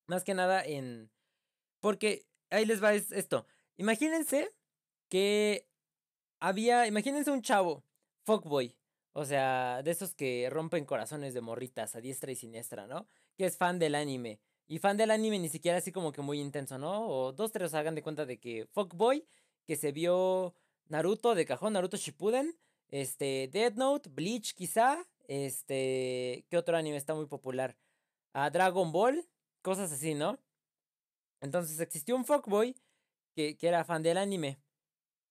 más 0.08 0.24
que 0.24 0.34
nada 0.34 0.64
en... 0.64 1.12
Porque 1.80 2.26
ahí 2.50 2.66
les 2.66 2.82
va 2.84 2.94
esto. 2.94 3.46
Imagínense 3.78 4.54
que 5.10 5.68
había, 6.40 6.88
imagínense 6.88 7.32
un 7.32 7.42
chavo, 7.42 7.84
fuckboy, 8.24 8.76
o 9.14 9.26
sea, 9.26 9.82
de 9.84 9.92
esos 9.92 10.16
que 10.16 10.50
rompen 10.50 10.86
corazones 10.86 11.34
de 11.34 11.42
morritas 11.42 11.96
a 11.96 12.02
diestra 12.02 12.32
y 12.32 12.36
siniestra, 12.36 12.88
¿no? 12.88 13.08
Que 13.38 13.46
es 13.46 13.58
fan 13.58 13.80
del 13.80 13.96
anime. 13.96 14.40
Y 14.68 14.80
fan 14.80 14.98
del 14.98 15.12
anime 15.12 15.40
ni 15.40 15.50
siquiera 15.50 15.78
así 15.78 15.92
como 15.92 16.12
que 16.12 16.22
muy 16.22 16.40
intenso, 16.40 16.78
¿no? 16.78 17.08
O 17.08 17.32
dos, 17.32 17.52
tres 17.52 17.74
hagan 17.74 17.96
de 17.96 18.04
cuenta 18.04 18.26
de 18.26 18.40
que 18.40 18.68
fuckboy, 18.74 19.26
que 19.66 19.76
se 19.76 19.92
vio 19.92 20.54
Naruto 20.88 21.36
de 21.36 21.46
cajón, 21.46 21.74
Naruto 21.74 21.98
Shippuden, 21.98 22.58
este, 22.90 23.50
Dead 23.52 23.74
Note, 23.74 24.10
Bleach 24.10 24.54
quizá, 24.54 25.06
este, 25.28 26.46
¿qué 26.50 26.58
otro 26.58 26.78
anime 26.78 26.98
está 26.98 27.14
muy 27.14 27.28
popular? 27.28 27.78
A 28.34 28.50
Dragon 28.50 28.92
Ball, 28.92 29.28
cosas 29.62 29.92
así, 29.92 30.14
¿no? 30.14 30.40
Entonces 31.42 31.80
existió 31.80 32.16
un 32.16 32.26
fuckboy 32.26 32.76
que, 33.36 33.58
que 33.58 33.68
era 33.68 33.84
fan 33.86 34.04
del 34.04 34.18
anime 34.18 34.60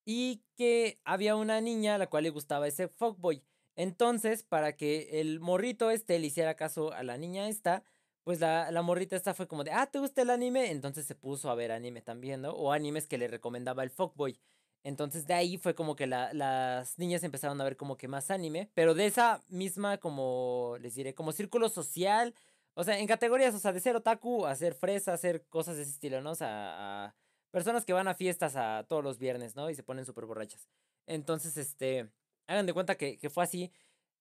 y 0.04 0.42
que 0.56 1.00
había 1.04 1.37
una 1.37 1.61
niña 1.61 1.96
a 1.96 1.98
la 1.98 2.09
cual 2.09 2.24
le 2.24 2.30
gustaba 2.30 2.68
ese 2.68 2.88
fuckboy. 2.88 3.42
Entonces, 3.74 4.42
para 4.42 4.76
que 4.76 5.20
el 5.20 5.40
morrito 5.40 5.90
este 5.90 6.18
le 6.18 6.28
hiciera 6.28 6.54
caso 6.54 6.92
a 6.92 7.02
la 7.02 7.18
niña 7.18 7.48
esta, 7.48 7.82
pues 8.24 8.40
la, 8.40 8.70
la, 8.70 8.82
morrita 8.82 9.16
esta 9.16 9.35
fue 9.35 9.46
como 9.46 9.64
de, 9.64 9.72
ah, 9.72 9.87
¿te 9.87 9.98
gusta 9.98 10.22
el 10.22 10.30
anime? 10.30 10.70
Entonces 10.70 11.06
se 11.06 11.14
puso 11.14 11.50
a 11.50 11.54
ver 11.54 11.72
anime 11.72 12.02
también, 12.02 12.42
¿no? 12.42 12.50
O 12.52 12.72
animes 12.72 13.06
que 13.06 13.18
le 13.18 13.28
recomendaba 13.28 13.82
el 13.82 13.90
fuckboy. 13.90 14.38
Entonces 14.82 15.26
de 15.26 15.34
ahí 15.34 15.58
fue 15.58 15.74
como 15.74 15.96
que 15.96 16.06
la, 16.06 16.32
las 16.32 16.98
niñas 16.98 17.24
empezaron 17.24 17.60
a 17.60 17.64
ver 17.64 17.76
como 17.76 17.96
que 17.96 18.08
más 18.08 18.30
anime, 18.30 18.70
pero 18.74 18.94
de 18.94 19.06
esa 19.06 19.42
misma 19.48 19.98
como, 19.98 20.76
les 20.80 20.94
diré, 20.94 21.14
como 21.14 21.32
círculo 21.32 21.68
social, 21.68 22.34
o 22.74 22.84
sea, 22.84 22.98
en 22.98 23.06
categorías, 23.06 23.54
o 23.54 23.58
sea, 23.58 23.72
de 23.72 23.80
ser 23.80 23.96
otaku 23.96 24.46
a 24.46 24.54
ser 24.54 24.74
fresa, 24.74 25.14
hacer 25.14 25.46
cosas 25.48 25.76
de 25.76 25.82
ese 25.82 25.92
estilo, 25.92 26.20
¿no? 26.20 26.32
O 26.32 26.34
sea, 26.34 27.06
a 27.06 27.14
personas 27.50 27.86
que 27.86 27.94
van 27.94 28.06
a 28.06 28.14
fiestas 28.14 28.54
a 28.54 28.84
todos 28.86 29.02
los 29.02 29.18
viernes, 29.18 29.56
¿no? 29.56 29.70
Y 29.70 29.74
se 29.74 29.82
ponen 29.82 30.04
súper 30.04 30.26
borrachas. 30.26 30.68
Entonces, 31.06 31.56
este, 31.56 32.10
hagan 32.46 32.66
de 32.66 32.74
cuenta 32.74 32.96
que, 32.96 33.18
que, 33.18 33.30
fue 33.30 33.44
así. 33.44 33.72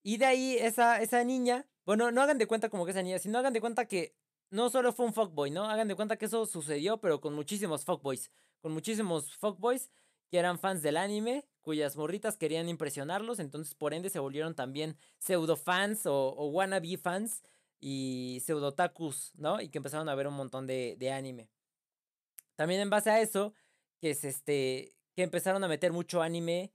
Y 0.03 0.17
de 0.17 0.25
ahí 0.25 0.57
esa, 0.57 1.01
esa 1.01 1.21
niña, 1.25 1.67
bueno, 1.85 2.11
no 2.11 2.21
hagan 2.21 2.37
de 2.37 2.47
cuenta 2.47 2.69
como 2.69 2.85
que 2.85 2.91
esa 2.91 3.03
niña, 3.03 3.19
sino 3.19 3.39
hagan 3.39 3.51
de 3.51 3.59
cuenta 3.59 3.87
que 3.87 4.15
no 4.51 4.69
solo 4.69 4.93
fue 4.93 5.05
un 5.05 5.13
fuckboy, 5.13 5.51
¿no? 5.51 5.65
Hagan 5.65 5.89
de 5.89 5.95
cuenta 5.95 6.17
que 6.17 6.25
eso 6.25 6.45
sucedió, 6.45 7.01
pero 7.01 7.19
con 7.19 7.33
muchísimos 7.33 7.83
fuckboys. 7.83 8.31
Con 8.61 8.71
muchísimos 8.71 9.35
fuckboys 9.35 9.89
que 10.29 10.39
eran 10.39 10.59
fans 10.59 10.81
del 10.81 10.97
anime, 10.97 11.45
cuyas 11.61 11.95
morritas 11.95 12.37
querían 12.37 12.69
impresionarlos, 12.69 13.39
entonces 13.39 13.75
por 13.75 13.93
ende 13.93 14.09
se 14.09 14.19
volvieron 14.19 14.55
también 14.55 14.97
pseudo 15.17 15.55
fans 15.55 16.05
o, 16.05 16.31
wannabe 16.47 16.97
fans 16.97 17.43
y 17.79 18.41
pseudo 18.45 18.73
takus, 18.73 19.31
¿no? 19.35 19.61
Y 19.61 19.69
que 19.69 19.79
empezaron 19.79 20.09
a 20.09 20.15
ver 20.15 20.27
un 20.27 20.35
montón 20.35 20.67
de, 20.67 20.95
de 20.97 21.11
anime. 21.11 21.49
También 22.55 22.81
en 22.81 22.89
base 22.89 23.09
a 23.09 23.21
eso, 23.21 23.53
que 23.99 24.11
es 24.11 24.23
este, 24.23 24.95
que 25.15 25.23
empezaron 25.23 25.63
a 25.63 25.67
meter 25.67 25.91
mucho 25.91 26.21
anime 26.21 26.71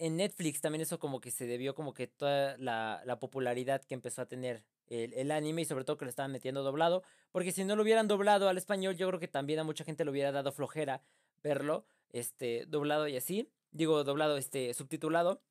en 0.00 0.16
Netflix 0.16 0.62
también 0.62 0.80
eso 0.80 0.98
como 0.98 1.20
que 1.20 1.30
se 1.30 1.46
debió 1.46 1.74
como 1.74 1.92
que 1.92 2.06
toda 2.06 2.56
la, 2.56 3.02
la 3.04 3.20
popularidad 3.20 3.82
que 3.82 3.94
empezó 3.94 4.22
a 4.22 4.26
tener 4.26 4.64
el, 4.86 5.12
el, 5.12 5.30
anime 5.30 5.60
y 5.62 5.64
sobre 5.66 5.84
todo 5.84 5.98
que 5.98 6.06
lo 6.06 6.08
estaban 6.08 6.32
metiendo 6.32 6.62
doblado, 6.62 7.02
porque 7.32 7.52
si 7.52 7.64
no 7.64 7.76
lo 7.76 7.82
hubieran 7.82 8.08
doblado 8.08 8.48
al 8.48 8.56
español, 8.56 8.96
yo 8.96 9.06
creo 9.08 9.20
que 9.20 9.28
también 9.28 9.58
a 9.58 9.64
mucha 9.64 9.84
gente 9.84 10.04
le 10.04 10.10
hubiera 10.10 10.32
dado 10.32 10.52
flojera 10.52 11.02
verlo, 11.42 11.84
este, 12.10 12.66
doblado 12.66 13.08
y 13.08 13.16
así, 13.16 13.50
digo 13.70 14.04
doblado, 14.04 14.36
este, 14.36 14.74
subtitulado, 14.74 15.42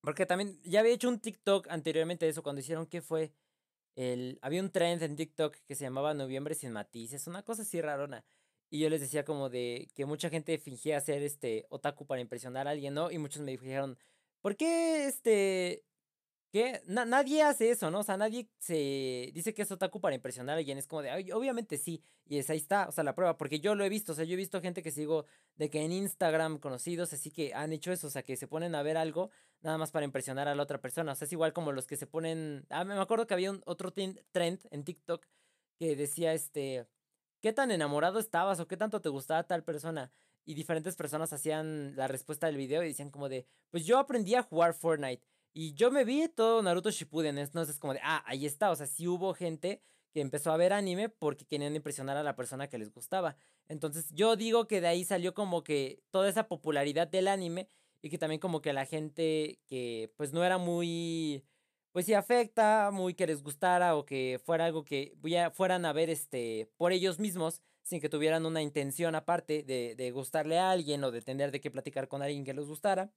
porque 0.00 0.26
también 0.26 0.60
ya 0.62 0.80
había 0.80 0.94
hecho 0.94 1.08
un 1.08 1.20
TikTok 1.20 1.68
anteriormente 1.68 2.24
de 2.26 2.30
eso, 2.30 2.42
cuando 2.42 2.60
hicieron 2.60 2.86
que 2.86 3.02
fue 3.02 3.32
el, 3.96 4.38
había 4.42 4.62
un 4.62 4.70
trend 4.70 5.02
en 5.02 5.16
TikTok 5.16 5.56
que 5.66 5.74
se 5.74 5.84
llamaba 5.84 6.14
Noviembre 6.14 6.54
sin 6.54 6.72
matices, 6.72 7.26
una 7.26 7.42
cosa 7.42 7.62
así 7.62 7.80
rarona. 7.80 8.24
Y 8.70 8.78
yo 8.78 8.88
les 8.88 9.00
decía 9.00 9.24
como 9.24 9.50
de 9.50 9.88
que 9.94 10.06
mucha 10.06 10.30
gente 10.30 10.56
fingía 10.58 11.00
ser 11.00 11.22
este 11.22 11.66
otaku 11.70 12.06
para 12.06 12.20
impresionar 12.20 12.68
a 12.68 12.70
alguien, 12.70 12.94
¿no? 12.94 13.10
Y 13.10 13.18
muchos 13.18 13.42
me 13.42 13.50
dijeron, 13.50 13.98
¿por 14.40 14.56
qué 14.56 15.06
este 15.06 15.84
que 16.50 16.82
nadie 16.86 17.42
hace 17.42 17.70
eso, 17.70 17.90
¿no? 17.90 18.00
O 18.00 18.02
sea, 18.02 18.16
nadie 18.16 18.48
se 18.58 19.30
dice 19.32 19.54
que 19.54 19.62
es 19.62 19.70
otaku 19.70 20.00
para 20.00 20.16
impresionar 20.16 20.56
a 20.56 20.58
alguien. 20.58 20.78
Es 20.78 20.88
como 20.88 21.02
de, 21.02 21.10
Ay, 21.10 21.30
obviamente 21.30 21.78
sí. 21.78 22.02
Y 22.26 22.38
es, 22.38 22.50
ahí 22.50 22.58
está, 22.58 22.88
o 22.88 22.92
sea, 22.92 23.04
la 23.04 23.14
prueba. 23.14 23.36
Porque 23.36 23.60
yo 23.60 23.74
lo 23.76 23.84
he 23.84 23.88
visto, 23.88 24.12
o 24.12 24.14
sea, 24.14 24.24
yo 24.24 24.34
he 24.34 24.36
visto 24.36 24.60
gente 24.60 24.82
que 24.82 24.90
sigo 24.90 25.26
de 25.56 25.70
que 25.70 25.82
en 25.82 25.92
Instagram 25.92 26.58
conocidos, 26.58 27.12
así 27.12 27.30
que 27.30 27.54
han 27.54 27.72
hecho 27.72 27.92
eso, 27.92 28.08
o 28.08 28.10
sea, 28.10 28.22
que 28.24 28.36
se 28.36 28.48
ponen 28.48 28.74
a 28.74 28.82
ver 28.82 28.96
algo 28.96 29.30
nada 29.60 29.78
más 29.78 29.92
para 29.92 30.04
impresionar 30.04 30.48
a 30.48 30.54
la 30.54 30.62
otra 30.62 30.80
persona. 30.80 31.12
O 31.12 31.14
sea, 31.14 31.26
es 31.26 31.32
igual 31.32 31.52
como 31.52 31.70
los 31.72 31.86
que 31.86 31.96
se 31.96 32.06
ponen. 32.06 32.66
Ah, 32.70 32.84
me 32.84 32.94
acuerdo 32.94 33.26
que 33.26 33.34
había 33.34 33.50
un 33.50 33.62
otro 33.66 33.92
trend 33.92 34.60
en 34.70 34.84
TikTok 34.84 35.24
que 35.78 35.94
decía, 35.94 36.34
este, 36.34 36.86
¿qué 37.40 37.52
tan 37.52 37.70
enamorado 37.70 38.18
estabas 38.18 38.60
o 38.60 38.66
qué 38.66 38.76
tanto 38.76 39.00
te 39.00 39.08
gustaba 39.08 39.46
tal 39.46 39.64
persona? 39.64 40.12
Y 40.44 40.54
diferentes 40.54 40.96
personas 40.96 41.32
hacían 41.32 41.94
la 41.96 42.08
respuesta 42.08 42.46
del 42.46 42.56
video 42.56 42.82
y 42.82 42.88
decían 42.88 43.10
como 43.10 43.28
de, 43.28 43.46
pues 43.70 43.86
yo 43.86 43.98
aprendí 43.98 44.34
a 44.34 44.42
jugar 44.42 44.74
Fortnite. 44.74 45.22
Y 45.52 45.74
yo 45.74 45.90
me 45.90 46.04
vi 46.04 46.28
todo 46.28 46.62
Naruto 46.62 46.90
Shippuden, 46.90 47.36
entonces 47.38 47.74
es 47.74 47.80
como 47.80 47.94
de, 47.94 48.00
ah, 48.02 48.22
ahí 48.26 48.46
está, 48.46 48.70
o 48.70 48.76
sea, 48.76 48.86
sí 48.86 49.08
hubo 49.08 49.34
gente 49.34 49.82
que 50.12 50.20
empezó 50.20 50.52
a 50.52 50.56
ver 50.56 50.72
anime 50.72 51.08
porque 51.08 51.44
querían 51.44 51.74
impresionar 51.74 52.16
a 52.16 52.22
la 52.22 52.36
persona 52.36 52.68
que 52.68 52.78
les 52.78 52.92
gustaba. 52.92 53.36
Entonces 53.68 54.10
yo 54.12 54.36
digo 54.36 54.66
que 54.66 54.80
de 54.80 54.88
ahí 54.88 55.04
salió 55.04 55.34
como 55.34 55.62
que 55.62 56.02
toda 56.10 56.28
esa 56.28 56.48
popularidad 56.48 57.08
del 57.08 57.28
anime 57.28 57.68
y 58.02 58.10
que 58.10 58.18
también 58.18 58.40
como 58.40 58.60
que 58.60 58.72
la 58.72 58.86
gente 58.86 59.60
que 59.66 60.12
pues 60.16 60.32
no 60.32 60.44
era 60.44 60.58
muy, 60.58 61.44
pues 61.92 62.06
sí 62.06 62.14
afecta, 62.14 62.90
muy 62.92 63.14
que 63.14 63.26
les 63.26 63.42
gustara 63.42 63.96
o 63.96 64.04
que 64.04 64.40
fuera 64.44 64.66
algo 64.66 64.84
que 64.84 65.14
fueran 65.54 65.84
a 65.84 65.92
ver 65.92 66.10
este 66.10 66.70
por 66.76 66.92
ellos 66.92 67.18
mismos 67.18 67.60
sin 67.82 68.00
que 68.00 68.08
tuvieran 68.08 68.46
una 68.46 68.62
intención 68.62 69.14
aparte 69.14 69.62
de, 69.62 69.94
de 69.96 70.10
gustarle 70.12 70.58
a 70.58 70.70
alguien 70.70 71.02
o 71.04 71.10
de 71.10 71.22
tener 71.22 71.50
de 71.50 71.60
qué 71.60 71.70
platicar 71.70 72.08
con 72.08 72.22
alguien 72.22 72.44
que 72.44 72.54
les 72.54 72.66
gustara 72.66 73.12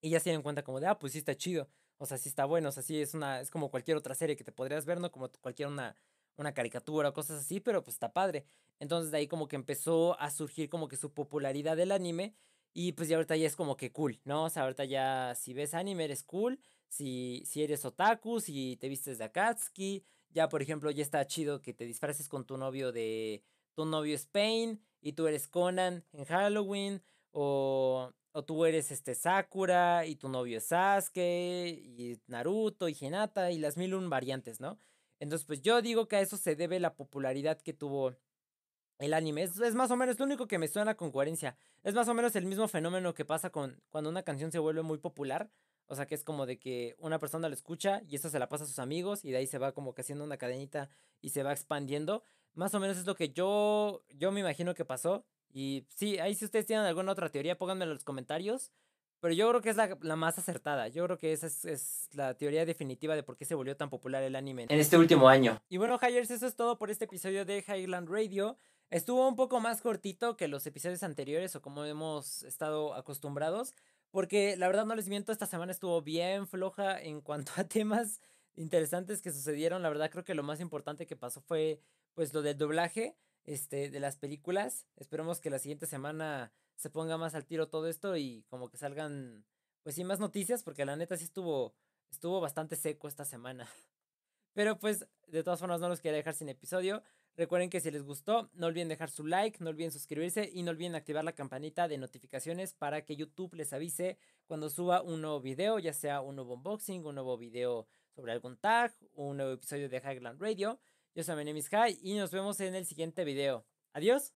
y 0.00 0.10
ya 0.10 0.20
se 0.20 0.30
dieron 0.30 0.42
cuenta 0.42 0.62
como 0.62 0.80
de, 0.80 0.86
ah, 0.86 0.98
pues 0.98 1.12
sí 1.12 1.18
está 1.18 1.36
chido. 1.36 1.68
O 1.98 2.06
sea, 2.06 2.18
sí 2.18 2.28
está 2.28 2.44
bueno. 2.44 2.68
O 2.68 2.72
sea, 2.72 2.82
sí 2.82 3.00
es 3.00 3.14
una, 3.14 3.40
es 3.40 3.50
como 3.50 3.70
cualquier 3.70 3.96
otra 3.96 4.14
serie 4.14 4.36
que 4.36 4.44
te 4.44 4.52
podrías 4.52 4.84
ver, 4.84 5.00
¿no? 5.00 5.10
Como 5.10 5.30
cualquier 5.40 5.68
una, 5.68 5.96
una 6.36 6.52
caricatura 6.52 7.08
o 7.10 7.12
cosas 7.14 7.40
así, 7.40 7.60
pero 7.60 7.82
pues 7.82 7.94
está 7.96 8.12
padre. 8.12 8.46
Entonces 8.78 9.10
de 9.10 9.18
ahí 9.18 9.26
como 9.26 9.48
que 9.48 9.56
empezó 9.56 10.18
a 10.20 10.30
surgir 10.30 10.68
como 10.68 10.88
que 10.88 10.96
su 10.96 11.12
popularidad 11.12 11.76
del 11.76 11.92
anime. 11.92 12.34
Y 12.74 12.92
pues 12.92 13.08
ya 13.08 13.16
ahorita 13.16 13.36
ya 13.36 13.46
es 13.46 13.56
como 13.56 13.76
que 13.76 13.90
cool, 13.90 14.20
¿no? 14.24 14.44
O 14.44 14.50
sea, 14.50 14.64
ahorita 14.64 14.84
ya 14.84 15.34
si 15.34 15.54
ves 15.54 15.72
anime 15.72 16.04
eres 16.04 16.22
cool. 16.22 16.60
Si, 16.88 17.42
si 17.46 17.62
eres 17.62 17.84
otaku, 17.84 18.40
si 18.40 18.76
te 18.76 18.88
vistes 18.88 19.18
de 19.18 19.24
Akatsuki. 19.24 20.04
Ya, 20.30 20.48
por 20.50 20.60
ejemplo, 20.60 20.90
ya 20.90 21.02
está 21.02 21.26
chido 21.26 21.62
que 21.62 21.72
te 21.72 21.86
disfraces 21.86 22.28
con 22.28 22.44
tu 22.44 22.58
novio 22.58 22.92
de... 22.92 23.42
Tu 23.74 23.86
novio 23.86 24.14
es 24.14 24.26
Pain 24.26 24.80
y 25.00 25.12
tú 25.12 25.26
eres 25.26 25.48
Conan 25.48 26.04
en 26.12 26.24
Halloween. 26.26 27.02
O 27.30 28.12
o 28.36 28.44
tú 28.44 28.66
eres 28.66 28.92
este 28.92 29.14
Sakura 29.14 30.04
y 30.04 30.16
tu 30.16 30.28
novio 30.28 30.58
es 30.58 30.66
Sasuke 30.66 31.80
y 31.82 32.20
Naruto 32.26 32.86
y 32.86 32.96
Hinata 33.00 33.50
y 33.50 33.58
las 33.58 33.78
mil 33.78 33.94
un 33.94 34.10
variantes, 34.10 34.60
¿no? 34.60 34.78
Entonces, 35.18 35.46
pues 35.46 35.62
yo 35.62 35.80
digo 35.80 36.06
que 36.06 36.16
a 36.16 36.20
eso 36.20 36.36
se 36.36 36.54
debe 36.54 36.78
la 36.78 36.96
popularidad 36.96 37.58
que 37.58 37.72
tuvo 37.72 38.14
el 38.98 39.14
anime. 39.14 39.44
Es, 39.44 39.74
más 39.74 39.90
o 39.90 39.96
menos 39.96 40.18
lo 40.18 40.26
único 40.26 40.46
que 40.46 40.58
me 40.58 40.68
suena 40.68 40.96
con 40.96 41.12
coherencia. 41.12 41.56
Es 41.82 41.94
más 41.94 42.08
o 42.08 42.14
menos 42.14 42.36
el 42.36 42.44
mismo 42.44 42.68
fenómeno 42.68 43.14
que 43.14 43.24
pasa 43.24 43.48
con 43.48 43.80
cuando 43.88 44.10
una 44.10 44.22
canción 44.22 44.52
se 44.52 44.58
vuelve 44.58 44.82
muy 44.82 44.98
popular. 44.98 45.50
O 45.86 45.96
sea, 45.96 46.04
que 46.04 46.14
es 46.14 46.22
como 46.22 46.44
de 46.44 46.58
que 46.58 46.94
una 46.98 47.18
persona 47.18 47.48
la 47.48 47.54
escucha 47.54 48.02
y 48.06 48.16
eso 48.16 48.28
se 48.28 48.38
la 48.38 48.50
pasa 48.50 48.64
a 48.64 48.66
sus 48.66 48.80
amigos 48.80 49.24
y 49.24 49.30
de 49.30 49.38
ahí 49.38 49.46
se 49.46 49.56
va 49.56 49.72
como 49.72 49.94
que 49.94 50.02
haciendo 50.02 50.24
una 50.24 50.36
cadenita 50.36 50.90
y 51.22 51.30
se 51.30 51.42
va 51.42 51.52
expandiendo. 51.52 52.22
Más 52.52 52.74
o 52.74 52.80
menos 52.80 52.98
es 52.98 53.06
lo 53.06 53.14
que 53.14 53.30
yo, 53.30 54.02
yo 54.10 54.30
me 54.30 54.40
imagino 54.40 54.74
que 54.74 54.84
pasó. 54.84 55.24
Y 55.56 55.86
sí, 55.88 56.18
ahí 56.18 56.34
si 56.34 56.44
ustedes 56.44 56.66
tienen 56.66 56.84
alguna 56.84 57.12
otra 57.12 57.30
teoría, 57.30 57.56
pónganme 57.56 57.84
en 57.84 57.90
los 57.94 58.04
comentarios. 58.04 58.72
Pero 59.20 59.32
yo 59.32 59.48
creo 59.48 59.62
que 59.62 59.70
es 59.70 59.76
la, 59.78 60.16
más 60.16 60.38
acertada. 60.38 60.88
Yo 60.88 61.02
creo 61.06 61.16
que 61.16 61.32
esa 61.32 61.46
es, 61.46 62.10
la 62.12 62.34
teoría 62.34 62.66
definitiva 62.66 63.16
de 63.16 63.22
por 63.22 63.38
qué 63.38 63.46
se 63.46 63.54
volvió 63.54 63.74
tan 63.74 63.88
popular 63.88 64.22
el 64.22 64.36
anime 64.36 64.66
en 64.68 64.78
este 64.78 64.98
último 64.98 65.30
año. 65.30 65.58
Y 65.70 65.78
bueno, 65.78 65.98
Hyers, 65.98 66.30
eso 66.30 66.46
es 66.46 66.56
todo 66.56 66.76
por 66.76 66.90
este 66.90 67.06
episodio 67.06 67.46
de 67.46 67.64
Highland 67.66 68.10
Radio. 68.10 68.58
Estuvo 68.90 69.26
un 69.26 69.34
poco 69.34 69.58
más 69.58 69.80
cortito 69.80 70.36
que 70.36 70.46
los 70.46 70.66
episodios 70.66 71.02
anteriores 71.02 71.56
o 71.56 71.62
como 71.62 71.86
hemos 71.86 72.42
estado 72.42 72.92
acostumbrados. 72.92 73.74
Porque 74.10 74.58
la 74.58 74.66
verdad 74.66 74.84
no 74.84 74.94
les 74.94 75.08
miento, 75.08 75.32
esta 75.32 75.46
semana 75.46 75.72
estuvo 75.72 76.02
bien 76.02 76.46
floja 76.46 77.00
en 77.00 77.22
cuanto 77.22 77.52
a 77.56 77.64
temas 77.64 78.20
interesantes 78.56 79.22
que 79.22 79.32
sucedieron. 79.32 79.82
La 79.82 79.88
verdad 79.88 80.10
creo 80.10 80.22
que 80.22 80.34
lo 80.34 80.42
más 80.42 80.60
importante 80.60 81.06
que 81.06 81.16
pasó 81.16 81.40
fue 81.40 81.80
pues 82.12 82.34
lo 82.34 82.42
del 82.42 82.58
doblaje 82.58 83.16
este, 83.46 83.90
de 83.90 84.00
las 84.00 84.16
películas. 84.16 84.86
Esperemos 84.96 85.40
que 85.40 85.50
la 85.50 85.58
siguiente 85.58 85.86
semana 85.86 86.52
se 86.76 86.90
ponga 86.90 87.16
más 87.16 87.34
al 87.34 87.46
tiro 87.46 87.68
todo 87.68 87.88
esto 87.88 88.16
y 88.16 88.44
como 88.48 88.68
que 88.68 88.76
salgan, 88.76 89.46
pues 89.82 89.94
sí, 89.94 90.04
más 90.04 90.20
noticias, 90.20 90.62
porque 90.62 90.84
la 90.84 90.96
neta 90.96 91.16
sí 91.16 91.24
estuvo, 91.24 91.74
estuvo 92.10 92.40
bastante 92.40 92.76
seco 92.76 93.08
esta 93.08 93.24
semana. 93.24 93.68
Pero 94.52 94.78
pues, 94.78 95.06
de 95.26 95.42
todas 95.42 95.60
formas, 95.60 95.80
no 95.80 95.88
los 95.88 96.00
quería 96.00 96.16
dejar 96.16 96.34
sin 96.34 96.48
episodio. 96.48 97.02
Recuerden 97.36 97.68
que 97.68 97.80
si 97.80 97.90
les 97.90 98.02
gustó, 98.02 98.50
no 98.54 98.66
olviden 98.66 98.88
dejar 98.88 99.10
su 99.10 99.26
like, 99.26 99.62
no 99.62 99.68
olviden 99.68 99.92
suscribirse 99.92 100.50
y 100.50 100.62
no 100.62 100.70
olviden 100.70 100.94
activar 100.94 101.22
la 101.22 101.34
campanita 101.34 101.86
de 101.86 101.98
notificaciones 101.98 102.72
para 102.72 103.04
que 103.04 103.14
YouTube 103.14 103.54
les 103.54 103.74
avise 103.74 104.16
cuando 104.46 104.70
suba 104.70 105.02
un 105.02 105.20
nuevo 105.20 105.42
video, 105.42 105.78
ya 105.78 105.92
sea 105.92 106.22
un 106.22 106.36
nuevo 106.36 106.54
unboxing, 106.54 107.04
un 107.04 107.14
nuevo 107.14 107.36
video 107.36 107.86
sobre 108.14 108.32
algún 108.32 108.56
tag, 108.56 108.94
un 109.12 109.36
nuevo 109.36 109.52
episodio 109.52 109.90
de 109.90 109.98
Highland 109.98 110.40
Radio. 110.40 110.80
Yo 111.16 111.24
soy 111.24 111.34
Menemis 111.36 111.70
High 111.70 111.98
y 112.02 112.12
nos 112.12 112.30
vemos 112.30 112.60
en 112.60 112.74
el 112.74 112.84
siguiente 112.84 113.24
video. 113.24 113.64
Adiós. 113.94 114.34